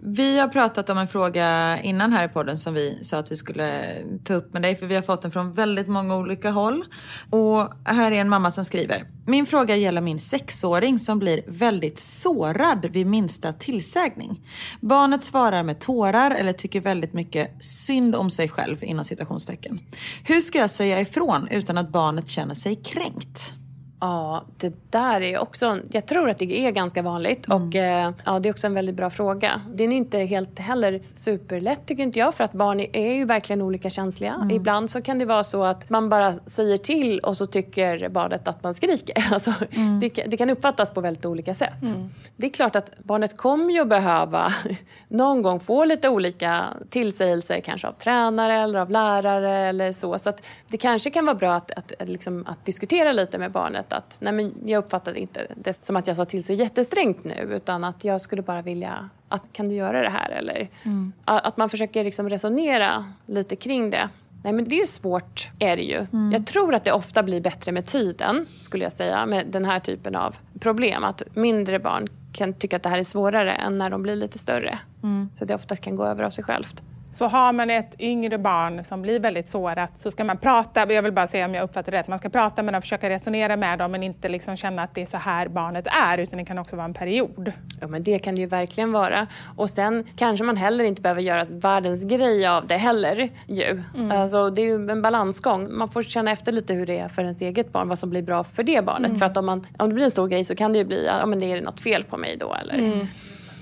Vi 0.01 0.39
har 0.39 0.47
pratat 0.47 0.89
om 0.89 0.97
en 0.97 1.07
fråga 1.07 1.79
innan 1.81 2.13
här 2.13 2.25
i 2.25 2.27
podden 2.27 2.57
som 2.57 2.73
vi 2.73 2.99
sa 3.03 3.17
att 3.17 3.31
vi 3.31 3.35
skulle 3.35 3.95
ta 4.23 4.33
upp 4.33 4.53
med 4.53 4.61
dig 4.61 4.75
för 4.75 4.85
vi 4.85 4.95
har 4.95 5.01
fått 5.01 5.21
den 5.21 5.31
från 5.31 5.53
väldigt 5.53 5.87
många 5.87 6.15
olika 6.15 6.51
håll. 6.51 6.85
Och 7.29 7.73
här 7.85 8.11
är 8.11 8.21
en 8.21 8.29
mamma 8.29 8.51
som 8.51 8.65
skriver. 8.65 9.03
Min 9.27 9.45
fråga 9.45 9.75
gäller 9.75 10.01
min 10.01 10.19
sexåring 10.19 10.99
som 10.99 11.19
blir 11.19 11.41
väldigt 11.47 11.99
sårad 11.99 12.85
vid 12.85 13.07
minsta 13.07 13.53
tillsägning. 13.53 14.41
Barnet 14.81 15.23
svarar 15.23 15.63
med 15.63 15.79
tårar 15.79 16.31
eller 16.31 16.53
tycker 16.53 16.81
väldigt 16.81 17.13
mycket 17.13 17.63
synd 17.63 18.15
om 18.15 18.29
sig 18.29 18.49
själv 18.49 18.83
inom 18.83 19.05
citationstecken. 19.05 19.79
Hur 20.23 20.41
ska 20.41 20.59
jag 20.59 20.69
säga 20.69 21.01
ifrån 21.01 21.47
utan 21.51 21.77
att 21.77 21.89
barnet 21.89 22.27
känner 22.27 22.55
sig 22.55 22.75
kränkt? 22.75 23.58
Ja, 23.99 24.43
det 24.57 24.91
där 24.91 25.21
är 25.21 25.39
också... 25.39 25.77
Jag 25.91 26.05
tror 26.05 26.29
att 26.29 26.37
det 26.37 26.65
är 26.65 26.71
ganska 26.71 27.01
vanligt 27.01 27.47
mm. 27.47 27.67
och 27.67 27.75
eh, 27.75 28.11
ja, 28.25 28.39
det 28.39 28.49
är 28.49 28.53
också 28.53 28.67
en 28.67 28.73
väldigt 28.73 28.95
bra 28.95 29.09
fråga. 29.09 29.61
Det 29.73 29.83
är 29.83 29.91
inte 29.91 30.17
helt 30.17 30.59
heller 30.59 31.01
superlätt 31.13 31.85
tycker 31.85 32.03
inte 32.03 32.19
jag 32.19 32.35
för 32.35 32.43
att 32.43 32.51
barn 32.51 32.79
är 32.79 33.13
ju 33.13 33.25
verkligen 33.25 33.61
olika 33.61 33.89
känsliga. 33.89 34.33
Mm. 34.33 34.51
Ibland 34.51 34.91
så 34.91 35.01
kan 35.01 35.19
det 35.19 35.25
vara 35.25 35.43
så 35.43 35.63
att 35.63 35.89
man 35.89 36.09
bara 36.09 36.33
säger 36.45 36.77
till 36.77 37.19
och 37.19 37.37
så 37.37 37.45
tycker 37.45 38.09
barnet 38.09 38.47
att 38.47 38.63
man 38.63 38.73
skriker. 38.73 39.15
Alltså, 39.33 39.53
mm. 39.71 39.99
det, 39.99 40.09
det, 40.09 40.37
kan 40.37 40.49
uppfattas 40.49 40.93
på 40.93 41.01
väldigt 41.01 41.25
olika 41.25 41.53
sätt. 41.53 41.81
Mm. 41.81 42.09
Det 42.35 42.45
är 42.45 42.51
klart 42.51 42.75
att 42.75 42.97
barnet 42.97 43.37
kommer 43.37 43.73
ju 43.73 43.85
behöva 43.85 44.53
någon 45.07 45.41
gång 45.41 45.59
få 45.59 45.85
lite 45.85 46.09
olika 46.09 46.65
tillsägelser 46.89 47.59
kanske 47.59 47.87
av 47.87 47.93
tränare 47.93 48.55
eller 48.55 48.79
av 48.79 48.89
lärare 48.89 49.67
eller 49.69 49.93
så. 49.93 50.19
Så 50.19 50.31
det 50.67 50.77
kanske 50.77 51.09
kan 51.09 51.25
vara 51.25 51.35
bra 51.35 51.53
att, 51.53 51.71
att, 51.71 52.09
liksom, 52.09 52.45
att 52.47 52.65
diskutera 52.65 53.11
lite 53.11 53.37
med 53.37 53.51
barnet 53.51 53.88
att 53.93 54.17
nej 54.21 54.33
men 54.33 54.53
jag 54.65 54.79
uppfattade 54.79 55.19
inte 55.19 55.47
det 55.55 55.85
som 55.85 55.95
att 55.95 56.07
jag 56.07 56.15
sa 56.15 56.25
till 56.25 56.43
så 56.43 56.53
jättesträngt 56.53 57.23
nu 57.23 57.35
utan 57.55 57.83
att 57.83 58.03
jag 58.03 58.21
skulle 58.21 58.41
bara 58.41 58.61
vilja 58.61 59.09
att 59.29 59.43
kan 59.53 59.69
du 59.69 59.75
göra 59.75 60.01
det 60.01 60.09
här 60.09 60.29
eller 60.29 60.69
mm. 60.83 61.13
att 61.25 61.57
man 61.57 61.69
försöker 61.69 62.03
liksom 62.03 62.29
resonera 62.29 63.05
lite 63.25 63.55
kring 63.55 63.89
det. 63.89 64.09
Nej 64.43 64.53
men 64.53 64.69
det 64.69 64.75
är 64.75 64.79
ju 64.79 64.87
svårt, 64.87 65.49
är 65.59 65.77
det 65.77 65.83
ju. 65.83 66.05
Mm. 66.13 66.31
Jag 66.31 66.47
tror 66.47 66.75
att 66.75 66.83
det 66.83 66.91
ofta 66.91 67.23
blir 67.23 67.41
bättre 67.41 67.71
med 67.71 67.85
tiden, 67.85 68.45
skulle 68.61 68.83
jag 68.83 68.93
säga, 68.93 69.25
med 69.25 69.47
den 69.47 69.65
här 69.65 69.79
typen 69.79 70.15
av 70.15 70.35
problem. 70.59 71.03
Att 71.03 71.23
mindre 71.33 71.79
barn 71.79 72.07
kan 72.33 72.53
tycka 72.53 72.75
att 72.75 72.83
det 72.83 72.89
här 72.89 72.99
är 72.99 73.03
svårare 73.03 73.51
än 73.51 73.77
när 73.77 73.89
de 73.89 74.01
blir 74.01 74.15
lite 74.15 74.37
större. 74.37 74.79
Mm. 75.03 75.29
Så 75.35 75.45
det 75.45 75.55
oftast 75.55 75.83
kan 75.83 75.95
gå 75.95 76.05
över 76.05 76.23
av 76.23 76.29
sig 76.29 76.43
självt. 76.43 76.81
Så 77.11 77.25
har 77.25 77.53
man 77.53 77.69
ett 77.69 77.95
yngre 77.99 78.37
barn 78.37 78.83
som 78.83 79.01
blir 79.01 79.19
väldigt 79.19 79.47
sårat 79.47 79.97
så 79.97 80.11
ska 80.11 80.23
man 80.23 80.37
prata, 80.37 80.93
jag 80.93 81.01
vill 81.01 81.11
bara 81.11 81.27
säga 81.27 81.45
om 81.45 81.55
jag 81.55 81.63
uppfattar 81.63 81.91
det 81.91 81.97
rätt, 81.97 82.07
man 82.07 82.19
ska 82.19 82.29
prata 82.29 82.63
med 82.63 82.73
dem, 82.73 82.81
försöka 82.81 83.09
resonera 83.09 83.57
med 83.57 83.79
dem 83.79 83.91
men 83.91 84.03
inte 84.03 84.29
liksom 84.29 84.57
känna 84.57 84.83
att 84.83 84.95
det 84.95 85.01
är 85.01 85.05
så 85.05 85.17
här 85.17 85.47
barnet 85.47 85.87
är 86.03 86.17
utan 86.17 86.39
det 86.39 86.45
kan 86.45 86.57
också 86.57 86.75
vara 86.75 86.85
en 86.85 86.93
period. 86.93 87.51
Ja 87.81 87.87
men 87.87 88.03
det 88.03 88.19
kan 88.19 88.35
det 88.35 88.41
ju 88.41 88.47
verkligen 88.47 88.91
vara. 88.91 89.27
Och 89.57 89.69
sen 89.69 90.05
kanske 90.15 90.43
man 90.43 90.57
heller 90.57 90.83
inte 90.83 91.01
behöver 91.01 91.21
göra 91.21 91.45
världens 91.49 92.03
grej 92.03 92.47
av 92.47 92.67
det 92.67 92.77
heller 92.77 93.29
ju. 93.47 93.83
Mm. 93.95 94.11
Alltså, 94.11 94.49
det 94.49 94.61
är 94.61 94.65
ju 94.65 94.91
en 94.91 95.01
balansgång. 95.01 95.77
Man 95.77 95.89
får 95.89 96.03
känna 96.03 96.31
efter 96.31 96.51
lite 96.51 96.73
hur 96.73 96.85
det 96.85 96.99
är 96.99 97.07
för 97.07 97.21
ens 97.21 97.41
eget 97.41 97.71
barn, 97.71 97.89
vad 97.89 97.99
som 97.99 98.09
blir 98.09 98.21
bra 98.21 98.43
för 98.43 98.63
det 98.63 98.85
barnet. 98.85 99.09
Mm. 99.09 99.19
För 99.19 99.25
att 99.25 99.37
om, 99.37 99.45
man, 99.45 99.67
om 99.77 99.89
det 99.89 99.95
blir 99.95 100.05
en 100.05 100.11
stor 100.11 100.27
grej 100.27 100.45
så 100.45 100.55
kan 100.55 100.73
det 100.73 100.77
ju 100.77 100.85
bli, 100.85 101.05
ja 101.05 101.25
men 101.25 101.39
det 101.39 101.45
är 101.45 101.61
något 101.61 101.81
fel 101.81 102.03
på 102.03 102.17
mig 102.17 102.37
då 102.37 102.53
eller 102.53 102.77
mm. 102.77 103.07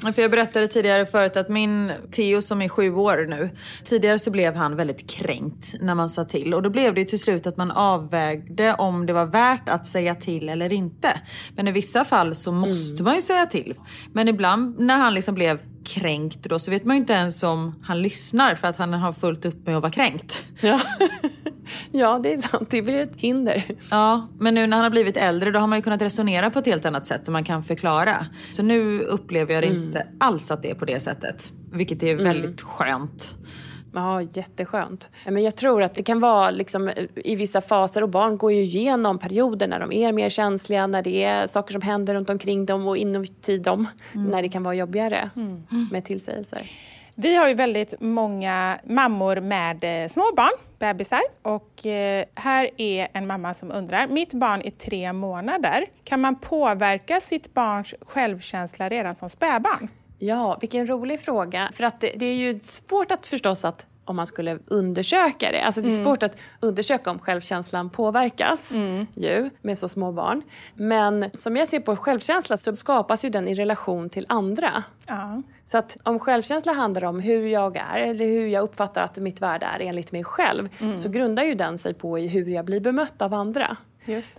För 0.01 0.21
jag 0.21 0.31
berättade 0.31 0.67
tidigare 0.67 1.05
förut 1.05 1.37
att 1.37 1.49
min 1.49 1.91
Theo 2.11 2.41
som 2.41 2.61
är 2.61 2.69
sju 2.69 2.95
år 2.95 3.25
nu. 3.29 3.49
Tidigare 3.83 4.19
så 4.19 4.31
blev 4.31 4.55
han 4.55 4.75
väldigt 4.75 5.09
kränkt 5.09 5.75
när 5.81 5.95
man 5.95 6.09
sa 6.09 6.25
till. 6.25 6.53
Och 6.53 6.61
då 6.61 6.69
blev 6.69 6.93
det 6.93 7.05
till 7.05 7.19
slut 7.19 7.47
att 7.47 7.57
man 7.57 7.71
avvägde 7.71 8.73
om 8.73 9.05
det 9.05 9.13
var 9.13 9.25
värt 9.25 9.69
att 9.69 9.85
säga 9.85 10.15
till 10.15 10.49
eller 10.49 10.73
inte. 10.73 11.21
Men 11.55 11.67
i 11.67 11.71
vissa 11.71 12.05
fall 12.05 12.35
så 12.35 12.51
måste 12.51 13.01
mm. 13.01 13.05
man 13.05 13.15
ju 13.15 13.21
säga 13.21 13.45
till. 13.45 13.73
Men 14.13 14.27
ibland 14.27 14.79
när 14.79 14.97
han 14.97 15.13
liksom 15.13 15.35
blev 15.35 15.59
kränkt 15.87 16.43
då 16.43 16.59
så 16.59 16.71
vet 16.71 16.85
man 16.85 16.95
ju 16.95 16.99
inte 16.99 17.13
ens 17.13 17.43
om 17.43 17.75
han 17.83 18.01
lyssnar 18.01 18.55
för 18.55 18.67
att 18.67 18.77
han 18.77 18.93
har 18.93 19.13
fullt 19.13 19.45
upp 19.45 19.65
med 19.65 19.75
att 19.75 19.81
vara 19.81 19.91
kränkt. 19.91 20.45
Ja. 20.61 20.81
ja, 21.91 22.19
det 22.23 22.33
är 22.33 22.41
sant. 22.41 22.67
Det 22.71 22.81
blir 22.81 22.99
ett 22.99 23.15
hinder. 23.15 23.65
Ja, 23.89 24.29
men 24.39 24.55
nu 24.55 24.67
när 24.67 24.77
han 24.77 24.83
har 24.83 24.91
blivit 24.91 25.17
äldre 25.17 25.51
då 25.51 25.59
har 25.59 25.67
man 25.67 25.77
ju 25.77 25.83
kunnat 25.83 26.01
resonera 26.01 26.49
på 26.49 26.59
ett 26.59 26.65
helt 26.65 26.85
annat 26.85 27.07
sätt 27.07 27.25
som 27.25 27.33
man 27.33 27.43
kan 27.43 27.63
förklara. 27.63 28.25
Så 28.51 28.63
nu 28.63 28.99
upplever 29.01 29.53
jag 29.53 29.63
det 29.63 29.67
mm. 29.67 29.83
inte 29.83 30.07
alls 30.19 30.51
att 30.51 30.61
det 30.61 30.71
är 30.71 30.75
på 30.75 30.85
det 30.85 30.99
sättet. 30.99 31.53
Vilket 31.71 32.03
är 32.03 32.13
mm. 32.13 32.23
väldigt 32.23 32.61
skönt. 32.61 33.37
Ja, 33.93 34.21
jätteskönt. 34.21 35.11
Men 35.25 35.43
jag 35.43 35.55
tror 35.55 35.83
att 35.83 35.95
det 35.95 36.03
kan 36.03 36.19
vara 36.19 36.51
liksom, 36.51 36.91
i 37.15 37.35
vissa 37.35 37.61
faser 37.61 38.01
och 38.01 38.09
barn 38.09 38.37
går 38.37 38.51
ju 38.51 38.61
igenom 38.61 39.19
perioder 39.19 39.67
när 39.67 39.79
de 39.79 39.91
är 39.91 40.11
mer 40.11 40.29
känsliga, 40.29 40.87
när 40.87 41.01
det 41.01 41.23
är 41.23 41.47
saker 41.47 41.73
som 41.73 41.81
händer 41.81 42.13
runt 42.13 42.29
omkring 42.29 42.65
dem 42.65 42.87
och 42.87 42.97
inuti 42.97 43.57
dem, 43.57 43.87
mm. 44.15 44.27
när 44.27 44.41
det 44.41 44.49
kan 44.49 44.63
vara 44.63 44.75
jobbigare 44.75 45.29
mm. 45.35 45.65
med 45.91 46.05
tillsägelser. 46.05 46.61
Vi 47.19 47.35
har 47.35 47.47
ju 47.47 47.53
väldigt 47.53 47.93
många 47.99 48.79
mammor 48.83 49.39
med 49.41 50.03
eh, 50.03 50.09
små 50.09 50.31
barn, 50.35 50.51
bebisar. 50.79 51.21
Och 51.41 51.85
eh, 51.85 52.25
här 52.35 52.69
är 52.77 53.07
en 53.13 53.27
mamma 53.27 53.53
som 53.53 53.71
undrar, 53.71 54.07
mitt 54.07 54.33
barn 54.33 54.61
är 54.61 54.71
tre 54.71 55.13
månader. 55.13 55.85
Kan 56.03 56.21
man 56.21 56.35
påverka 56.35 57.21
sitt 57.21 57.53
barns 57.53 57.95
självkänsla 58.01 58.89
redan 58.89 59.15
som 59.15 59.29
spädbarn? 59.29 59.87
Ja, 60.19 60.57
vilken 60.61 60.87
rolig 60.87 61.19
fråga. 61.19 61.71
För 61.73 61.83
att 61.83 61.99
det, 61.99 62.13
det 62.15 62.25
är 62.25 62.35
ju 62.35 62.59
svårt 62.59 63.11
att 63.11 63.25
förstås 63.25 63.65
att 63.65 63.85
om 64.07 64.15
man 64.15 64.27
skulle 64.27 64.59
undersöka 64.65 65.51
det. 65.51 65.61
Alltså 65.61 65.81
det 65.81 65.87
är 65.87 65.91
mm. 65.91 66.05
svårt 66.05 66.23
att 66.23 66.35
undersöka 66.59 67.11
om 67.11 67.19
självkänslan 67.19 67.89
påverkas 67.89 68.71
mm. 68.71 69.07
ju, 69.13 69.49
med 69.61 69.77
så 69.77 69.87
små 69.87 70.11
barn. 70.11 70.41
Men 70.75 71.29
som 71.33 71.57
jag 71.57 71.67
ser 71.67 71.79
på 71.79 71.95
självkänsla 71.95 72.57
så 72.57 72.75
skapas 72.75 73.25
ju 73.25 73.29
den 73.29 73.47
i 73.47 73.55
relation 73.55 74.09
till 74.09 74.25
andra. 74.29 74.83
Ja. 75.07 75.41
Så 75.65 75.77
att 75.77 75.97
om 76.03 76.19
självkänsla 76.19 76.73
handlar 76.73 77.03
om 77.03 77.19
hur 77.19 77.47
jag 77.47 77.77
är 77.77 77.99
eller 77.99 78.25
hur 78.25 78.47
jag 78.47 78.63
uppfattar 78.63 79.01
att 79.01 79.17
mitt 79.17 79.41
värde 79.41 79.65
är 79.65 79.79
enligt 79.79 80.11
mig 80.11 80.23
själv 80.23 80.69
mm. 80.79 80.95
så 80.95 81.09
grundar 81.09 81.43
ju 81.43 81.55
den 81.55 81.77
sig 81.77 81.93
på 81.93 82.17
hur 82.17 82.49
jag 82.49 82.65
blir 82.65 82.79
bemött 82.79 83.21
av 83.21 83.33
andra. 83.33 83.77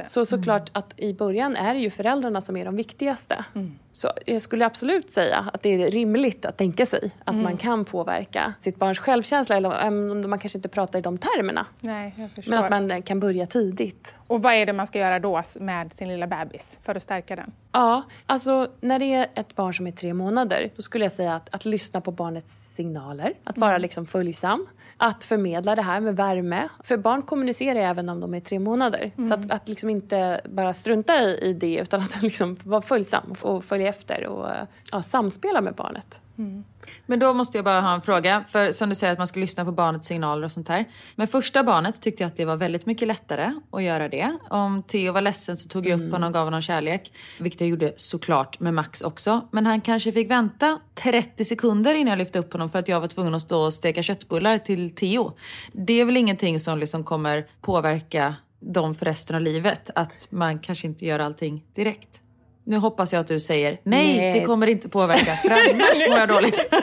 Så 0.07 0.27
såklart 0.27 0.69
mm. 0.69 0.71
att 0.73 0.95
i 0.97 1.14
början 1.14 1.57
är 1.57 1.75
det 1.75 1.81
ju 1.81 1.91
föräldrarna 1.91 2.41
som 2.41 2.57
är 2.57 2.64
de 2.64 2.77
viktigaste. 2.77 3.45
Mm. 3.55 3.79
Så 3.93 4.09
jag 4.27 4.43
skulle 4.43 4.66
absolut 4.66 5.11
säga 5.11 5.51
att 5.53 5.62
det 5.62 5.83
är 5.83 5.89
rimligt 5.89 6.45
att 6.45 6.57
tänka 6.57 6.87
sig 6.87 7.11
att 7.25 7.33
mm. 7.33 7.43
man 7.43 7.57
kan 7.57 7.85
påverka 7.85 8.55
sitt 8.62 8.77
barns 8.77 8.99
självkänsla, 8.99 9.57
eller 9.57 9.87
om 9.89 10.31
man 10.31 10.39
kanske 10.39 10.59
inte 10.59 10.69
pratar 10.69 10.99
i 10.99 11.03
de 11.03 11.19
termerna. 11.19 11.66
Nej, 11.81 12.29
Men 12.47 12.59
att 12.59 12.71
man 12.71 13.03
kan 13.03 13.21
börja 13.21 13.47
tidigt. 13.47 14.14
Och 14.29 14.43
vad 14.43 14.55
är 14.55 14.66
det 14.66 14.72
man 14.72 14.87
ska 14.87 14.99
göra 14.99 15.18
då 15.18 15.43
med 15.61 15.93
sin 15.93 16.09
lilla 16.09 16.26
bebis 16.26 16.79
för 16.83 16.95
att 16.95 17.03
stärka 17.03 17.37
den? 17.37 17.53
Ja, 17.72 18.03
alltså 18.26 18.70
när 18.81 18.99
det 18.99 19.14
är 19.14 19.26
ett 19.35 19.57
barn 19.57 19.74
som 19.74 19.87
är 19.87 19.93
tre 19.93 20.14
månader, 20.14 20.70
då 20.76 20.83
skulle 20.83 21.05
jag 21.05 21.12
säga 21.12 21.35
att, 21.35 21.55
att 21.55 21.64
lyssna 21.64 22.01
på 22.01 22.11
barnets 22.11 22.74
signaler, 22.74 23.35
att 23.45 23.59
vara 23.59 23.70
mm. 23.70 23.83
liksom 23.83 24.07
följsam, 24.07 24.66
att 24.97 25.24
förmedla 25.24 25.74
det 25.74 25.83
här 25.83 26.01
med 26.01 26.16
värme. 26.16 26.68
För 26.85 26.97
barn 26.97 27.22
kommunicerar 27.22 27.81
även 27.81 28.09
om 28.09 28.20
de 28.20 28.35
är 28.35 28.41
tre 28.41 28.59
månader. 28.59 29.12
Mm. 29.16 29.29
Så 29.29 29.35
att, 29.35 29.51
att 29.51 29.68
liksom 29.68 29.91
inte 29.91 30.41
bara 30.45 30.72
strunta 30.72 31.22
i, 31.22 31.39
i 31.39 31.53
det 31.53 31.76
utan 31.76 32.01
att 32.01 32.22
liksom 32.22 32.57
vara 32.64 32.83
följsam 32.83 33.35
och 33.43 33.64
följa 33.64 33.89
efter 33.89 34.26
och 34.26 34.49
ja, 34.93 35.03
samspela 35.03 35.61
med 35.61 35.74
barnet. 35.74 36.20
Mm. 36.39 36.64
Men 37.07 37.18
då 37.18 37.34
måste 37.34 37.59
jag 37.59 37.64
bara 37.64 37.80
ha 37.80 37.95
en 37.95 38.03
fråga. 38.03 38.45
För 38.49 38.72
som 38.72 38.89
du 38.89 38.95
säger 38.95 39.12
att 39.12 39.18
man 39.18 39.26
ska 39.26 39.41
lyssna 39.41 39.64
på 39.64 39.72
barnets 39.72 40.09
signaler 40.09 40.45
och 40.45 40.53
sånt 40.53 40.68
här. 40.68 40.84
Men 41.14 41.28
första 41.28 41.64
barnet 41.64 42.03
tyckte 42.03 42.22
jag 42.22 42.28
att 42.28 42.36
det 42.36 42.45
var 42.45 42.57
väldigt 42.57 42.86
mycket 42.86 43.09
lättare 43.09 43.53
att 43.72 43.82
göra 43.82 44.09
det. 44.09 44.39
Om 44.51 44.82
Theo 44.82 45.12
var 45.12 45.20
ledsen 45.20 45.57
så 45.57 45.68
tog 45.68 45.86
jag 45.86 45.95
upp 45.95 46.01
mm. 46.01 46.12
honom 46.12 46.26
och 46.26 46.34
gav 46.34 46.45
honom 46.45 46.62
kärlek. 46.62 47.12
Vilket 47.39 47.61
jag 47.61 47.70
gjorde 47.70 47.93
såklart 47.97 48.61
med 48.61 48.74
Max 48.74 49.03
också. 49.03 49.49
Men 49.51 49.66
han 49.66 49.80
kanske 49.80 50.12
fick 50.12 50.30
vänta 50.30 50.80
30 50.95 51.45
sekunder 51.45 51.95
innan 51.95 52.11
jag 52.11 52.18
lyfte 52.18 52.39
upp 52.39 52.53
honom 52.53 52.68
för 52.68 52.78
att 52.78 52.89
jag 52.89 53.01
var 53.01 53.09
tvungen 53.09 53.34
att 53.34 53.43
stå 53.43 53.61
och 53.61 53.74
steka 53.74 54.03
köttbullar 54.03 54.59
till 54.59 54.95
Theo. 54.95 55.32
Det 55.72 56.01
är 56.01 56.05
väl 56.05 56.16
ingenting 56.16 56.61
som 56.61 56.78
liksom 56.78 57.05
kommer 57.05 57.47
påverka 57.61 58.34
dem 58.61 58.95
för 58.95 59.07
resten 59.07 59.36
av 59.36 59.43
livet. 59.43 59.91
Att 59.95 60.26
man 60.30 60.59
kanske 60.59 60.86
inte 60.86 61.07
gör 61.07 61.18
allting 61.18 61.64
direkt. 61.74 62.22
Nu 62.69 62.77
hoppas 62.77 63.12
jag 63.12 63.21
att 63.21 63.27
du 63.27 63.41
säger 63.41 63.81
nej, 63.83 64.16
nej. 64.16 64.33
det 64.33 64.47
kommer 64.47 64.66
inte 64.66 64.89
påverka 64.89 65.37
för 65.37 65.51
annars 65.51 66.09
mår 66.09 66.19
jag 66.19 66.29
dåligt. 66.29 66.75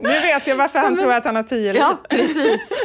nu 0.00 0.08
vet 0.08 0.46
jag 0.46 0.56
varför 0.56 0.78
han 0.78 0.92
men, 0.92 1.02
tror 1.02 1.12
att 1.12 1.24
han 1.24 1.36
har 1.36 1.42
tio 1.42 1.72
liv. 1.72 1.82
Ja, 1.82 1.98
precis. 2.08 2.82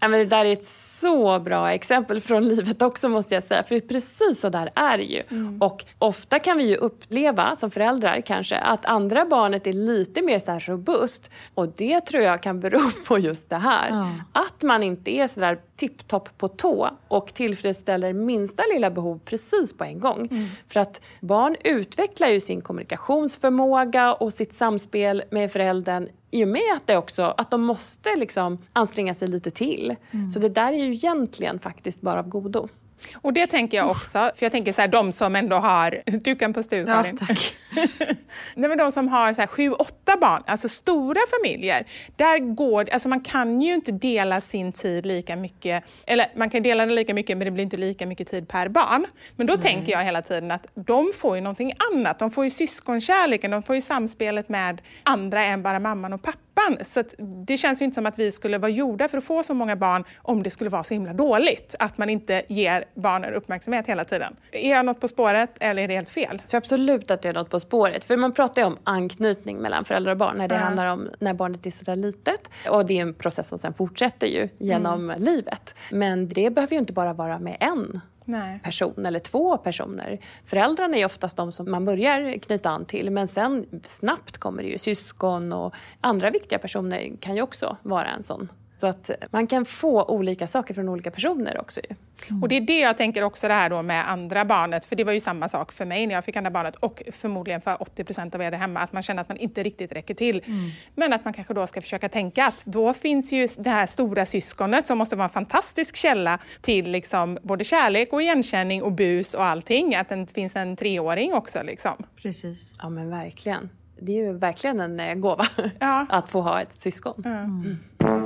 Ja, 0.00 0.08
men 0.08 0.20
det 0.20 0.26
där 0.26 0.44
är 0.44 0.52
ett 0.52 0.66
så 0.66 1.38
bra 1.38 1.72
exempel 1.72 2.20
från 2.20 2.48
livet 2.48 2.82
också 2.82 3.08
måste 3.08 3.34
jag 3.34 3.44
säga. 3.44 3.62
För 3.62 3.80
precis 3.80 4.40
så 4.40 4.48
där 4.48 4.70
är 4.74 4.98
det 4.98 5.04
ju. 5.04 5.22
Mm. 5.30 5.62
Och 5.62 5.84
ofta 5.98 6.38
kan 6.38 6.58
vi 6.58 6.64
ju 6.64 6.76
uppleva 6.76 7.56
som 7.56 7.70
föräldrar 7.70 8.20
kanske 8.20 8.58
att 8.58 8.86
andra 8.86 9.24
barnet 9.24 9.66
är 9.66 9.72
lite 9.72 10.22
mer 10.22 10.38
så 10.38 10.72
robust. 10.72 11.30
Och 11.54 11.68
det 11.68 12.00
tror 12.00 12.22
jag 12.22 12.42
kan 12.42 12.60
bero 12.60 12.80
på 13.06 13.18
just 13.18 13.50
det 13.50 13.56
här. 13.56 13.88
Mm. 13.88 14.22
Att 14.32 14.62
man 14.62 14.82
inte 14.82 15.10
är 15.10 15.26
så 15.26 15.40
där 15.40 15.60
tipptopp 15.76 16.38
på 16.38 16.48
tå 16.48 16.90
och 17.08 17.34
tillfredsställer 17.34 18.12
minsta 18.12 18.62
lilla 18.74 18.90
behov 18.90 19.20
precis 19.24 19.76
på 19.76 19.84
en 19.84 20.00
gång. 20.00 20.28
Mm. 20.30 20.46
För 20.68 20.80
att 20.80 21.00
barn 21.20 21.56
utvecklar 21.64 22.28
ju 22.28 22.40
sin 22.40 22.60
kommunikationsförmåga 22.60 24.14
och 24.14 24.32
sitt 24.32 24.54
samspel 24.54 25.22
med 25.30 25.52
föräldern 25.52 26.08
i 26.30 26.44
och 26.44 26.48
med 26.48 26.72
att, 26.76 26.86
det 26.86 26.96
också, 26.96 27.34
att 27.36 27.50
de 27.50 27.62
måste 27.62 28.16
liksom 28.16 28.58
anstränga 28.72 29.14
sig 29.14 29.28
lite 29.28 29.50
till. 29.50 29.96
Mm. 30.10 30.30
Så 30.30 30.38
det 30.38 30.48
där 30.48 30.72
är 30.72 30.76
ju 30.76 30.92
egentligen 30.92 31.60
faktiskt 31.60 32.00
bara 32.00 32.18
av 32.18 32.28
godo. 32.28 32.68
Och 33.14 33.32
det 33.32 33.46
tänker 33.46 33.76
jag 33.76 33.90
också, 33.90 34.18
för 34.18 34.46
jag 34.46 34.52
tänker 34.52 34.72
så 34.72 34.80
här, 34.80 34.88
de 34.88 35.12
som 35.12 35.36
ändå 35.36 35.56
har, 35.56 36.02
du 36.06 36.36
kan 36.36 36.54
pusta 36.54 36.76
ut 36.76 36.88
Ja, 36.88 37.04
tack. 37.18 37.54
Nej, 38.54 38.68
men 38.68 38.78
de 38.78 38.92
som 38.92 39.08
har 39.08 39.34
så 39.34 39.40
här, 39.40 39.46
sju, 39.46 39.72
åtta 39.72 39.99
barn, 40.16 40.42
alltså 40.46 40.68
stora 40.68 41.20
familjer, 41.30 41.86
där 42.16 42.38
går 42.38 42.88
alltså 42.92 43.08
man 43.08 43.20
kan 43.20 43.60
ju 43.60 43.74
inte 43.74 43.92
dela 43.92 44.40
sin 44.40 44.72
tid 44.72 45.06
lika 45.06 45.36
mycket, 45.36 45.84
eller 46.06 46.26
man 46.36 46.50
kan 46.50 46.62
dela 46.62 46.86
den 46.86 46.94
lika 46.94 47.14
mycket 47.14 47.36
men 47.38 47.44
det 47.44 47.50
blir 47.50 47.64
inte 47.64 47.76
lika 47.76 48.06
mycket 48.06 48.28
tid 48.28 48.48
per 48.48 48.68
barn. 48.68 49.06
Men 49.36 49.46
då 49.46 49.54
Nej. 49.54 49.62
tänker 49.62 49.92
jag 49.92 50.04
hela 50.04 50.22
tiden 50.22 50.50
att 50.50 50.66
de 50.74 51.12
får 51.16 51.36
ju 51.36 51.42
någonting 51.42 51.72
annat, 51.92 52.18
de 52.18 52.30
får 52.30 52.44
ju 52.44 52.50
syskonkärleken, 52.50 53.50
de 53.50 53.62
får 53.62 53.74
ju 53.74 53.80
samspelet 53.80 54.48
med 54.48 54.82
andra 55.02 55.44
än 55.44 55.62
bara 55.62 55.78
mamman 55.78 56.12
och 56.12 56.22
pappan 56.22 56.49
pappan. 56.60 56.84
Så 56.84 57.02
det 57.46 57.56
känns 57.56 57.80
ju 57.80 57.84
inte 57.84 57.94
som 57.94 58.06
att 58.06 58.18
vi 58.18 58.32
skulle 58.32 58.58
vara 58.58 58.70
gjorda 58.70 59.08
för 59.08 59.18
att 59.18 59.24
få 59.24 59.42
så 59.42 59.54
många 59.54 59.76
barn 59.76 60.04
om 60.18 60.42
det 60.42 60.50
skulle 60.50 60.70
vara 60.70 60.84
så 60.84 60.94
himla 60.94 61.12
dåligt. 61.12 61.74
Att 61.78 61.98
man 61.98 62.10
inte 62.10 62.42
ger 62.48 62.84
barnen 62.94 63.34
uppmärksamhet 63.34 63.86
hela 63.86 64.04
tiden. 64.04 64.36
Är 64.52 64.70
jag 64.70 64.84
något 64.84 65.00
på 65.00 65.08
spåret 65.08 65.50
eller 65.60 65.82
är 65.82 65.88
det 65.88 65.94
helt 65.94 66.08
fel? 66.08 66.38
Jag 66.42 66.48
tror 66.50 66.58
absolut 66.58 67.10
att 67.10 67.22
det 67.22 67.28
är 67.28 67.34
något 67.34 67.50
på 67.50 67.60
spåret. 67.60 68.04
För 68.04 68.16
man 68.16 68.32
pratar 68.32 68.62
ju 68.62 68.66
om 68.66 68.78
anknytning 68.84 69.58
mellan 69.58 69.84
föräldrar 69.84 70.12
och 70.12 70.18
barn 70.18 70.38
när 70.38 70.48
det 70.48 70.54
ja. 70.54 70.60
handlar 70.60 70.86
om 70.86 71.08
när 71.18 71.34
barnet 71.34 71.66
är 71.66 71.70
sådär 71.70 71.96
litet. 71.96 72.50
Och 72.70 72.86
det 72.86 72.98
är 72.98 73.02
en 73.02 73.14
process 73.14 73.48
som 73.48 73.58
sen 73.58 73.74
fortsätter 73.74 74.26
ju 74.26 74.48
genom 74.58 75.10
mm. 75.10 75.22
livet. 75.22 75.74
Men 75.90 76.28
det 76.28 76.50
behöver 76.50 76.72
ju 76.72 76.78
inte 76.78 76.92
bara 76.92 77.12
vara 77.12 77.38
med 77.38 77.56
en 77.60 78.00
Nej. 78.30 78.60
person 78.64 79.06
eller 79.06 79.18
två 79.18 79.56
personer. 79.58 80.18
Föräldrarna 80.44 80.96
är 80.96 81.04
oftast 81.04 81.36
de 81.36 81.52
som 81.52 81.70
man 81.70 81.84
börjar 81.84 82.38
knyta 82.38 82.70
an 82.70 82.84
till 82.84 83.10
men 83.10 83.28
sen 83.28 83.66
snabbt 83.84 84.38
kommer 84.38 84.62
det 84.62 84.68
ju 84.68 84.78
syskon 84.78 85.52
och 85.52 85.74
andra 86.00 86.30
viktiga 86.30 86.58
personer 86.58 87.16
kan 87.20 87.34
ju 87.34 87.42
också 87.42 87.76
vara 87.82 88.08
en 88.08 88.22
sån 88.22 88.48
så 88.80 88.86
att 88.86 89.10
man 89.30 89.46
kan 89.46 89.64
få 89.64 90.04
olika 90.04 90.46
saker 90.46 90.74
från 90.74 90.88
olika 90.88 91.10
personer 91.10 91.60
också. 91.60 91.80
Mm. 92.28 92.42
Och 92.42 92.48
det 92.48 92.56
är 92.56 92.60
det 92.60 92.78
jag 92.78 92.96
tänker 92.96 93.22
också 93.22 93.48
det 93.48 93.54
här 93.54 93.70
då 93.70 93.82
med 93.82 94.10
andra 94.10 94.44
barnet, 94.44 94.84
för 94.84 94.96
det 94.96 95.04
var 95.04 95.12
ju 95.12 95.20
samma 95.20 95.48
sak 95.48 95.72
för 95.72 95.84
mig 95.84 96.06
när 96.06 96.14
jag 96.14 96.24
fick 96.24 96.36
andra 96.36 96.50
barnet 96.50 96.76
och 96.76 97.02
förmodligen 97.12 97.60
för 97.60 97.82
80 97.82 98.04
procent 98.04 98.34
av 98.34 98.42
er 98.42 98.52
hemma, 98.52 98.80
att 98.80 98.92
man 98.92 99.02
känner 99.02 99.22
att 99.22 99.28
man 99.28 99.38
inte 99.38 99.62
riktigt 99.62 99.92
räcker 99.92 100.14
till. 100.14 100.42
Mm. 100.46 100.70
Men 100.94 101.12
att 101.12 101.24
man 101.24 101.34
kanske 101.34 101.54
då 101.54 101.66
ska 101.66 101.80
försöka 101.80 102.08
tänka 102.08 102.46
att 102.46 102.64
då 102.64 102.94
finns 102.94 103.32
ju 103.32 103.48
det 103.58 103.70
här 103.70 103.86
stora 103.86 104.26
syskonet 104.26 104.86
som 104.86 104.98
måste 104.98 105.16
vara 105.16 105.28
en 105.28 105.32
fantastisk 105.32 105.96
källa 105.96 106.38
till 106.60 106.90
liksom 106.90 107.38
både 107.42 107.64
kärlek 107.64 108.12
och 108.12 108.22
igenkänning 108.22 108.82
och 108.82 108.92
bus 108.92 109.34
och 109.34 109.44
allting. 109.44 109.94
Att 109.94 110.08
det 110.08 110.32
finns 110.34 110.56
en 110.56 110.76
treåring 110.76 111.34
också. 111.34 111.62
Liksom. 111.62 111.92
Precis. 112.22 112.74
Ja 112.78 112.88
men 112.88 113.10
verkligen. 113.10 113.70
Det 114.02 114.12
är 114.12 114.16
ju 114.16 114.32
verkligen 114.32 114.80
en 114.80 115.00
eh, 115.00 115.14
gåva 115.14 115.46
ja. 115.78 116.06
att 116.10 116.30
få 116.30 116.40
ha 116.40 116.60
ett 116.60 116.80
syskon. 116.80 117.22
Mm. 117.24 118.19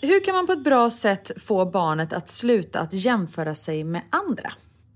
Hur 0.00 0.24
kan 0.24 0.34
man 0.34 0.46
på 0.46 0.52
ett 0.52 0.64
bra 0.64 0.90
sätt 0.90 1.42
få 1.42 1.64
barnet 1.64 2.12
att 2.12 2.28
sluta 2.28 2.80
att 2.80 2.92
jämföra 2.92 3.54
sig 3.54 3.84
med 3.84 4.02
andra? 4.10 4.52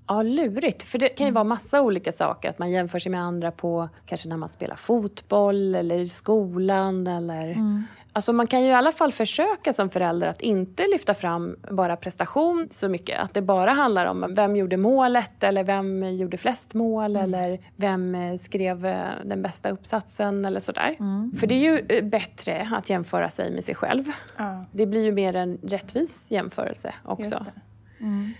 Ja, 0.07 0.23
lurigt. 0.23 0.83
För 0.83 0.99
det 0.99 1.09
kan 1.09 1.27
ju 1.27 1.33
vara 1.33 1.45
massa 1.45 1.83
olika 1.83 2.13
saker. 2.13 2.51
Att 2.51 2.59
man 2.59 2.71
jämför 2.71 2.99
sig 2.99 3.13
med 3.13 3.23
andra 3.23 3.51
på 3.51 3.89
kanske 4.07 4.29
när 4.29 4.37
man 4.37 4.49
spelar 4.49 4.77
fotboll 4.77 5.75
eller 5.75 5.99
i 5.99 6.09
skolan 6.09 7.07
eller 7.07 7.51
mm. 7.51 7.85
Alltså 8.19 8.33
man 8.33 8.47
kan 8.47 8.63
ju 8.63 8.69
i 8.69 8.73
alla 8.73 8.93
fall 8.93 9.13
försöka 9.13 9.73
som 9.73 9.91
förälder 9.91 10.27
att 10.27 10.41
inte 10.41 10.87
lyfta 10.87 11.15
fram 11.15 11.57
bara 11.71 11.97
prestation 11.97 12.69
så 12.71 12.89
mycket. 12.89 13.21
Att 13.21 13.35
det 13.35 13.43
bara 13.43 13.73
handlar 13.73 14.07
om 14.07 14.35
vem 14.35 14.57
gjorde 14.57 14.77
målet 14.77 15.43
eller 15.43 15.65
vem 15.65 16.17
gjorde 16.17 16.37
flest 16.37 16.75
mål 16.75 17.17
mm. 17.17 17.25
eller 17.25 17.61
vem 17.77 18.15
eh, 18.15 18.39
skrev 18.39 18.87
eh, 18.87 19.09
den 19.25 19.43
bästa 19.43 19.71
uppsatsen 19.71 20.45
eller 20.45 20.61
sådär. 20.61 20.97
Mm. 21.01 21.33
För 21.41 21.47
det 21.47 21.55
är 21.55 21.59
ju 21.59 21.87
eh, 21.89 22.05
bättre 22.05 22.69
att 22.73 22.91
jämföra 22.91 23.31
sig 23.31 23.51
med 23.51 23.65
sig 23.65 23.75
själv. 23.75 24.05
Ja. 24.37 24.65
Det 24.73 24.87
blir 24.87 25.05
ju 25.05 25.13
mer 25.13 25.37
en 25.37 25.59
rättvis 25.63 26.31
jämförelse 26.31 26.95
också. 27.05 27.47
Mm. 28.01 28.33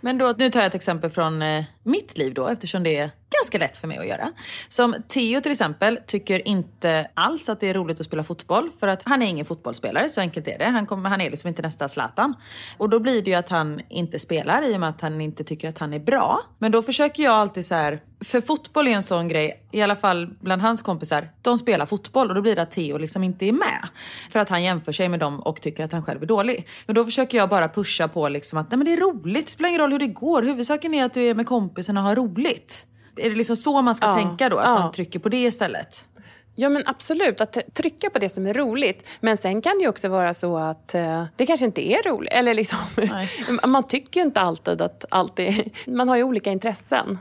Men 0.00 0.18
då, 0.18 0.34
nu 0.38 0.50
tar 0.50 0.60
jag 0.60 0.66
ett 0.66 0.74
exempel 0.74 1.10
från 1.10 1.42
mitt 1.82 2.18
liv 2.18 2.34
då 2.34 2.48
eftersom 2.48 2.82
det 2.82 2.96
är 2.96 3.10
ganska 3.42 3.58
lätt 3.58 3.76
för 3.76 3.88
mig 3.88 3.98
att 3.98 4.06
göra. 4.06 4.32
Som 4.68 4.94
Theo 5.08 5.40
till 5.40 5.52
exempel 5.52 5.98
tycker 6.06 6.48
inte 6.48 7.10
alls 7.14 7.48
att 7.48 7.60
det 7.60 7.70
är 7.70 7.74
roligt 7.74 8.00
att 8.00 8.06
spela 8.06 8.24
fotboll 8.24 8.70
för 8.80 8.86
att 8.86 9.02
han 9.04 9.22
är 9.22 9.26
ingen 9.26 9.44
fotbollsspelare, 9.44 10.08
så 10.08 10.20
enkelt 10.20 10.48
är 10.48 10.58
det. 10.58 10.64
Han, 10.64 10.86
kommer, 10.86 11.10
han 11.10 11.20
är 11.20 11.30
liksom 11.30 11.48
inte 11.48 11.62
nästa 11.62 11.88
Zlatan. 11.88 12.34
Och 12.78 12.88
då 12.88 13.00
blir 13.00 13.22
det 13.22 13.30
ju 13.30 13.36
att 13.36 13.48
han 13.48 13.80
inte 13.90 14.18
spelar 14.18 14.62
i 14.62 14.76
och 14.76 14.80
med 14.80 14.88
att 14.88 15.00
han 15.00 15.20
inte 15.20 15.44
tycker 15.44 15.68
att 15.68 15.78
han 15.78 15.92
är 15.92 15.98
bra. 15.98 16.40
Men 16.58 16.72
då 16.72 16.82
försöker 16.82 17.22
jag 17.22 17.32
alltid 17.34 17.66
så 17.66 17.74
här, 17.74 18.00
för 18.24 18.40
fotboll 18.40 18.88
är 18.88 18.90
en 18.90 19.02
sån 19.02 19.28
grej, 19.28 19.66
i 19.72 19.82
alla 19.82 19.96
fall 19.96 20.26
bland 20.40 20.62
hans 20.62 20.82
kompisar, 20.82 21.28
de 21.42 21.58
spelar 21.58 21.86
fotboll 21.86 22.28
och 22.28 22.34
då 22.34 22.42
blir 22.42 22.56
det 22.56 22.62
att 22.62 22.70
Theo 22.70 22.98
liksom 22.98 23.24
inte 23.24 23.46
är 23.46 23.52
med. 23.52 23.88
För 24.30 24.40
att 24.40 24.48
han 24.48 24.62
jämför 24.62 24.92
sig 24.92 25.08
med 25.08 25.20
dem 25.20 25.40
och 25.40 25.60
tycker 25.60 25.84
att 25.84 25.92
han 25.92 26.04
själv 26.04 26.22
är 26.22 26.26
dålig. 26.26 26.68
Men 26.86 26.94
då 26.94 27.04
försöker 27.04 27.38
jag 27.38 27.48
bara 27.48 27.68
pusha 27.68 28.08
på 28.08 28.28
liksom 28.28 28.58
att 28.58 28.70
nej 28.70 28.78
men 28.78 28.84
det 28.84 28.92
är 28.92 28.96
roligt, 28.96 29.46
det 29.46 29.52
spelar 29.52 29.68
ingen 29.68 29.80
roll 29.80 29.92
hur 29.92 29.98
det 29.98 30.06
går, 30.06 30.42
huvudsaken 30.42 30.94
är 30.94 31.04
att 31.04 31.14
du 31.14 31.22
är 31.22 31.34
med 31.34 31.46
kompisarna 31.46 32.00
och 32.00 32.06
har 32.06 32.16
roligt. 32.16 32.86
Är 33.16 33.30
det 33.30 33.36
liksom 33.36 33.56
så 33.56 33.82
man 33.82 33.94
ska 33.94 34.06
Ja, 34.06 34.12
tänka 34.12 34.48
då? 34.48 34.58
Att 34.58 34.66
ja. 34.66 34.74
man 34.78 34.92
trycker 34.92 35.18
på 35.18 35.28
det 35.28 35.42
istället? 35.42 36.08
Ja 36.56 36.68
men 36.68 36.82
absolut, 36.86 37.40
att 37.40 37.58
trycka 37.74 38.10
på 38.10 38.18
det 38.18 38.28
som 38.28 38.46
är 38.46 38.54
roligt. 38.54 39.06
Men 39.20 39.36
sen 39.36 39.62
kan 39.62 39.78
det 39.78 39.82
ju 39.82 39.88
också 39.88 40.08
vara 40.08 40.34
så 40.34 40.58
att 40.58 40.94
eh, 40.94 41.24
det 41.36 41.46
kanske 41.46 41.66
inte 41.66 41.92
är 41.92 42.02
roligt. 42.02 42.32
Eller 42.32 42.54
liksom, 42.54 42.78
man 43.66 43.82
tycker 43.88 44.20
ju 44.20 44.26
inte 44.26 44.40
alltid 44.40 44.82
att 44.82 45.04
allt 45.08 45.38
är... 45.38 45.64
Man 45.90 46.08
har 46.08 46.16
ju 46.16 46.22
olika 46.22 46.50
intressen. 46.50 47.18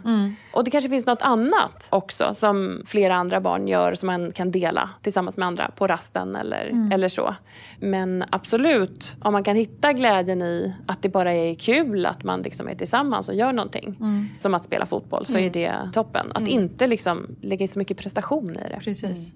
Och 0.53 0.63
det 0.63 0.71
kanske 0.71 0.89
finns 0.89 1.05
något 1.05 1.21
annat 1.21 1.87
också 1.89 2.33
som 2.33 2.81
flera 2.85 3.15
andra 3.15 3.41
barn 3.41 3.67
gör 3.67 3.93
som 3.93 4.07
man 4.07 4.31
kan 4.31 4.51
dela 4.51 4.89
tillsammans 5.01 5.37
med 5.37 5.47
andra 5.47 5.71
på 5.75 5.87
rasten 5.87 6.35
eller, 6.35 6.65
Mm. 6.65 6.91
eller 6.91 7.07
så. 7.07 7.35
Men 7.79 8.23
absolut, 8.29 9.15
om 9.21 9.33
man 9.33 9.43
kan 9.43 9.55
hitta 9.55 9.93
glädjen 9.93 10.41
i 10.41 10.73
att 10.87 11.01
det 11.01 11.09
bara 11.09 11.33
är 11.33 11.55
kul 11.55 12.05
att 12.05 12.23
man 12.23 12.41
liksom 12.41 12.67
är 12.69 12.75
tillsammans 12.75 13.29
och 13.29 13.35
gör 13.35 13.53
någonting. 13.53 13.95
Mm. 13.99 14.27
Som 14.37 14.53
att 14.53 14.63
spela 14.63 14.85
fotboll 14.85 15.25
så 15.25 15.37
Mm. 15.37 15.49
är 15.49 15.53
det 15.53 15.89
toppen. 15.93 16.31
Att 16.31 16.37
Mm. 16.37 16.49
inte 16.49 16.87
liksom 16.87 17.35
lägga 17.41 17.61
in 17.63 17.69
så 17.69 17.79
mycket 17.79 17.97
prestation 17.97 18.51
i 18.55 18.69
det. 18.69 18.79
Precis. 18.83 19.33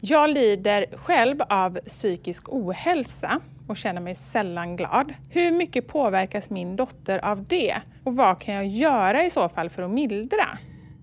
Jag 0.00 0.30
lider 0.30 0.86
själv 1.04 1.42
av 1.48 1.78
psykisk 1.86 2.44
ohälsa 2.48 3.40
och 3.70 3.76
känner 3.76 4.00
mig 4.00 4.14
sällan 4.14 4.76
glad. 4.76 5.14
Hur 5.28 5.52
mycket 5.52 5.88
påverkas 5.88 6.50
min 6.50 6.76
dotter 6.76 7.24
av 7.24 7.44
det? 7.44 7.76
Och 8.04 8.16
vad 8.16 8.40
kan 8.40 8.54
jag 8.54 8.66
göra 8.66 9.24
i 9.24 9.30
så 9.30 9.48
fall 9.48 9.70
för 9.70 9.82
att 9.82 9.90
mildra? 9.90 10.58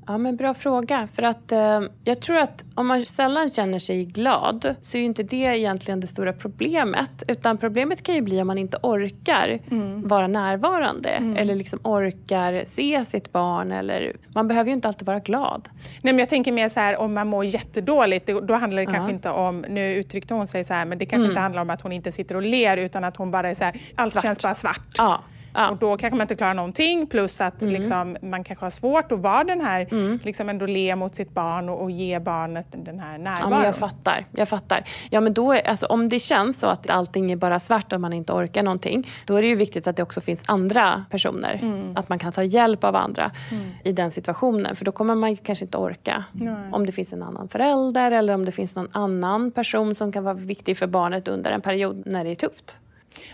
Ja, 0.07 0.17
men 0.17 0.35
bra 0.35 0.53
fråga. 0.53 1.07
För 1.13 1.23
att 1.23 1.51
eh, 1.51 1.81
jag 2.03 2.19
tror 2.21 2.37
att 2.37 2.65
om 2.75 2.87
man 2.87 3.05
sällan 3.05 3.49
känner 3.49 3.79
sig 3.79 4.05
glad 4.05 4.75
så 4.81 4.97
är 4.97 4.99
ju 4.99 5.05
inte 5.05 5.23
det 5.23 5.35
egentligen 5.59 5.99
det 5.99 6.07
stora 6.07 6.33
problemet. 6.33 7.23
Utan 7.27 7.57
problemet 7.57 8.03
kan 8.03 8.15
ju 8.15 8.21
bli 8.21 8.41
om 8.41 8.47
man 8.47 8.57
inte 8.57 8.77
orkar 8.83 9.59
vara 10.07 10.27
närvarande 10.27 11.09
eller 11.09 11.55
liksom 11.55 11.79
orkar 11.83 12.63
se 12.65 13.05
sitt 13.05 13.31
barn. 13.31 13.71
Eller, 13.71 14.15
man 14.33 14.47
behöver 14.47 14.67
ju 14.69 14.73
inte 14.73 14.87
alltid 14.87 15.05
vara 15.07 15.19
glad. 15.19 15.69
Nej, 16.01 16.13
men 16.13 16.19
jag 16.19 16.29
tänker 16.29 16.51
mer 16.51 16.69
så 16.69 16.79
här 16.79 16.97
om 16.97 17.13
man 17.13 17.27
mår 17.27 17.45
jättedåligt, 17.45 18.29
då 18.43 18.53
handlar 18.53 18.77
det 18.85 18.91
Ja. 18.91 18.91
kanske 18.93 19.13
inte 19.13 19.29
om, 19.29 19.65
nu 19.69 19.93
uttryckte 19.95 20.33
hon 20.33 20.47
sig 20.47 20.63
så 20.63 20.73
här, 20.73 20.85
men 20.85 20.97
det 20.97 21.05
kanske 21.05 21.17
Mm. 21.23 21.31
inte 21.31 21.39
handlar 21.41 21.61
om 21.61 21.69
att 21.69 21.81
hon 21.81 21.91
inte 21.91 22.11
sitter 22.11 22.35
och 22.35 22.41
ler 22.41 22.77
utan 22.77 23.03
att 23.03 23.17
hon 23.17 23.31
bara 23.31 23.49
är 23.49 23.53
så 23.55 23.63
här, 23.63 23.79
allt 23.95 24.13
Svart. 24.13 24.23
känns 24.23 24.41
bara 24.41 24.55
svart. 24.55 24.87
Ja. 24.97 25.19
Och 25.71 25.77
då 25.77 25.97
kanske 25.97 26.15
man 26.17 26.21
inte 26.21 26.35
klarar 26.35 26.53
någonting 26.53 27.07
plus 27.07 27.41
att 27.41 27.61
Mm. 27.61 27.73
liksom, 27.73 28.17
man 28.21 28.43
kanske 28.43 28.65
har 28.65 28.69
svårt 28.69 29.11
att 29.11 29.19
vara 29.19 29.43
den 29.43 29.61
här, 29.61 29.87
liksom 30.25 30.49
ändå 30.49 30.65
le 30.65 30.95
mot 30.95 31.15
sitt 31.15 31.31
barn 31.33 31.69
och, 31.69 31.81
och 31.81 31.91
ge 31.91 32.19
barnet 32.19 32.65
den 32.71 32.99
här 32.99 33.11
Ja, 33.11 33.17
närvaron. 33.17 33.49
men 33.49 33.63
jag 33.63 33.75
fattar. 33.75 34.25
Jag 34.31 34.49
fattar. 34.49 34.83
Ja, 35.09 35.21
men 35.21 35.33
då 35.33 35.51
alltså, 35.53 35.85
om 35.85 36.09
det 36.09 36.19
känns 36.19 36.59
så 36.59 36.67
att 36.67 36.89
allting 36.89 37.31
är 37.31 37.35
bara 37.35 37.59
svart 37.59 37.93
och 37.93 38.01
man 38.01 38.13
inte 38.13 38.33
orkar 38.33 38.63
någonting, 38.63 39.07
då 39.25 39.35
är 39.35 39.41
det 39.41 39.47
ju 39.47 39.55
viktigt 39.55 39.87
att 39.87 39.95
det 39.95 40.03
också 40.03 40.21
finns 40.21 40.43
andra 40.47 41.05
personer. 41.09 41.59
Mm. 41.61 41.97
Att 41.97 42.09
man 42.09 42.19
kan 42.19 42.31
ta 42.31 42.43
hjälp 42.43 42.83
av 42.83 42.95
andra 42.95 43.31
i 43.83 43.91
den 43.91 44.11
situationen. 44.11 44.75
För 44.75 44.85
då 44.85 44.91
kommer 44.91 45.15
man 45.15 45.35
kanske 45.35 45.65
inte 45.65 45.77
orka. 45.77 46.23
Nej. 46.31 46.53
Om 46.71 46.85
det 46.85 46.91
finns 46.91 47.13
en 47.13 47.23
annan 47.23 47.47
förälder 47.47 48.11
eller 48.11 48.33
om 48.33 48.45
det 48.45 48.51
finns 48.51 48.75
någon 48.75 48.89
annan 48.91 49.51
person 49.51 49.95
som 49.95 50.11
kan 50.11 50.23
vara 50.23 50.33
viktig 50.33 50.77
för 50.77 50.87
barnet 50.87 51.27
under 51.27 51.51
en 51.51 51.61
period 51.61 52.03
när 52.05 52.23
det 52.23 52.29
är 52.31 52.35
tufft. 52.35 52.79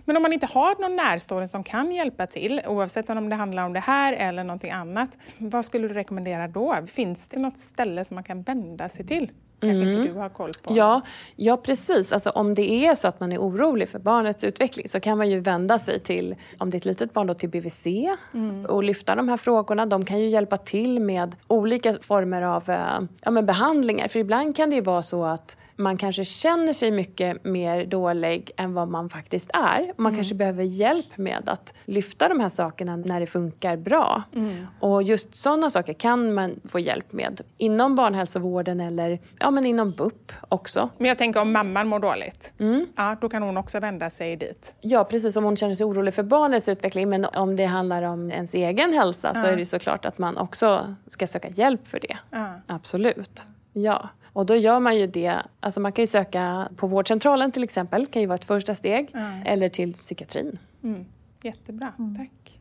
Men 0.05 0.17
om 0.17 0.23
man 0.23 0.33
inte 0.33 0.45
har 0.45 0.81
någon 0.81 0.95
närstående 0.95 1.47
som 1.47 1.63
kan 1.63 1.91
hjälpa 1.91 2.27
till, 2.27 2.61
oavsett 2.67 3.09
om 3.09 3.29
det 3.29 3.35
handlar 3.35 3.63
om 3.65 3.73
det 3.73 3.79
här 3.79 4.13
eller 4.13 4.43
någonting 4.43 4.71
annat, 4.71 5.17
vad 5.37 5.65
skulle 5.65 5.87
du 5.87 5.93
rekommendera 5.93 6.47
då? 6.47 6.75
Finns 6.87 7.27
det 7.27 7.39
något 7.39 7.57
ställe 7.59 8.05
som 8.05 8.15
man 8.15 8.23
kan 8.23 8.41
vända 8.41 8.89
sig 8.89 9.07
till? 9.07 9.31
Kanske 9.61 9.77
Mm. 9.77 9.99
inte 10.01 10.13
du 10.13 10.19
har 10.19 10.29
koll 10.29 10.51
på? 10.63 10.77
Ja, 10.77 11.01
ja, 11.35 11.57
precis. 11.57 12.11
Alltså, 12.13 12.29
om 12.29 12.55
det 12.55 12.85
är 12.85 12.95
så 12.95 13.07
att 13.07 13.19
man 13.19 13.31
är 13.31 13.37
orolig 13.39 13.89
för 13.89 13.99
barnets 13.99 14.43
utveckling 14.43 14.87
så 14.89 14.99
kan 14.99 15.17
man 15.17 15.29
ju 15.29 15.39
vända 15.39 15.79
sig 15.79 15.99
till, 15.99 16.35
om 16.59 16.69
det 16.69 16.75
är 16.75 16.79
ett 16.79 16.85
litet 16.85 17.13
barn, 17.13 17.27
då 17.27 17.33
till 17.33 17.49
BVC 17.49 17.87
Mm. 18.33 18.65
och 18.65 18.83
lyfta 18.83 19.15
de 19.15 19.29
här 19.29 19.37
frågorna. 19.37 19.85
De 19.85 20.05
kan 20.05 20.19
ju 20.19 20.27
hjälpa 20.29 20.57
till 20.57 20.99
med 20.99 21.35
olika 21.47 21.93
former 22.01 22.41
av 22.41 22.69
eh, 22.69 22.99
ja, 23.21 23.31
men 23.31 23.45
behandlingar. 23.45 24.07
För 24.07 24.19
ibland 24.19 24.55
kan 24.55 24.69
det 24.69 24.75
ju 24.75 24.81
vara 24.81 25.01
så 25.01 25.25
att 25.25 25.57
man 25.75 25.97
kanske 25.97 26.25
känner 26.25 26.73
sig 26.73 26.91
mycket 26.91 27.43
mer 27.45 27.85
dålig 27.85 28.51
än 28.57 28.73
vad 28.73 28.87
man 28.87 29.09
faktiskt 29.09 29.49
är. 29.53 29.93
Man 29.97 30.05
Mm. 30.11 30.15
kanske 30.15 30.35
behöver 30.35 30.63
hjälp 30.63 31.17
med 31.17 31.49
att 31.49 31.73
lyfta 31.85 32.29
de 32.29 32.39
här 32.39 32.49
sakerna 32.49 32.95
när 32.95 33.19
det 33.19 33.25
funkar 33.27 33.77
bra. 33.77 34.23
Mm. 34.35 34.67
Och 34.79 35.03
just 35.03 35.35
sådana 35.35 35.69
saker 35.69 35.93
kan 35.93 36.33
man 36.33 36.59
få 36.65 36.79
hjälp 36.79 37.13
med 37.13 37.41
inom 37.57 37.95
barnhälsovården 37.95 38.79
eller 38.79 39.19
ja, 39.39 39.51
men 39.51 39.65
inom 39.65 39.91
BUP 39.91 40.31
också. 40.49 40.89
Men 40.97 41.07
jag 41.07 41.17
tänker 41.17 41.41
om 41.41 41.53
mamman 41.53 41.87
mår 41.87 41.99
dåligt, 41.99 42.53
Mm. 42.59 42.85
ja, 42.95 43.17
då 43.21 43.29
kan 43.29 43.43
hon 43.43 43.57
också 43.57 43.79
vända 43.79 44.09
sig 44.09 44.35
dit. 44.35 44.75
Ja, 44.81 45.03
precis. 45.03 45.35
Om 45.37 45.43
hon 45.43 45.57
känner 45.57 45.73
sig 45.73 45.85
orolig 45.85 46.13
för 46.13 46.23
barnets 46.23 46.69
utveckling. 46.69 47.09
Men 47.09 47.25
om 47.25 47.55
det 47.55 47.65
handlar 47.65 48.03
om 48.03 48.31
ens 48.31 48.53
egen 48.53 48.93
hälsa 48.93 49.33
så 49.33 49.39
Ja. 49.39 49.45
är 49.45 49.57
det 49.57 49.65
såklart 49.65 50.05
att 50.05 50.17
man 50.17 50.37
också 50.37 50.95
ska 51.07 51.27
söka 51.27 51.47
hjälp 51.49 51.87
för 51.87 51.99
det. 51.99 52.17
Ja. 52.29 52.53
Absolut. 52.67 53.45
Ja. 53.73 54.09
Och 54.33 54.45
då 54.45 54.55
gör 54.55 54.79
man 54.79 54.97
ju 54.97 55.07
det. 55.07 55.41
Alltså 55.59 55.79
man 55.79 55.91
kan 55.91 56.03
ju 56.03 56.07
söka 56.07 56.69
på 56.75 56.87
vårdcentralen 56.87 57.51
till 57.51 57.63
exempel. 57.63 58.05
kan 58.07 58.21
ju 58.21 58.27
vara 58.27 58.35
ett 58.35 58.45
första 58.45 58.75
steg. 58.75 59.09
Ja. 59.13 59.19
Eller 59.45 59.69
till 59.69 59.93
psykiatrin. 59.93 60.59
Mm. 60.83 61.05
Jättebra, 61.43 61.93
Mm. 61.99 62.15
tack. 62.17 62.59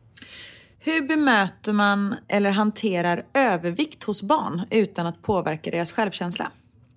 Hur 0.79 1.01
bemöter 1.07 1.73
man 1.73 2.15
eller 2.27 2.51
hanterar 2.51 3.23
övervikt 3.33 4.03
hos 4.03 4.23
barn 4.23 4.61
utan 4.69 5.05
att 5.07 5.21
påverka 5.21 5.71
deras 5.71 5.91
självkänsla? 5.91 6.51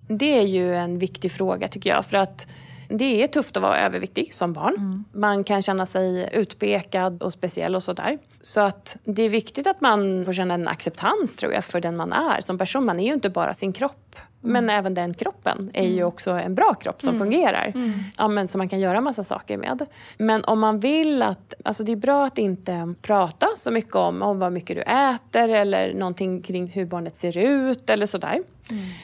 Det 0.07 0.37
är 0.39 0.41
ju 0.45 0.75
en 0.75 0.99
viktig 0.99 1.31
fråga 1.31 1.67
tycker 1.67 1.89
jag. 1.89 2.05
För 2.05 2.17
att 2.17 2.47
det 2.89 3.23
är 3.23 3.27
tufft 3.27 3.57
att 3.57 3.63
vara 3.63 3.79
överviktig 3.79 4.33
som 4.33 4.53
barn. 4.53 5.03
Man 5.11 5.43
kan 5.43 5.61
känna 5.61 5.85
sig 5.85 6.29
utpekad 6.33 7.23
och 7.23 7.33
speciell 7.33 7.75
och 7.75 7.83
sådär. 7.83 8.17
Så 8.41 8.61
att 8.61 8.97
det 9.03 9.21
är 9.23 9.29
viktigt 9.29 9.67
att 9.67 9.81
man 9.81 10.25
får 10.25 10.33
känna 10.33 10.53
en 10.53 10.67
acceptans 10.67 11.35
tror 11.35 11.53
jag 11.53 11.65
för 11.65 11.81
den 11.81 11.97
man 11.97 12.13
är 12.13 12.41
som 12.41 12.57
person. 12.57 12.85
Man 12.85 12.99
är 12.99 13.05
ju 13.07 13.13
inte 13.13 13.29
bara 13.29 13.53
sin 13.53 13.73
kropp. 13.73 14.15
Men 14.47 14.69
även 14.69 14.93
den 14.93 15.13
kroppen 15.13 15.71
är 15.73 15.87
ju 15.87 16.03
också 16.03 16.31
en 16.31 16.55
bra 16.55 16.73
kropp 16.73 17.01
som 17.01 17.09
Mm. 17.15 17.19
fungerar. 17.19 17.71
Mm. 17.75 17.93
Ja, 18.17 18.27
men 18.27 18.47
som 18.47 18.59
man 18.59 18.69
kan 18.69 18.79
göra 18.79 19.01
massa 19.01 19.23
saker 19.23 19.57
med. 19.57 19.85
Men 20.17 20.43
om 20.43 20.59
man 20.59 20.79
vill 20.79 21.21
att... 21.21 21.53
Alltså 21.63 21.83
det 21.83 21.91
är 21.91 21.95
bra 21.95 22.25
att 22.25 22.37
inte 22.37 22.93
prata 23.01 23.47
så 23.55 23.71
mycket 23.71 23.95
om, 23.95 24.21
om 24.21 24.39
vad 24.39 24.51
mycket 24.51 24.75
du 24.75 24.81
äter 24.81 25.49
eller 25.49 25.93
någonting 25.93 26.41
kring 26.41 26.67
hur 26.67 26.85
barnet 26.85 27.15
ser 27.15 27.37
ut 27.37 27.89
eller 27.89 28.05
sådär. 28.05 28.43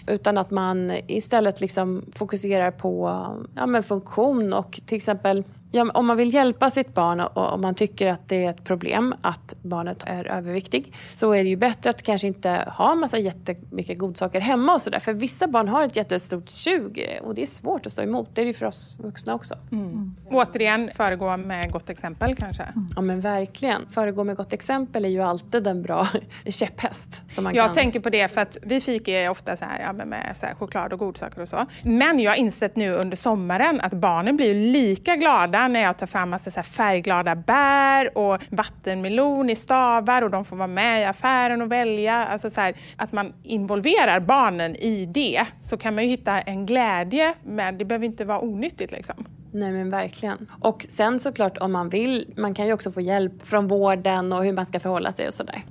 Utan 0.08 0.38
att 0.38 0.52
man 0.52 0.92
istället 1.08 1.62
liksom 1.62 2.06
fokuserar 2.16 2.72
på 2.72 3.10
ja, 3.56 3.66
men 3.66 3.84
funktion 3.84 4.54
och 4.54 4.80
till 4.86 4.98
exempel 4.98 5.44
ja, 5.74 5.92
om 5.94 6.06
man 6.06 6.18
vill 6.18 6.34
hjälpa 6.34 6.70
sitt 6.70 6.94
barn 6.94 7.20
och 7.20 7.54
om 7.54 7.62
man 7.62 7.76
tycker 7.76 8.12
att 8.12 8.30
det 8.30 8.46
är 8.46 8.50
ett 8.50 8.64
problem 8.64 9.16
att 9.22 9.56
barnet 9.62 10.04
är 10.06 10.26
överviktig 10.26 10.94
så 11.14 11.32
är 11.32 11.44
det 11.44 11.50
ju 11.50 11.56
bättre 11.56 11.90
att 11.90 12.02
kanske 12.02 12.28
inte 12.28 12.74
ha 12.78 12.96
massa 12.96 13.18
jättemycket 13.18 13.98
godsaker 13.98 14.42
hemma 14.42 14.74
och 14.74 14.82
sådär. 14.82 15.00
För 15.00 15.14
vissa 15.14 15.48
barn 15.48 15.68
har 15.68 15.84
ett 15.84 15.96
jättestort 15.96 16.50
sug 16.50 17.20
och 17.24 17.36
det 17.36 17.42
är 17.42 17.48
svårt 17.48 17.86
att 17.86 17.92
stå 17.92 18.02
emot. 18.02 18.30
Det 18.34 18.42
är 18.42 18.46
det 18.46 18.48
ju 18.48 18.54
för 18.54 18.66
oss 18.66 19.00
vuxna 19.04 19.36
också. 19.36 19.56
Mm. 19.72 20.16
Återigen, 20.32 20.92
föregå 20.96 21.38
med 21.38 21.72
gott 21.72 21.90
exempel 21.90 22.36
kanske. 22.36 22.64
Ja 22.96 23.02
men 23.02 23.22
verkligen. 23.22 23.88
Föregå 23.92 24.24
med 24.24 24.36
gott 24.36 24.54
exempel 24.54 25.06
är 25.06 25.10
ju 25.10 25.22
alltid 25.22 25.68
en 25.68 25.82
bra 25.82 26.08
käpphäst. 26.46 27.22
Som 27.36 27.44
man 27.44 27.56
Jag 27.56 27.66
kan... 27.66 27.76
tänker 27.76 28.00
på 28.00 28.10
det 28.10 28.28
för 28.28 28.42
att 28.42 28.58
vi 28.62 28.82
fikar 28.82 29.14
ju 29.14 29.30
ofta 29.30 29.58
så 29.58 29.66
här, 29.66 29.80
ja, 29.80 30.06
med 30.06 30.38
så 30.38 30.46
här 30.46 30.56
choklad 30.56 30.94
och 30.94 31.00
godsaker 31.00 31.42
och 31.42 31.50
så. 31.50 31.66
Men 31.84 32.20
jag 32.20 32.32
har 32.32 32.36
insett 32.36 32.76
nu 32.76 32.94
under 32.94 33.18
sommaren 33.18 33.82
att 33.82 33.94
barnen 33.94 34.36
blir 34.36 34.56
lika 34.56 35.16
glada 35.16 35.63
när 35.68 35.82
jag 35.82 35.98
tar 35.98 36.08
fram 36.08 36.30
massa 36.30 36.52
så 36.52 36.60
här 36.60 36.64
färgglada 36.64 37.36
bär 37.36 38.18
och 38.18 38.42
vattenmelon 38.50 39.50
i 39.50 39.56
stavar 39.56 40.22
och 40.22 40.30
de 40.30 40.46
får 40.46 40.56
vara 40.56 40.68
med 40.68 41.02
i 41.02 41.06
affären 41.06 41.62
och 41.62 41.72
välja. 41.72 42.26
Alltså 42.26 42.50
så 42.50 42.62
här, 42.62 42.76
att 42.96 43.12
man 43.12 43.34
involverar 43.44 44.20
barnen 44.20 44.76
i 44.76 45.06
det 45.06 45.46
så 45.62 45.78
kan 45.78 45.96
man 45.96 46.04
ju 46.04 46.10
hitta 46.10 46.42
en 46.42 46.66
glädje 46.66 47.34
med, 47.44 47.76
det 47.76 47.86
behöver 47.86 48.06
inte 48.06 48.26
vara 48.26 48.42
onyttigt 48.42 48.92
liksom. 48.92 49.26
Nej 49.52 49.72
men 49.72 49.90
verkligen. 49.90 50.52
Och 50.62 50.86
sen 50.90 51.20
såklart 51.20 51.58
om 51.58 51.72
man 51.72 51.90
vill, 51.90 52.34
man 52.38 52.54
kan 52.54 52.68
ju 52.68 52.74
också 52.74 52.92
få 52.92 53.02
hjälp 53.02 53.48
från 53.48 53.68
vården 53.68 54.34
och 54.34 54.46
hur 54.46 54.54
man 54.54 54.66
ska 54.66 54.80
förhålla 54.80 55.14
sig 55.14 55.28
och 55.28 55.34
sådär. 55.34 55.66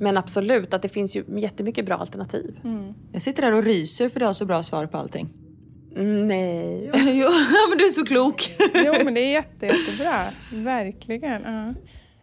Men 0.00 0.16
absolut, 0.16 0.74
att 0.74 0.82
det 0.82 0.88
finns 0.88 1.16
ju 1.16 1.24
jättemycket 1.28 1.86
bra 1.86 1.96
alternativ. 1.96 2.60
Jag 3.12 3.22
sitter 3.22 3.42
där 3.42 3.54
och 3.54 3.64
ryser 3.64 4.08
för 4.08 4.20
du 4.20 4.26
har 4.26 4.32
så 4.32 4.44
bra 4.44 4.62
svar 4.62 4.86
på 4.86 4.96
allting. 4.96 5.28
Mm, 5.96 6.28
nej. 6.28 6.90
jo, 6.94 7.28
men 7.68 7.78
du 7.78 7.84
är 7.84 7.90
så 7.90 8.04
klok. 8.04 8.50
Jo 8.74 8.94
men 9.04 9.14
det 9.14 9.20
är 9.20 9.32
jätte, 9.32 9.66
jättebra, 9.66 10.24
verkligen. 10.52 11.42
Ja. 11.42 11.74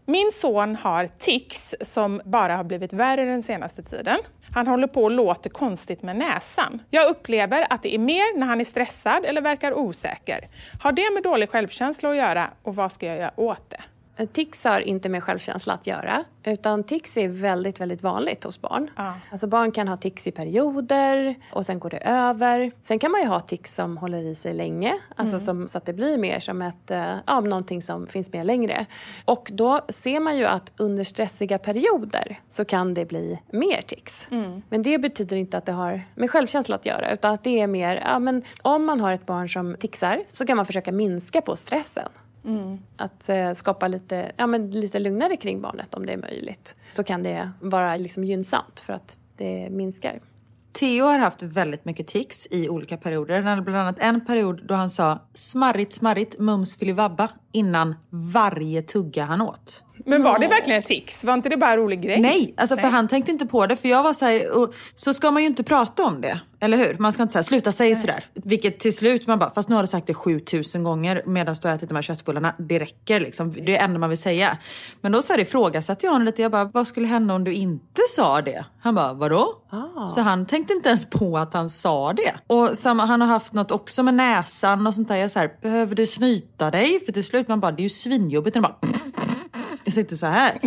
Min 0.06 0.32
son 0.34 0.76
har 0.76 1.08
tics 1.08 1.76
som 1.82 2.22
bara 2.26 2.56
har 2.56 2.64
blivit 2.64 2.94
värre 2.94 3.26
den 3.26 3.44
senaste 3.44 3.84
tiden. 3.84 4.18
Han 4.52 4.68
håller 4.68 4.88
på 4.88 5.04
och 5.04 5.12
låter 5.12 5.50
konstigt 5.50 6.02
med 6.02 6.16
näsan. 6.16 6.82
Jag 6.90 7.10
upplever 7.10 7.68
att 7.70 7.84
det 7.84 7.96
är 7.96 8.00
mer 8.00 8.40
när 8.40 8.48
han 8.48 8.62
är 8.62 8.66
stressad 8.66 9.26
eller 9.26 9.42
verkar 9.42 9.74
osäker. 9.74 10.48
Har 10.82 10.92
det 10.92 11.14
med 11.14 11.24
dålig 11.24 11.50
självkänsla 11.50 12.10
att 12.10 12.18
göra 12.18 12.50
och 12.64 12.76
vad 12.76 12.92
ska 12.92 13.06
jag 13.06 13.18
göra 13.18 13.32
åt 13.36 13.70
det? 13.70 13.82
Tics 14.34 14.64
har 14.64 14.80
inte 14.80 15.10
med 15.10 15.24
självkänsla 15.24 15.74
att 15.74 15.88
göra. 15.88 16.24
Utan 16.44 16.84
tics 16.84 17.18
är 17.18 17.28
väldigt, 17.28 17.80
väldigt 17.82 18.04
vanligt 18.04 18.44
hos 18.44 18.62
barn. 18.62 18.90
Ja. 18.96 19.14
Alltså 19.32 19.48
barn 19.48 19.72
kan 19.72 19.88
ha 19.88 19.98
tics 19.98 20.28
i 20.28 20.32
perioder 20.32 21.36
och 21.52 21.66
sen 21.66 21.80
går 21.80 21.90
det 21.90 21.98
över. 21.98 22.72
Sen 22.84 23.00
kan 23.00 23.12
man 23.12 23.22
ju 23.22 23.28
ha 23.28 23.40
tics 23.40 23.76
som 23.76 23.98
håller 23.98 24.24
i 24.24 24.36
sig 24.36 24.54
länge. 24.54 25.00
Alltså 25.16 25.40
som, 25.40 25.68
så 25.68 25.78
att 25.78 25.86
det 25.86 25.94
blir 25.94 26.18
mer 26.18 26.40
som 26.40 26.62
ett, 26.62 26.92
eh, 26.92 27.16
ja, 27.26 27.40
någonting 27.40 27.82
som 27.82 28.08
finns 28.08 28.34
med 28.34 28.46
längre. 28.46 28.86
Och 29.26 29.50
då 29.54 29.82
ser 29.90 30.20
man 30.20 30.38
ju 30.38 30.46
att 30.46 30.72
under 30.78 31.04
stressiga 31.04 31.58
perioder 31.60 32.40
så 32.50 32.66
kan 32.66 32.94
det 32.94 33.06
bli 33.06 33.40
mer 33.52 33.82
tics. 33.82 34.28
Men 34.70 34.84
det 34.84 34.98
betyder 34.98 35.38
inte 35.38 35.58
att 35.58 35.66
det 35.66 35.72
har 35.72 36.02
med 36.16 36.32
självkänsla 36.32 36.76
att 36.76 36.86
göra. 36.86 37.12
Utan 37.12 37.34
att 37.34 37.44
det 37.44 37.60
är 37.60 37.68
mer, 37.68 37.96
ja 37.96 38.20
men 38.20 38.44
om 38.62 38.86
man 38.86 39.00
har 39.00 39.12
ett 39.12 39.26
barn 39.26 39.50
som 39.50 39.76
ticsar 39.80 40.24
så 40.28 40.46
kan 40.46 40.58
man 40.58 40.66
försöka 40.66 40.92
minska 40.92 41.42
på 41.42 41.56
stressen. 41.56 42.10
Mm. 42.46 42.78
Att 42.98 43.30
eh, 43.30 43.52
skapa 43.52 43.88
lite, 43.88 44.32
ja, 44.38 44.48
men 44.48 44.72
lite 44.72 45.00
lugnare 45.00 45.38
kring 45.38 45.62
barnet 45.62 45.94
om 45.94 46.06
det 46.06 46.14
är 46.14 46.18
möjligt. 46.18 46.76
Så 46.92 47.04
kan 47.04 47.24
det 47.24 47.52
vara 47.60 47.98
liksom 47.98 48.24
gynnsamt 48.24 48.80
för 48.80 48.94
att 48.94 49.20
det 49.38 49.70
minskar. 49.70 50.20
Theo 50.80 51.06
har 51.06 51.18
haft 51.18 51.44
väldigt 51.44 51.86
mycket 51.86 52.08
tics 52.08 52.48
i 52.52 52.70
olika 52.70 52.98
perioder. 52.98 53.36
Han 53.36 53.46
hade 53.46 53.62
bland 53.62 53.78
annat 53.78 54.00
en 54.00 54.26
period 54.26 54.62
då 54.66 54.76
han 54.76 54.90
sa 54.90 55.20
smarrigt 55.34 55.94
smarrigt 55.94 56.40
mums 56.40 56.76
filibabba 56.76 57.30
innan 57.56 57.96
varje 58.10 58.82
tugga 58.82 59.26
han 59.26 59.42
åt. 59.42 59.84
Men 60.06 60.24
var 60.24 60.40
det 60.40 60.48
verkligen 60.48 60.80
ett 60.80 60.86
tics? 60.86 61.24
Var 61.24 61.34
inte 61.34 61.50
det 61.50 61.58
bara 61.58 61.72
en 61.72 61.78
rolig 61.78 62.02
grej? 62.02 62.20
Nej, 62.20 62.54
alltså 62.58 62.78
för 62.78 62.88
han 62.88 63.08
tänkte 63.08 63.32
inte 63.32 63.46
på 63.46 63.68
det. 63.68 63.76
För 63.76 63.90
jag 63.90 64.04
var 64.04 64.14
så 64.14 64.26
här, 64.26 64.58
och, 64.58 64.74
så 64.96 65.14
ska 65.14 65.32
man 65.32 65.42
ju 65.42 65.48
inte 65.48 65.64
prata 65.64 66.04
om 66.04 66.22
det. 66.22 66.40
Eller 66.60 66.78
hur? 66.78 66.96
Man 67.00 67.12
ska 67.12 67.24
inte 67.24 67.34
säga 67.34 67.44
sluta 67.44 67.72
säga 67.72 67.96
sådär. 67.96 68.24
Vilket 68.34 68.80
till 68.80 68.96
slut 68.96 69.28
man 69.28 69.40
bara, 69.40 69.54
fast 69.54 69.70
nu 69.70 69.76
har 69.76 69.84
du 69.84 69.88
sagt 69.88 70.08
det 70.08 70.14
7000 70.14 70.84
gånger 70.84 71.24
medan 71.26 71.56
du 71.62 71.68
har 71.68 71.76
ätit 71.76 71.90
de 71.90 71.96
här 71.96 72.02
köttbullarna. 72.02 72.56
Det 72.58 72.80
räcker 72.80 73.20
liksom. 73.20 73.54
Det 73.54 73.60
är 73.60 73.66
det 73.66 73.78
enda 73.78 74.00
man 74.00 74.10
vill 74.10 74.18
säga. 74.18 74.58
Men 75.02 75.12
då 75.12 75.22
så 75.22 75.34
här 75.34 75.40
ifrågasatte 75.40 76.06
jag 76.06 76.12
honom 76.12 76.26
lite. 76.26 76.42
Jag 76.42 76.52
bara, 76.52 76.66
vad 76.66 76.88
skulle 76.88 77.08
hända 77.08 77.34
om 77.34 77.44
du 77.44 77.54
inte 77.54 78.02
sa 78.16 78.42
det? 78.42 78.66
Han 78.80 78.96
bara, 78.96 79.14
vadå? 79.14 79.54
Så 80.08 80.22
han 80.22 80.46
tänkte 80.46 80.74
inte 80.74 80.90
ens 80.90 81.10
på 81.10 81.38
att 81.38 81.54
han 81.54 81.70
sa 81.70 82.14
det. 82.14 82.34
Och 82.48 82.78
samma, 82.78 83.06
han 83.06 83.22
har 83.22 83.28
haft 83.28 83.54
något 83.54 83.72
också 83.72 84.04
med 84.04 84.14
näsan 84.14 84.88
och 84.88 84.96
sånt 84.96 85.08
där. 85.08 85.16
Jag 85.16 85.32
så 85.32 85.40
här, 85.40 85.52
behöver 85.62 85.96
du 85.96 86.06
snyta 86.06 86.72
dig? 86.72 87.00
För 87.06 87.12
till 87.12 87.24
slut 87.24 87.45
man 87.48 87.60
bara, 87.60 87.72
det 87.72 87.82
är 87.82 87.84
ju 87.84 87.90
svinjobbigt. 87.90 88.56
när 88.56 88.62
de 88.62 88.68
bara 88.68 88.96
jag 89.86 89.94
sitter 89.94 90.16
så 90.16 90.26
här. 90.26 90.60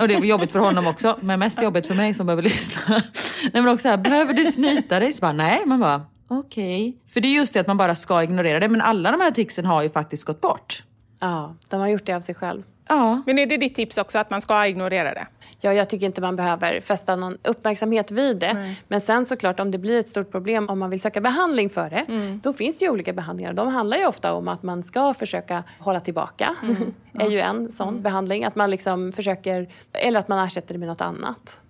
Och 0.00 0.08
det 0.08 0.16
var 0.16 0.24
jobbigt 0.24 0.52
för 0.52 0.58
honom 0.58 0.86
också, 0.86 1.18
men 1.20 1.38
mest 1.38 1.62
jobbigt 1.62 1.86
för 1.86 1.94
mig 1.94 2.14
som 2.14 2.26
behöver 2.26 2.42
lyssna. 2.42 3.02
Nej 3.42 3.62
men 3.62 3.68
också 3.68 3.82
så 3.82 3.88
här, 3.88 3.96
behöver 3.96 4.34
du 4.34 4.44
snyta 4.44 5.00
dig? 5.00 5.12
Så 5.12 5.20
bara, 5.20 5.32
nej, 5.32 5.62
man 5.66 5.80
bara, 5.80 6.06
okej. 6.28 6.96
För 7.08 7.20
det 7.20 7.28
är 7.28 7.34
just 7.34 7.54
det 7.54 7.60
att 7.60 7.66
man 7.66 7.76
bara 7.76 7.94
ska 7.94 8.22
ignorera 8.22 8.60
det, 8.60 8.68
men 8.68 8.80
alla 8.80 9.10
de 9.10 9.20
här 9.20 9.30
ticsen 9.30 9.64
har 9.64 9.82
ju 9.82 9.90
faktiskt 9.90 10.24
gått 10.24 10.40
bort. 10.40 10.82
Ja, 11.20 11.56
de 11.68 11.80
har 11.80 11.88
gjort 11.88 12.06
det 12.06 12.12
av 12.12 12.20
sig 12.20 12.34
själv. 12.34 12.62
Ja. 12.90 13.22
Men 13.26 13.38
är 13.38 13.46
det 13.46 13.56
ditt 13.56 13.74
tips 13.74 13.98
också 13.98 14.18
att 14.18 14.30
man 14.30 14.40
ska 14.42 14.66
ignorera 14.66 15.14
det? 15.14 15.26
Ja, 15.60 15.72
jag 15.72 15.88
tycker 15.90 16.06
inte 16.06 16.20
man 16.20 16.36
behöver 16.36 16.80
fästa 16.80 17.16
någon 17.16 17.38
uppmärksamhet 17.44 18.10
vid 18.10 18.36
det. 18.38 18.74
Men 18.88 19.00
sen 19.00 19.26
såklart 19.26 19.60
om 19.60 19.70
det 19.70 19.78
blir 19.78 20.00
ett 20.00 20.08
stort 20.08 20.30
problem 20.30 20.68
om 20.68 20.78
man 20.78 20.90
vill 20.90 21.00
söka 21.00 21.20
behandling 21.20 21.70
för 21.70 21.90
det. 21.90 22.04
Då 22.42 22.52
finns 22.52 22.78
det 22.78 22.84
ju 22.84 22.90
olika 22.90 23.12
behandlingar. 23.12 23.52
De 23.52 23.68
handlar 23.68 23.96
ju 23.96 24.06
ofta 24.06 24.32
om 24.34 24.48
att 24.48 24.62
man 24.62 24.84
ska 24.84 25.14
försöka 25.14 25.64
hålla 25.78 26.00
tillbaka. 26.00 26.54
är 27.14 27.30
ju 27.30 27.40
en 27.40 27.72
sån 27.72 28.02
behandling. 28.02 28.44
Att 28.44 28.56
man 28.56 28.70
liksom 28.70 29.12
försöker, 29.12 29.68
eller 29.92 30.20
att 30.20 30.28
man 30.28 30.46
ersätter 30.46 30.74
det 30.74 30.78
med 30.78 30.88
något 30.88 31.00
annat. 31.00 31.60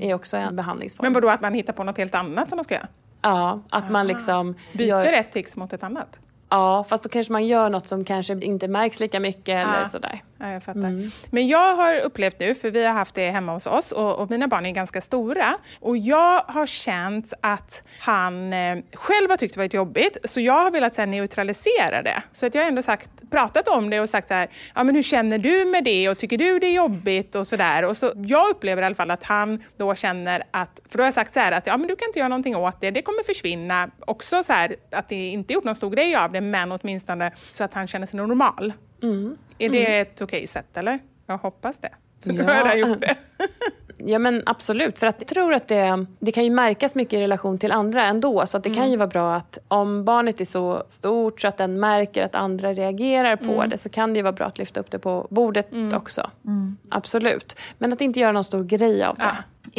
är 0.00 0.14
också 0.14 0.36
en 0.36 0.56
behandlingsform. 0.56 1.04
Men 1.04 1.12
vadå 1.12 1.28
att 1.28 1.40
man 1.40 1.54
hittar 1.54 1.72
på 1.72 1.84
något 1.84 1.98
helt 1.98 2.14
annat 2.14 2.48
som 2.48 2.56
man 2.56 2.64
ska 2.64 2.74
göra? 2.74 2.86
Ja, 3.22 3.62
att 3.70 3.90
man 3.90 4.06
liksom... 4.06 4.54
Byter 4.72 4.86
gör- 4.88 5.12
ett 5.12 5.32
tics 5.32 5.56
mot 5.56 5.72
ett 5.72 5.82
annat? 5.82 6.18
Ja, 6.48 6.84
fast 6.84 7.02
då 7.02 7.08
kanske 7.08 7.32
man 7.32 7.46
gör 7.46 7.70
något 7.70 7.88
som 7.88 8.04
kanske 8.04 8.32
inte 8.44 8.68
märks 8.68 9.00
lika 9.00 9.20
mycket 9.20 9.66
eller 9.66 9.78
Ja. 9.78 9.84
sådär. 9.84 10.22
Ja, 10.38 10.50
jag 10.52 10.62
fattar. 10.62 11.10
Men 11.30 11.48
jag 11.48 11.76
har 11.76 12.00
upplevt 12.00 12.40
nu, 12.40 12.54
för 12.54 12.70
vi 12.70 12.86
har 12.86 12.92
haft 12.92 13.14
det 13.14 13.30
hemma 13.30 13.52
hos 13.52 13.66
oss 13.66 13.92
och, 13.92 14.18
och 14.18 14.30
mina 14.30 14.48
barn 14.48 14.66
är 14.66 14.70
ganska 14.70 15.00
stora. 15.00 15.54
Och 15.80 15.96
jag 15.96 16.42
har 16.48 16.66
känt 16.66 17.32
att 17.40 17.82
han 18.00 18.52
eh, 18.52 18.78
själv 18.92 19.30
har 19.30 19.36
tyckt 19.36 19.54
det 19.54 19.60
varit 19.60 19.74
jobbigt, 19.74 20.18
så 20.24 20.40
jag 20.40 20.62
har 20.62 20.70
velat 20.70 20.94
så 20.94 21.02
här, 21.02 21.06
neutralisera 21.06 22.02
det. 22.02 22.22
Så 22.32 22.46
att 22.46 22.54
jag 22.54 22.62
har 22.62 22.68
ändå 22.68 22.82
sagt, 22.82 23.10
pratat 23.30 23.68
om 23.68 23.90
det 23.90 24.00
och 24.00 24.08
sagt 24.08 24.28
så 24.28 24.34
här, 24.34 24.48
ja 24.74 24.84
men 24.84 24.94
hur 24.94 25.02
känner 25.02 25.38
du 25.38 25.64
med 25.64 25.84
det 25.84 26.08
och 26.08 26.18
tycker 26.18 26.38
du 26.38 26.58
det 26.58 26.66
är 26.66 26.72
jobbigt 26.72 27.34
och 27.34 27.46
sådär. 27.46 27.84
Och 27.84 27.96
så 27.96 28.12
jag 28.16 28.50
upplever 28.50 28.82
i 28.82 28.84
alla 28.84 28.94
fall 28.94 29.10
att 29.10 29.24
han 29.24 29.62
då 29.76 29.94
känner 29.94 30.42
att, 30.50 30.80
för 30.88 30.98
då 30.98 31.02
har 31.02 31.06
jag 31.06 31.14
sagt 31.14 31.32
så 31.32 31.40
här 31.40 31.52
att 31.52 31.66
ja 31.66 31.76
men 31.76 31.88
du 31.88 31.96
kan 31.96 32.08
inte 32.08 32.18
göra 32.18 32.28
någonting 32.28 32.56
åt 32.56 32.80
det, 32.80 32.90
det 32.90 33.02
kommer 33.02 33.22
försvinna. 33.22 33.90
Också 34.00 34.44
så 34.44 34.52
här 34.52 34.76
att 34.92 35.08
det 35.08 35.28
inte 35.28 35.52
gjort 35.52 35.64
någon 35.64 35.74
stor 35.74 35.90
grej 35.90 36.16
av 36.16 36.32
det, 36.32 36.40
men 36.40 36.72
åtminstone 36.72 37.32
så 37.48 37.64
att 37.64 37.74
han 37.74 37.86
känner 37.86 38.06
sig 38.06 38.16
normal. 38.16 38.72
Är 39.58 39.68
det 39.68 39.98
ett 39.98 40.22
okej 40.22 40.46
sätt 40.46 40.76
eller? 40.76 40.98
Jag 41.26 41.38
hoppas 41.38 41.78
det. 41.78 41.88
För 42.22 42.32
Ja. 42.32 42.44
har 42.44 42.52
jag 42.54 42.66
redan 42.76 42.88
gjort 42.90 43.00
det. 43.00 43.16
Ja 43.98 44.18
men 44.18 44.42
absolut, 44.46 44.98
för 44.98 45.06
att 45.06 45.16
jag 45.18 45.28
tror 45.28 45.54
att 45.54 45.68
det, 45.68 46.06
det 46.18 46.32
kan 46.32 46.44
ju 46.44 46.50
märkas 46.50 46.94
mycket 46.94 47.12
i 47.12 47.20
relation 47.22 47.58
till 47.58 47.72
andra 47.72 48.04
ändå. 48.06 48.46
Så 48.46 48.56
att 48.56 48.64
det 48.64 48.70
kan 48.74 48.90
ju 48.90 48.96
vara 48.96 49.06
bra 49.08 49.34
att 49.34 49.58
om 49.68 50.04
barnet 50.04 50.40
är 50.40 50.44
så 50.44 50.84
stort 50.88 51.40
så 51.40 51.48
att 51.48 51.56
den 51.56 51.80
märker 51.80 52.24
att 52.24 52.34
andra 52.34 52.72
reagerar 52.72 53.36
på 53.36 53.64
det 53.66 53.78
så 53.78 53.88
kan 53.88 54.12
det 54.12 54.16
ju 54.16 54.22
vara 54.22 54.32
bra 54.32 54.46
att 54.46 54.58
lyfta 54.58 54.80
upp 54.80 54.90
det 54.90 54.98
på 54.98 55.26
bordet 55.30 55.68
också. 55.94 56.30
Absolut. 56.88 57.56
Men 57.78 57.92
att 57.92 58.00
inte 58.00 58.20
göra 58.20 58.32
någon 58.32 58.44
stor 58.44 58.64
grej 58.64 59.04
av 59.04 59.16
det. 59.16 59.24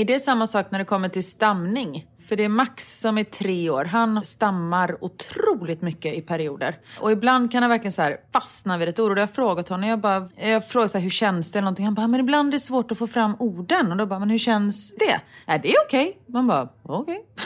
Är 0.02 0.06
det 0.06 0.20
samma 0.20 0.48
sak 0.48 0.72
när 0.72 0.80
det 0.80 0.86
kommer 0.86 1.10
till 1.10 1.24
stamning? 1.28 2.06
För 2.28 2.36
det 2.36 2.44
är 2.44 2.50
Max 2.50 3.00
som 3.00 3.18
är 3.18 3.24
tre 3.24 3.70
år. 3.70 3.86
Han 3.86 4.26
stammar 4.26 5.04
otroligt 5.04 5.82
mycket 5.82 6.14
i 6.16 6.22
perioder. 6.22 6.78
Och 7.00 7.12
ibland 7.12 7.52
kan 7.52 7.64
han 7.64 7.70
verkligen 7.70 7.94
så 7.94 8.02
här 8.02 8.18
fastna 8.34 8.78
vid 8.78 8.90
ett 8.90 9.00
ord. 9.00 9.12
Och 9.12 9.18
jag 9.18 9.22
har 9.22 9.34
frågat 9.34 9.70
honom, 9.70 9.90
jag, 9.90 10.00
bara, 10.00 10.30
jag 10.36 10.70
frågar 10.70 10.88
så 10.88 10.98
här, 10.98 11.04
hur 11.04 11.10
känns 11.10 11.52
det? 11.52 11.60
Eller 11.60 11.64
någonting. 11.64 11.86
Han 11.86 11.94
bara, 11.94 12.08
men 12.08 12.20
ibland 12.20 12.48
är 12.48 12.52
det 12.52 12.60
svårt 12.60 12.92
att 12.92 12.98
få 12.98 13.08
fram 13.08 13.36
orden. 13.40 13.92
Och 13.92 13.98
då 13.98 14.06
bara, 14.06 14.20
men 14.20 14.30
hur 14.30 14.38
känns 14.38 14.94
det? 14.96 15.22
Är 15.46 15.60
det 15.60 15.70
är 15.70 15.76
okej. 15.86 16.18
Man 16.26 16.48
bara, 16.48 16.70
okej. 16.84 17.16
Okay. 17.16 17.46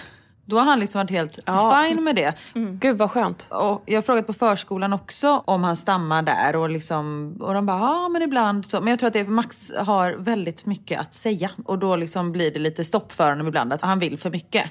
Då 0.51 0.57
har 0.57 0.65
han 0.65 0.79
liksom 0.79 0.99
varit 0.99 1.11
helt 1.11 1.39
fine 1.85 2.03
med 2.03 2.15
det. 2.15 2.33
Gud 2.53 2.97
vad 2.97 3.11
skönt. 3.11 3.47
Och 3.49 3.83
jag 3.85 3.97
har 3.97 4.01
frågat 4.01 4.27
på 4.27 4.33
förskolan 4.33 4.93
också 4.93 5.43
om 5.45 5.63
han 5.63 5.75
stammar 5.75 6.21
där 6.21 6.55
och, 6.55 6.69
liksom, 6.69 7.35
och 7.39 7.53
de 7.53 7.65
bara 7.65 7.79
ja 7.79 8.09
men 8.09 8.21
ibland 8.21 8.65
så. 8.65 8.81
Men 8.81 8.87
jag 8.87 8.99
tror 8.99 9.07
att 9.07 9.13
det 9.13 9.27
Max 9.27 9.71
har 9.77 10.15
väldigt 10.19 10.65
mycket 10.65 10.99
att 10.99 11.13
säga 11.13 11.49
och 11.65 11.79
då 11.79 11.95
liksom 11.95 12.31
blir 12.31 12.51
det 12.51 12.59
lite 12.59 12.83
stopp 12.83 13.11
för 13.11 13.29
honom 13.29 13.47
ibland 13.47 13.73
att 13.73 13.81
han 13.81 13.99
vill 13.99 14.17
för 14.17 14.29
mycket. 14.29 14.65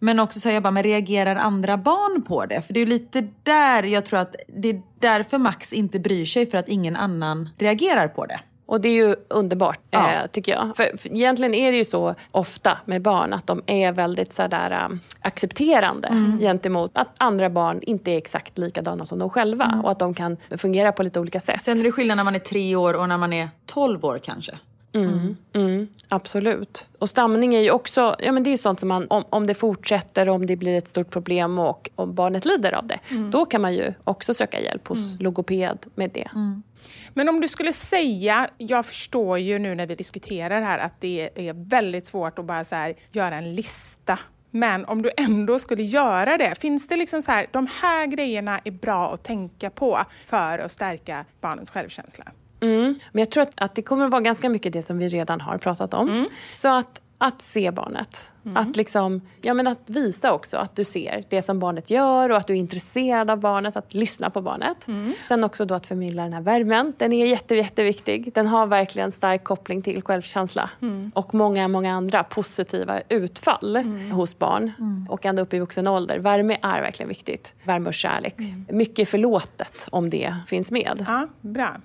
Men 0.00 0.20
också 0.20 0.40
säger 0.40 0.56
jag 0.56 0.62
bara, 0.62 0.70
men 0.70 0.82
reagerar 0.82 1.36
andra 1.36 1.76
barn 1.76 2.22
på 2.22 2.46
det? 2.46 2.62
För 2.62 2.74
det 2.74 2.80
är 2.80 2.86
lite 2.86 3.28
där 3.42 3.82
jag 3.82 4.04
tror 4.04 4.18
att 4.18 4.34
det 4.62 4.68
är 4.70 4.82
därför 5.00 5.38
Max 5.38 5.72
inte 5.72 5.98
bryr 5.98 6.24
sig 6.24 6.50
för 6.50 6.58
att 6.58 6.68
ingen 6.68 6.96
annan 6.96 7.48
reagerar 7.58 8.08
på 8.08 8.26
det. 8.26 8.40
Och 8.66 8.80
det 8.80 8.88
är 8.88 8.92
ju 9.06 9.16
underbart, 9.28 9.80
Ja. 9.90 10.12
eh, 10.12 10.26
tycker 10.26 10.52
jag. 10.52 10.76
För, 10.76 10.96
för 10.96 11.12
egentligen 11.12 11.54
är 11.54 11.70
det 11.72 11.78
ju 11.78 11.84
så 11.84 12.14
ofta 12.30 12.78
med 12.84 13.02
barn 13.02 13.32
att 13.32 13.46
de 13.46 13.62
är 13.66 13.92
väldigt 13.92 14.32
sådär, 14.32 14.86
um, 14.90 15.00
accepterande 15.20 16.08
gentemot 16.40 16.90
att 16.94 17.08
andra 17.18 17.50
barn 17.50 17.80
inte 17.82 18.10
är 18.10 18.16
exakt 18.18 18.58
likadana 18.58 19.04
som 19.04 19.18
de 19.18 19.30
själva 19.30 19.80
och 19.84 19.90
att 19.90 19.98
de 19.98 20.14
kan 20.14 20.36
fungera 20.58 20.92
på 20.92 21.02
lite 21.02 21.20
olika 21.20 21.40
sätt. 21.40 21.60
Sen 21.60 21.78
är 21.78 21.82
det 21.82 21.92
skillnad 21.92 22.16
när 22.16 22.24
man 22.24 22.34
är 22.34 22.38
tre 22.38 22.76
år 22.76 22.94
och 22.94 23.08
när 23.08 23.18
man 23.18 23.32
är 23.32 23.48
12 23.66 24.04
år 24.04 24.18
kanske. 24.22 24.52
Mm, 25.52 25.88
absolut. 26.08 26.86
Och 26.98 27.08
stamning 27.10 27.54
är 27.54 27.60
ju 27.60 27.70
också, 27.70 28.16
ja 28.18 28.32
men 28.32 28.42
det 28.42 28.48
är 28.48 28.52
ju 28.52 28.56
sånt 28.58 28.80
som 28.80 28.88
man, 28.88 29.06
om, 29.10 29.24
om 29.30 29.46
det 29.46 29.54
fortsätter, 29.54 30.28
om 30.28 30.46
det 30.46 30.56
blir 30.56 30.78
ett 30.78 30.88
stort 30.88 31.10
problem 31.10 31.58
och 31.58 31.90
om 31.94 32.14
barnet 32.14 32.44
lider 32.44 32.72
av 32.72 32.86
det, 32.86 32.98
då 33.30 33.44
kan 33.44 33.62
man 33.62 33.74
ju 33.74 33.94
också 34.04 34.34
söka 34.34 34.60
hjälp 34.60 34.88
hos 34.88 35.20
logoped 35.20 35.78
med 35.94 36.10
det. 36.14 36.28
Men 37.14 37.28
om 37.28 37.40
du 37.40 37.48
skulle 37.48 37.72
säga, 37.72 38.48
jag 38.58 38.86
förstår 38.86 39.38
ju 39.38 39.58
nu 39.58 39.74
när 39.74 39.86
vi 39.86 39.94
diskuterar 39.94 40.62
här 40.62 40.78
att 40.78 41.00
det 41.00 41.30
är 41.34 41.68
väldigt 41.68 42.06
svårt 42.06 42.38
att 42.38 42.44
bara 42.44 42.64
så 42.64 42.74
här, 42.74 42.94
göra 43.12 43.34
en 43.34 43.54
lista. 43.54 44.18
Men 44.50 44.84
om 44.84 45.02
du 45.02 45.10
ändå 45.16 45.58
skulle 45.58 45.82
göra 45.82 46.36
det, 46.36 46.60
finns 46.60 46.88
det 46.88 46.96
liksom 46.96 47.22
så 47.22 47.32
här, 47.32 47.46
de 47.50 47.68
här 47.80 48.06
grejerna 48.06 48.60
är 48.64 48.70
bra 48.70 49.14
att 49.14 49.24
tänka 49.24 49.70
på 49.70 50.00
för 50.26 50.58
att 50.58 50.72
stärka 50.72 51.24
barnens 51.40 51.70
självkänsla? 51.70 52.24
Mm. 52.60 52.98
Men 53.12 53.18
jag 53.20 53.30
tror 53.30 53.42
att, 53.42 53.52
att 53.54 53.74
det 53.74 53.82
kommer 53.82 54.04
att 54.04 54.10
vara 54.10 54.20
ganska 54.20 54.48
mycket 54.48 54.72
det 54.72 54.86
som 54.86 54.98
vi 54.98 55.08
redan 55.08 55.40
har 55.40 55.58
pratat 55.58 55.94
om. 55.94 56.28
Så 56.54 56.78
att, 56.78 57.00
att 57.18 57.42
se 57.42 57.70
barnet. 57.70 58.30
Att, 58.54 58.76
liksom, 58.76 59.20
ja, 59.42 59.54
men 59.54 59.66
att 59.66 59.78
visa 59.86 60.32
också 60.32 60.56
att 60.56 60.76
du 60.76 60.84
ser 60.84 61.24
det 61.28 61.42
som 61.42 61.58
barnet 61.58 61.90
gör 61.90 62.30
och 62.30 62.36
att 62.36 62.46
du 62.46 62.52
är 62.52 62.56
intresserad 62.58 63.30
av 63.30 63.40
barnet, 63.40 63.76
att 63.76 63.94
lyssna 63.94 64.30
på 64.30 64.40
barnet. 64.40 64.76
Sen 65.28 65.44
också 65.44 65.64
då 65.64 65.74
att 65.74 65.86
förmedla 65.86 66.22
den 66.22 66.32
här 66.32 66.40
värmen. 66.40 66.92
Den 66.98 67.12
är 67.12 67.26
jätte, 67.26 67.54
jätteviktig. 67.54 68.32
Den 68.34 68.46
har 68.46 68.66
verkligen 68.66 69.12
stark 69.12 69.44
koppling 69.44 69.82
till 69.82 70.02
självkänsla 70.02 70.70
och 71.14 71.34
många, 71.34 71.68
många 71.68 71.94
andra 71.94 72.24
positiva 72.24 73.00
utfall 73.08 73.76
hos 74.12 74.38
barn 74.38 74.72
och 75.08 75.26
ända 75.26 75.42
upp 75.42 75.54
i 75.54 75.58
vuxen 75.58 75.88
ålder. 75.88 76.18
Värme 76.18 76.58
är 76.62 76.80
verkligen 76.80 77.08
viktigt. 77.08 77.52
Värme 77.64 77.88
och 77.88 77.94
kärlek. 77.94 78.34
Mycket 78.68 79.08
förlåtet 79.08 79.88
om 79.90 80.10
det 80.10 80.34
finns 80.48 80.70
med. 80.70 81.04
Ja, 81.08 81.28
bra. 81.40 81.76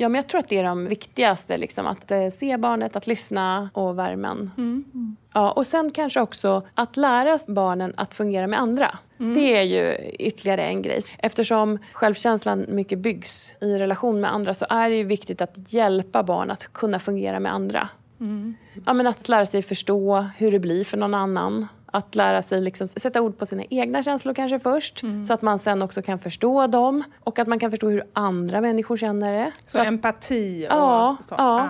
Ja, 0.00 0.08
men 0.08 0.18
jag 0.18 0.28
tror 0.28 0.38
att 0.38 0.48
det 0.48 0.58
är 0.58 0.64
de 0.64 0.86
viktigaste. 0.86 1.58
Liksom, 1.58 1.86
att 1.86 2.10
eh, 2.10 2.28
se 2.28 2.56
barnet, 2.56 2.96
att 2.96 3.06
lyssna 3.06 3.70
och 3.72 3.98
värmen. 3.98 4.50
Mm. 4.58 5.16
Ja, 5.32 5.52
och 5.52 5.66
sen 5.66 5.90
kanske 5.90 6.20
också 6.20 6.62
att 6.74 6.96
lära 6.96 7.38
barnen 7.46 7.94
att 7.96 8.14
fungera 8.14 8.46
med 8.46 8.60
andra. 8.60 8.98
Mm. 9.18 9.34
Det 9.34 9.56
är 9.56 9.62
ju 9.62 10.10
ytterligare 10.18 10.62
en 10.62 10.82
grej. 10.82 11.00
Eftersom 11.18 11.78
självkänslan 11.92 12.66
mycket 12.68 12.98
byggs 12.98 13.52
i 13.60 13.78
relation 13.78 14.20
med 14.20 14.34
andra 14.34 14.54
så 14.54 14.66
är 14.70 14.90
det 14.90 14.96
ju 14.96 15.04
viktigt 15.04 15.40
att 15.40 15.72
hjälpa 15.72 16.22
barn 16.22 16.50
att 16.50 16.72
kunna 16.72 16.98
fungera 16.98 17.40
med 17.40 17.54
andra. 17.54 17.88
Mm. 18.20 18.54
Ja, 18.86 18.92
men 18.92 19.06
att 19.06 19.28
lära 19.28 19.46
sig 19.46 19.62
förstå 19.62 20.26
hur 20.36 20.52
det 20.52 20.58
blir 20.58 20.84
för 20.84 20.96
någon 20.96 21.14
annan. 21.14 21.66
Att 21.90 22.14
lära 22.14 22.42
sig 22.42 22.60
liksom 22.60 22.88
sätta 22.88 23.20
ord 23.20 23.38
på 23.38 23.46
sina 23.46 23.64
egna 23.70 24.02
känslor 24.02 24.34
kanske 24.34 24.58
först. 24.58 25.02
Mm. 25.02 25.24
Så 25.24 25.34
att 25.34 25.42
man 25.42 25.58
sen 25.58 25.82
också 25.82 26.02
kan 26.02 26.18
förstå 26.18 26.66
dem. 26.66 27.02
Och 27.20 27.38
att 27.38 27.48
man 27.48 27.58
kan 27.58 27.70
förstå 27.70 27.88
hur 27.88 28.04
andra 28.12 28.60
människor 28.60 28.96
känner 28.96 29.32
det. 29.32 29.52
Så, 29.66 29.80
att, 29.80 29.86
empati 29.86 30.66
och 30.70 30.72
ja, 30.74 31.16
så. 31.22 31.34
Ja. 31.38 31.68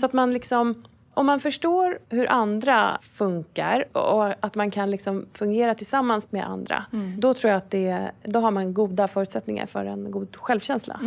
Så 0.00 0.06
att 0.06 0.12
man 0.12 0.30
liksom... 0.30 0.84
Om 1.14 1.26
man 1.26 1.40
förstår 1.40 1.98
hur 2.08 2.30
andra 2.30 2.98
funkar 3.12 3.96
och 3.96 4.44
att 4.44 4.54
man 4.54 4.70
kan 4.70 4.90
liksom 4.90 5.26
fungera 5.32 5.74
tillsammans 5.74 6.32
med 6.32 6.46
andra, 6.46 6.84
Mm. 6.92 7.20
då 7.20 7.34
tror 7.34 7.50
jag 7.50 7.58
att 7.58 7.70
det, 7.70 8.10
då 8.24 8.40
har 8.40 8.50
man 8.50 8.74
goda 8.74 9.08
förutsättningar 9.08 9.66
för 9.66 9.84
en 9.84 10.10
god 10.10 10.36
självkänsla. 10.36 11.00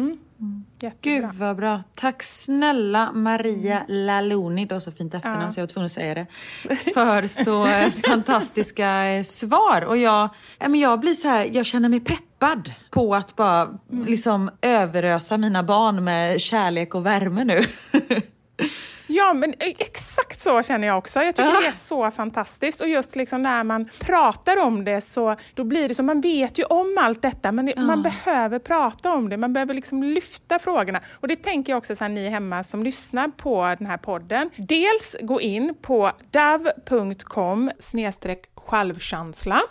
Gud 1.01 1.25
vad 1.33 1.55
bra. 1.55 1.83
Tack 1.95 2.23
snälla 2.23 3.11
Maria 3.11 3.85
Laloni, 3.87 4.65
du 4.65 4.75
har 4.75 4.79
så 4.79 4.91
fint 4.91 5.13
efternamn 5.13 5.43
Ja. 5.43 5.51
så 5.51 5.59
jag 5.59 5.63
var 5.63 5.67
tvungen 5.67 5.85
att 5.85 5.91
säga 5.91 6.13
det, 6.13 6.25
för 6.93 7.27
så 7.27 7.67
eh, 7.67 7.89
fantastiska 8.07 9.05
eh, 9.05 9.23
svar. 9.23 9.85
Och 9.85 9.97
jag, 9.97 10.29
men 10.59 10.75
jag 10.79 10.99
blir 10.99 11.13
så 11.13 11.27
här, 11.27 11.49
jag 11.53 11.65
känner 11.65 11.89
mig 11.89 11.99
peppad 11.99 12.73
på 12.89 13.15
att 13.15 13.35
bara 13.35 13.79
liksom 14.05 14.49
överösa 14.61 15.37
mina 15.37 15.63
barn 15.63 16.03
med 16.03 16.41
kärlek 16.41 16.95
och 16.95 17.05
värme 17.05 17.43
nu. 17.43 17.65
Ja, 19.11 19.33
men 19.33 19.53
exakt 19.59 20.39
så 20.39 20.63
känner 20.63 20.87
jag 20.87 20.97
också. 20.97 21.19
Jag 21.21 21.35
tycker 21.35 21.49
Ja. 21.49 21.59
det 21.61 21.67
är 21.67 21.71
så 21.71 22.11
fantastiskt. 22.11 22.81
Och 22.81 22.87
just 22.87 23.15
liksom 23.15 23.41
när 23.43 23.63
man 23.63 23.89
pratar 23.99 24.57
om 24.63 24.83
det 24.85 25.01
så 25.01 25.35
då 25.53 25.63
blir 25.63 25.87
det 25.87 25.95
så, 25.95 26.03
man 26.03 26.21
vet 26.21 26.59
ju 26.59 26.63
om 26.63 26.97
allt 26.99 27.21
detta 27.21 27.51
men 27.51 27.73
man 27.77 28.03
behöver 28.03 28.59
prata 28.59 29.13
om 29.13 29.29
det. 29.29 29.37
Man 29.37 29.53
behöver 29.53 29.73
liksom 29.73 30.03
lyfta 30.03 30.59
frågorna. 30.59 30.99
Och 31.13 31.27
det 31.27 31.35
tänker 31.35 31.71
jag 31.73 31.77
också 31.77 31.95
så 31.95 32.03
här, 32.03 32.09
ni 32.09 32.29
hemma 32.29 32.63
som 32.63 32.83
lyssnar 32.83 33.27
på 33.27 33.75
den 33.79 33.87
här 33.87 33.97
podden. 33.97 34.49
Dels 34.55 35.15
gå 35.21 35.41
in 35.41 35.75
på 35.81 36.11
dav.com 36.31 37.71
självkänsla. 38.69 39.61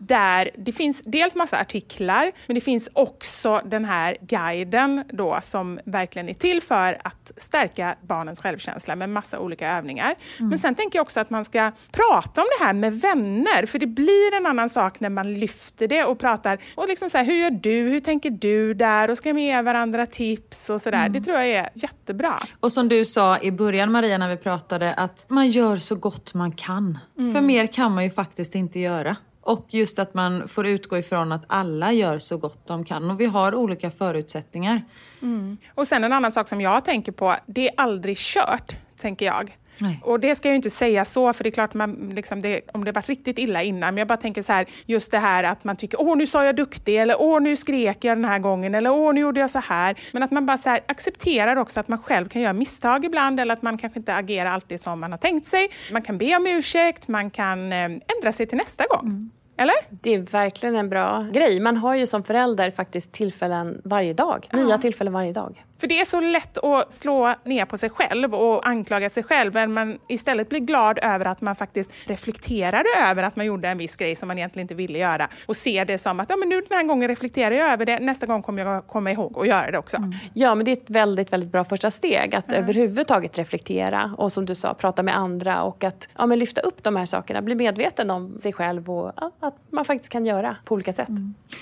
Där 0.00 0.50
det 0.58 0.72
finns 0.72 1.02
dels 1.04 1.36
massa 1.36 1.58
artiklar, 1.58 2.32
men 2.46 2.54
det 2.54 2.60
finns 2.60 2.88
också 2.92 3.60
den 3.64 3.84
här 3.84 4.16
guiden 4.20 5.04
då 5.12 5.38
som 5.42 5.80
verkligen 5.84 6.28
är 6.28 6.34
till 6.34 6.62
för 6.62 6.98
att 7.04 7.32
stärka 7.36 7.94
barnens 8.02 8.40
självkänsla 8.40 8.96
med 8.96 9.08
massa 9.10 9.38
olika 9.38 9.76
övningar. 9.76 10.14
Men 10.38 10.58
sen 10.58 10.74
tänker 10.74 10.98
jag 10.98 11.02
också 11.02 11.20
att 11.20 11.30
man 11.30 11.44
ska 11.44 11.72
prata 11.92 12.40
om 12.40 12.46
det 12.58 12.64
här 12.64 12.72
med 12.72 13.00
vänner, 13.00 13.66
för 13.66 13.78
det 13.78 13.86
blir 13.86 14.34
en 14.36 14.46
annan 14.46 14.70
sak 14.70 15.00
när 15.00 15.10
man 15.10 15.34
lyfter 15.34 15.88
det 15.88 16.04
och 16.04 16.18
pratar 16.18 16.58
och 16.74 16.88
liksom 16.88 17.10
så 17.10 17.18
här, 17.18 17.24
hur 17.24 17.34
gör 17.34 17.50
du, 17.50 17.70
hur 17.70 18.00
tänker 18.00 18.30
du 18.30 18.74
där 18.74 19.10
och 19.10 19.18
ska 19.18 19.32
vi 19.32 19.42
ge 19.42 19.62
varandra 19.62 20.06
tips 20.06 20.70
och 20.70 20.82
sådär. 20.82 21.08
Det 21.08 21.20
tror 21.20 21.36
jag 21.36 21.46
är 21.46 21.68
jättebra. 21.74 22.38
Och 22.60 22.72
som 22.72 22.88
du 22.88 23.04
sa 23.04 23.38
i 23.38 23.50
början 23.52 23.92
Maria 23.92 24.18
när 24.18 24.28
vi 24.28 24.36
pratade 24.36 24.94
att 24.94 25.24
man 25.28 25.50
gör 25.50 25.76
så 25.76 25.94
gott 25.96 26.34
man 26.34 26.52
kan. 26.52 26.98
För 27.16 27.40
mer 27.40 27.66
kan 27.66 27.94
man 27.94 28.04
ju 28.04 28.10
faktiskt 28.10 28.39
inte 28.54 28.80
göra. 28.80 29.16
Och 29.40 29.66
just 29.68 29.98
att 29.98 30.14
man 30.14 30.48
får 30.48 30.66
utgå 30.66 30.98
ifrån 30.98 31.32
att 31.32 31.44
alla 31.46 31.92
gör 31.92 32.18
så 32.18 32.36
gott 32.36 32.66
de 32.66 32.84
kan 32.84 33.10
och 33.10 33.20
vi 33.20 33.26
har 33.26 33.54
olika 33.54 33.90
förutsättningar. 33.90 34.82
Mm. 35.22 35.56
Och 35.74 35.86
sen 35.86 36.04
en 36.04 36.12
annan 36.12 36.32
sak 36.32 36.48
som 36.48 36.60
jag 36.60 36.84
tänker 36.84 37.12
på, 37.12 37.36
det 37.46 37.68
är 37.68 37.74
aldrig 37.76 38.16
kört, 38.16 38.76
tänker 38.98 39.26
jag. 39.26 39.56
Nej. 39.80 40.00
Och 40.04 40.20
det 40.20 40.34
ska 40.34 40.48
jag 40.48 40.52
ju 40.52 40.56
inte 40.56 40.70
säga 40.70 41.04
så, 41.04 41.32
för 41.32 41.44
det 41.44 41.48
är 41.48 41.52
klart 41.52 41.74
man, 41.74 42.12
liksom 42.14 42.42
det, 42.42 42.60
om 42.72 42.84
det 42.84 42.92
varit 42.92 43.08
riktigt 43.08 43.38
illa 43.38 43.62
innan, 43.62 43.94
men 43.94 43.98
jag 43.98 44.08
bara 44.08 44.16
tänker 44.16 44.42
så 44.42 44.52
här, 44.52 44.66
just 44.86 45.10
det 45.10 45.18
här 45.18 45.44
att 45.44 45.64
man 45.64 45.76
tycker 45.76 46.00
åh 46.00 46.16
nu 46.16 46.26
sa 46.26 46.44
jag 46.44 46.56
duktig, 46.56 46.96
eller 46.96 47.20
åh 47.20 47.40
nu 47.40 47.56
skrek 47.56 48.04
jag 48.04 48.16
den 48.16 48.24
här 48.24 48.38
gången, 48.38 48.74
eller 48.74 48.90
åh 48.90 49.14
nu 49.14 49.20
gjorde 49.20 49.40
jag 49.40 49.50
så 49.50 49.58
här. 49.58 49.96
Men 50.12 50.22
att 50.22 50.30
man 50.30 50.46
bara 50.46 50.58
så 50.58 50.68
här, 50.68 50.80
accepterar 50.86 51.56
också 51.56 51.80
att 51.80 51.88
man 51.88 51.98
själv 51.98 52.28
kan 52.28 52.42
göra 52.42 52.52
misstag 52.52 53.04
ibland, 53.04 53.40
eller 53.40 53.54
att 53.54 53.62
man 53.62 53.78
kanske 53.78 53.98
inte 53.98 54.14
agerar 54.14 54.50
alltid 54.50 54.80
som 54.80 55.00
man 55.00 55.10
har 55.12 55.18
tänkt 55.18 55.46
sig. 55.46 55.68
Man 55.92 56.02
kan 56.02 56.18
be 56.18 56.36
om 56.36 56.46
ursäkt, 56.46 57.08
man 57.08 57.30
kan 57.30 57.72
eh, 57.72 57.84
ändra 57.84 58.32
sig 58.32 58.46
till 58.46 58.58
nästa 58.58 58.84
gång. 58.90 59.30
Eller? 59.56 59.74
Det 59.90 60.14
är 60.14 60.18
verkligen 60.18 60.76
en 60.76 60.88
bra 60.88 61.26
grej. 61.32 61.60
Man 61.60 61.76
har 61.76 61.94
ju 61.94 62.06
som 62.06 62.22
förälder 62.22 62.70
faktiskt 62.70 63.12
tillfällen 63.12 63.80
varje 63.84 64.12
dag. 64.12 64.48
Nya 64.52 64.78
tillfällen 64.78 65.12
varje 65.12 65.32
dag. 65.32 65.64
För 65.80 65.86
det 65.86 66.00
är 66.00 66.04
så 66.04 66.20
lätt 66.20 66.58
att 66.58 66.94
slå 66.94 67.34
ner 67.44 67.64
på 67.64 67.78
sig 67.78 67.90
själv 67.90 68.34
och 68.34 68.68
anklaga 68.68 69.10
sig 69.10 69.22
själv, 69.22 69.54
men 69.54 69.72
man 69.72 69.98
istället 70.08 70.48
blir 70.48 70.60
glad 70.60 70.98
över 71.02 71.24
att 71.24 71.40
man 71.40 71.56
faktiskt 71.56 71.90
reflekterade 72.04 72.88
över 73.08 73.22
att 73.22 73.36
man 73.36 73.46
gjorde 73.46 73.68
en 73.68 73.78
viss 73.78 73.96
grej 73.96 74.16
som 74.16 74.28
man 74.28 74.38
egentligen 74.38 74.64
inte 74.64 74.74
ville 74.74 74.98
göra 74.98 75.28
och 75.46 75.56
ser 75.56 75.84
det 75.84 75.98
som 75.98 76.20
att 76.20 76.30
ja, 76.30 76.36
men 76.36 76.48
nu 76.48 76.60
den 76.68 76.78
här 76.78 76.84
gången 76.84 77.08
reflekterar 77.08 77.54
jag 77.54 77.72
över 77.72 77.86
det, 77.86 77.98
nästa 77.98 78.26
gång 78.26 78.42
kommer 78.42 78.64
jag 78.64 78.86
komma 78.86 79.10
ihåg 79.10 79.38
att 79.38 79.46
göra 79.46 79.70
det 79.70 79.78
också. 79.78 79.96
Ja, 80.34 80.54
men 80.54 80.64
det 80.64 80.70
är 80.70 80.76
ett 80.76 80.90
väldigt, 80.90 81.32
väldigt 81.32 81.52
bra 81.52 81.64
första 81.64 81.90
steg 81.90 82.34
att 82.34 82.52
överhuvudtaget 82.52 83.38
reflektera 83.38 84.14
och 84.18 84.32
som 84.32 84.46
du 84.46 84.54
sa, 84.54 84.74
prata 84.74 85.02
med 85.02 85.16
andra 85.16 85.62
och 85.62 85.84
att 85.84 86.08
ja, 86.18 86.26
men 86.26 86.38
lyfta 86.38 86.60
upp 86.60 86.82
de 86.82 86.96
här 86.96 87.06
sakerna, 87.06 87.42
bli 87.42 87.54
medveten 87.54 88.10
om 88.10 88.38
sig 88.38 88.52
själv 88.52 88.90
och 88.90 89.12
ja, 89.16 89.32
att 89.40 89.56
man 89.70 89.84
faktiskt 89.84 90.12
kan 90.12 90.26
göra 90.26 90.56
på 90.64 90.74
olika 90.74 90.92
sätt. 90.92 91.08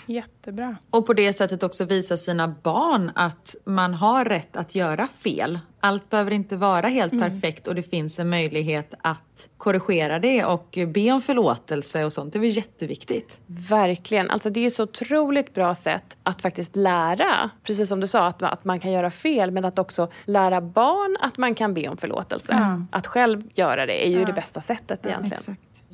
Jättebra. 0.06 0.76
Och 0.90 1.06
på 1.06 1.12
det 1.12 1.32
sättet 1.32 1.62
också 1.62 1.84
visa 1.84 2.16
sina 2.16 2.48
barn 2.62 3.12
att 3.14 3.56
man 3.64 3.94
har 3.94 4.07
rätt 4.16 4.56
att 4.56 4.74
göra 4.74 5.08
fel. 5.08 5.58
Allt 5.80 6.10
behöver 6.10 6.30
inte 6.30 6.56
vara 6.56 6.86
helt 6.86 7.12
perfekt 7.12 7.66
och 7.66 7.74
det 7.74 7.82
finns 7.82 8.18
en 8.18 8.28
möjlighet 8.28 8.94
att 9.02 9.48
korrigera 9.56 10.18
det 10.18 10.44
och 10.44 10.78
be 10.88 11.12
om 11.12 11.22
förlåtelse 11.22 12.04
och 12.04 12.12
sånt. 12.12 12.32
Det 12.32 12.38
är 12.38 12.40
väl 12.40 12.56
jätteviktigt. 12.56 13.40
Verkligen. 13.46 14.30
Alltså 14.30 14.50
det 14.50 14.60
är 14.60 14.66
ett 14.66 14.74
så 14.74 14.82
otroligt 14.82 15.54
bra 15.54 15.74
sätt 15.74 16.16
att 16.22 16.42
faktiskt 16.42 16.76
lära. 16.76 17.50
Precis 17.62 17.88
som 17.88 18.00
du 18.00 18.06
sa, 18.06 18.26
att 18.26 18.40
man, 18.40 18.52
att 18.52 18.64
man 18.64 18.80
kan 18.80 18.92
göra 18.92 19.10
fel 19.10 19.50
men 19.50 19.64
att 19.64 19.78
också 19.78 20.08
lära 20.24 20.60
barn 20.60 21.16
att 21.20 21.36
man 21.36 21.54
kan 21.54 21.74
be 21.74 21.88
om 21.88 21.96
förlåtelse. 21.96 22.86
Att 22.90 23.06
själv 23.06 23.42
göra 23.54 23.86
det 23.86 24.06
är 24.06 24.10
ju 24.10 24.24
det 24.24 24.32
bästa 24.32 24.60
sättet 24.60 25.06
egentligen. 25.06 25.34
Exakt. 25.34 25.84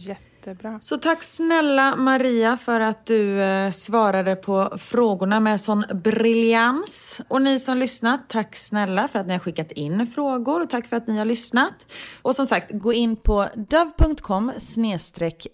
Jättebra. 0.46 0.78
Så 0.80 0.96
tack 0.96 1.22
snälla 1.22 1.96
Maria 1.96 2.56
för 2.56 2.80
att 2.80 3.06
du 3.06 3.42
eh, 3.42 3.70
svarade 3.70 4.36
på 4.36 4.72
frågorna 4.78 5.40
med 5.40 5.60
sån 5.60 5.84
briljans. 5.94 7.20
Och 7.28 7.42
ni 7.42 7.58
som 7.58 7.78
lyssnat, 7.78 8.28
tack 8.28 8.56
snälla 8.56 9.08
för 9.08 9.18
att 9.18 9.26
ni 9.26 9.32
har 9.32 9.40
skickat 9.40 9.72
in 9.72 10.06
frågor 10.06 10.62
och 10.62 10.70
tack 10.70 10.86
för 10.86 10.96
att 10.96 11.06
ni 11.06 11.18
har 11.18 11.24
lyssnat. 11.24 11.92
Och 12.22 12.34
som 12.34 12.46
sagt, 12.46 12.70
gå 12.70 12.92
in 12.92 13.16
på 13.16 13.48
dove.com 13.54 14.52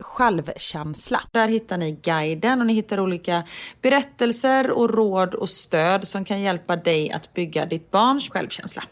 självkänsla. 0.01 1.21
Där 1.33 1.49
hittar 1.49 1.79
ni 1.79 1.93
guiden 1.93 2.61
och 2.61 2.67
ni 2.67 2.75
hittar 2.75 3.01
olika 3.01 3.45
berättelser 3.83 4.71
och 4.71 4.91
råd 4.91 5.35
och 5.35 5.49
stöd 5.49 6.09
som 6.09 6.25
kan 6.25 6.41
hjälpa 6.41 6.77
dig 6.77 7.13
att 7.13 7.35
bygga 7.35 7.67
ditt 7.67 7.91
barns 7.91 8.31
självkänsla. 8.31 8.83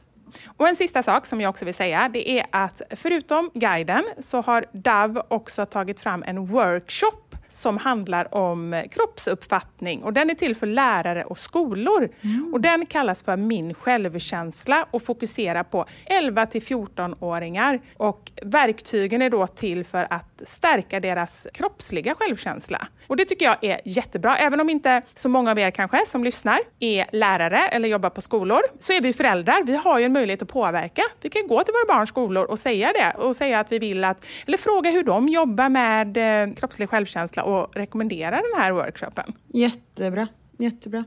Och 0.57 0.69
en 0.69 0.77
sista 0.77 1.03
sak 1.03 1.27
som 1.27 1.41
jag 1.41 1.51
också 1.51 1.65
vill 1.65 1.75
säga, 1.75 2.09
det 2.13 2.31
är 2.31 2.47
att 2.51 2.83
förutom 2.91 3.51
guiden 3.55 4.05
så 4.19 4.41
har 4.41 4.65
DAV 4.73 5.23
också 5.29 5.67
tagit 5.67 6.01
fram 6.01 6.23
en 6.27 6.47
workshop 6.47 7.28
som 7.49 7.77
handlar 7.77 8.35
om 8.35 8.85
kroppsuppfattning 8.91 10.03
och 10.03 10.13
den 10.13 10.31
är 10.31 10.35
till 10.35 10.57
för 10.57 10.67
lärare 10.67 11.25
och 11.25 11.39
skolor. 11.39 12.09
Och 12.53 12.61
den 12.61 12.87
kallas 12.87 13.23
för 13.23 13.37
Min 13.37 13.75
självkänsla 13.75 14.87
och 14.91 15.03
fokuserar 15.03 15.63
på 15.63 15.85
11 16.07 16.47
till 16.47 16.63
14-åringar. 16.63 17.81
Och 17.97 18.33
verktygen 18.43 19.23
är 19.23 19.31
då 19.31 19.47
till 19.47 19.85
för 19.85 20.07
att 20.11 20.43
stärka 20.45 21.01
deras 21.01 21.47
kroppsliga 21.55 22.15
självkänsla. 22.15 22.89
Och 23.07 23.17
det 23.17 23.25
tycker 23.25 23.45
jag 23.45 23.65
är 23.65 23.81
jättebra. 23.85 24.37
Även 24.37 24.61
om 24.61 24.71
inte 24.71 25.03
så 25.15 25.29
många 25.29 25.51
av 25.51 25.59
er 25.59 25.71
kanske 25.71 26.07
som 26.07 26.25
lyssnar 26.25 26.59
är 26.81 27.07
lärare 27.13 27.59
eller 27.59 27.89
jobbar 27.89 28.11
på 28.11 28.21
skolor 28.21 28.61
så 28.79 28.93
är 28.93 29.01
vi 29.01 29.13
föräldrar. 29.13 29.63
Vi 29.65 29.77
har 29.77 29.99
ju 29.99 30.05
en 30.05 30.13
möjlighet 30.13 30.43
att 30.43 30.49
påverka. 30.49 31.03
Vi 31.21 31.31
kan 31.31 31.47
gå 31.49 31.65
till 31.65 31.73
våra 31.73 31.97
barns 31.97 32.09
skolor 32.09 32.45
och 32.45 32.59
säga 32.59 32.93
det 32.93 33.23
och 33.23 33.37
säga 33.37 33.61
att 33.61 33.73
vi 33.73 33.79
vill 33.79 34.05
att, 34.05 34.25
eller 34.47 34.59
fråga 34.59 34.91
hur 34.91 35.03
de 35.03 35.29
jobbar 35.29 35.69
med 35.69 36.17
eh, 36.17 36.55
kroppslig 36.55 36.91
självkänsla 36.91 37.38
och 37.43 37.77
rekommendera 37.77 38.31
den 38.31 38.61
här 38.63 38.73
workshopen. 38.73 39.33
Jättebra. 39.55 40.29
Jättebra. 40.59 41.05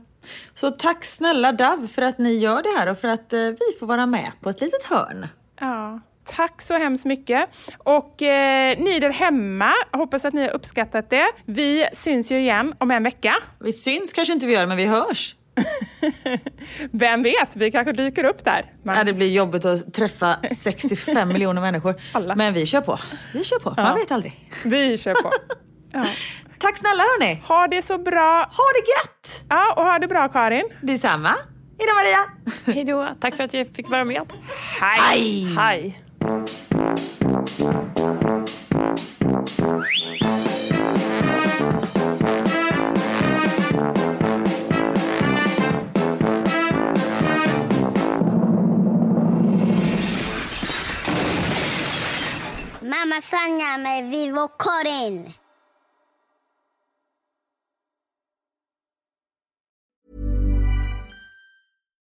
Så 0.54 0.70
tack 0.70 1.04
snälla 1.04 1.52
Dav 1.52 1.88
för 1.94 2.02
att 2.02 2.18
ni 2.18 2.34
gör 2.38 2.62
det 2.62 2.78
här 2.78 2.90
och 2.90 2.98
för 2.98 3.08
att 3.08 3.32
eh, 3.32 3.38
vi 3.40 3.78
får 3.80 3.86
vara 3.86 4.06
med 4.06 4.32
på 4.40 4.50
ett 4.50 4.60
litet 4.60 4.82
hörn. 4.82 5.26
Ja, 5.60 6.00
tack 6.24 6.62
så 6.62 6.74
hemskt 6.74 7.04
mycket. 7.04 7.48
Och 7.78 8.22
eh, 8.22 8.78
ni 8.78 8.98
där 8.98 9.10
hemma, 9.10 9.72
hoppas 9.92 10.24
att 10.24 10.34
ni 10.34 10.42
har 10.42 10.50
uppskattat 10.50 11.10
det. 11.10 11.26
Vi 11.46 11.86
syns 11.92 12.30
ju 12.30 12.38
igen 12.38 12.74
om 12.78 12.90
en 12.90 13.02
vecka. 13.02 13.34
Vi 13.60 13.72
syns 13.72 14.12
kanske 14.12 14.32
inte 14.34 14.46
vi 14.46 14.52
gör, 14.54 14.66
men 14.66 14.76
vi 14.76 14.86
hörs. 14.86 15.36
Vem 16.90 17.22
vet, 17.22 17.56
vi 17.56 17.70
kanske 17.70 17.92
dyker 17.92 18.24
upp 18.24 18.44
där. 18.44 18.72
Men, 18.82 18.96
Ja, 18.96 19.04
det 19.04 19.12
blir 19.12 19.30
jobbigt 19.32 19.64
att 19.64 19.94
träffa 19.94 20.36
65 20.56 21.28
miljoner 21.28 21.60
människor. 21.60 21.94
Alla. 22.12 22.36
Men 22.36 22.54
vi 22.54 22.66
kör 22.66 22.80
på. 22.80 22.98
Vi 23.34 23.44
kör 23.44 23.58
på. 23.58 23.74
Man 23.76 23.96
vet 23.98 24.10
aldrig. 24.10 24.50
Vi 24.64 24.98
kör 24.98 25.14
på. 25.14 25.30
Ja. 25.92 26.06
Tack 26.58 26.76
snälla 26.76 27.02
hörni. 27.02 27.42
Ha 27.48 27.66
det 27.66 27.82
så 27.82 27.98
bra. 27.98 28.38
Ha 28.38 28.64
det 28.74 28.84
gött! 28.92 29.44
Ja, 29.48 29.74
och 29.76 29.84
ha 29.84 29.98
det 29.98 30.08
bra 30.08 30.28
Karin. 30.28 30.64
Detsamma. 30.82 31.34
Hej 31.78 31.88
då 31.88 31.94
Maria! 31.94 32.18
Hej 32.74 32.84
då, 32.84 33.16
tack 33.20 33.36
för 33.36 33.44
att 33.44 33.54
jag 33.54 33.66
fick 33.76 33.88
vara 33.90 34.04
med. 34.04 34.32
Hej! 34.80 35.46
Hej! 35.58 35.98
Mamma 52.80 53.20
Sanja 53.20 53.78
med 53.78 54.10
Vivo 54.10 54.48
Karin. 54.58 55.32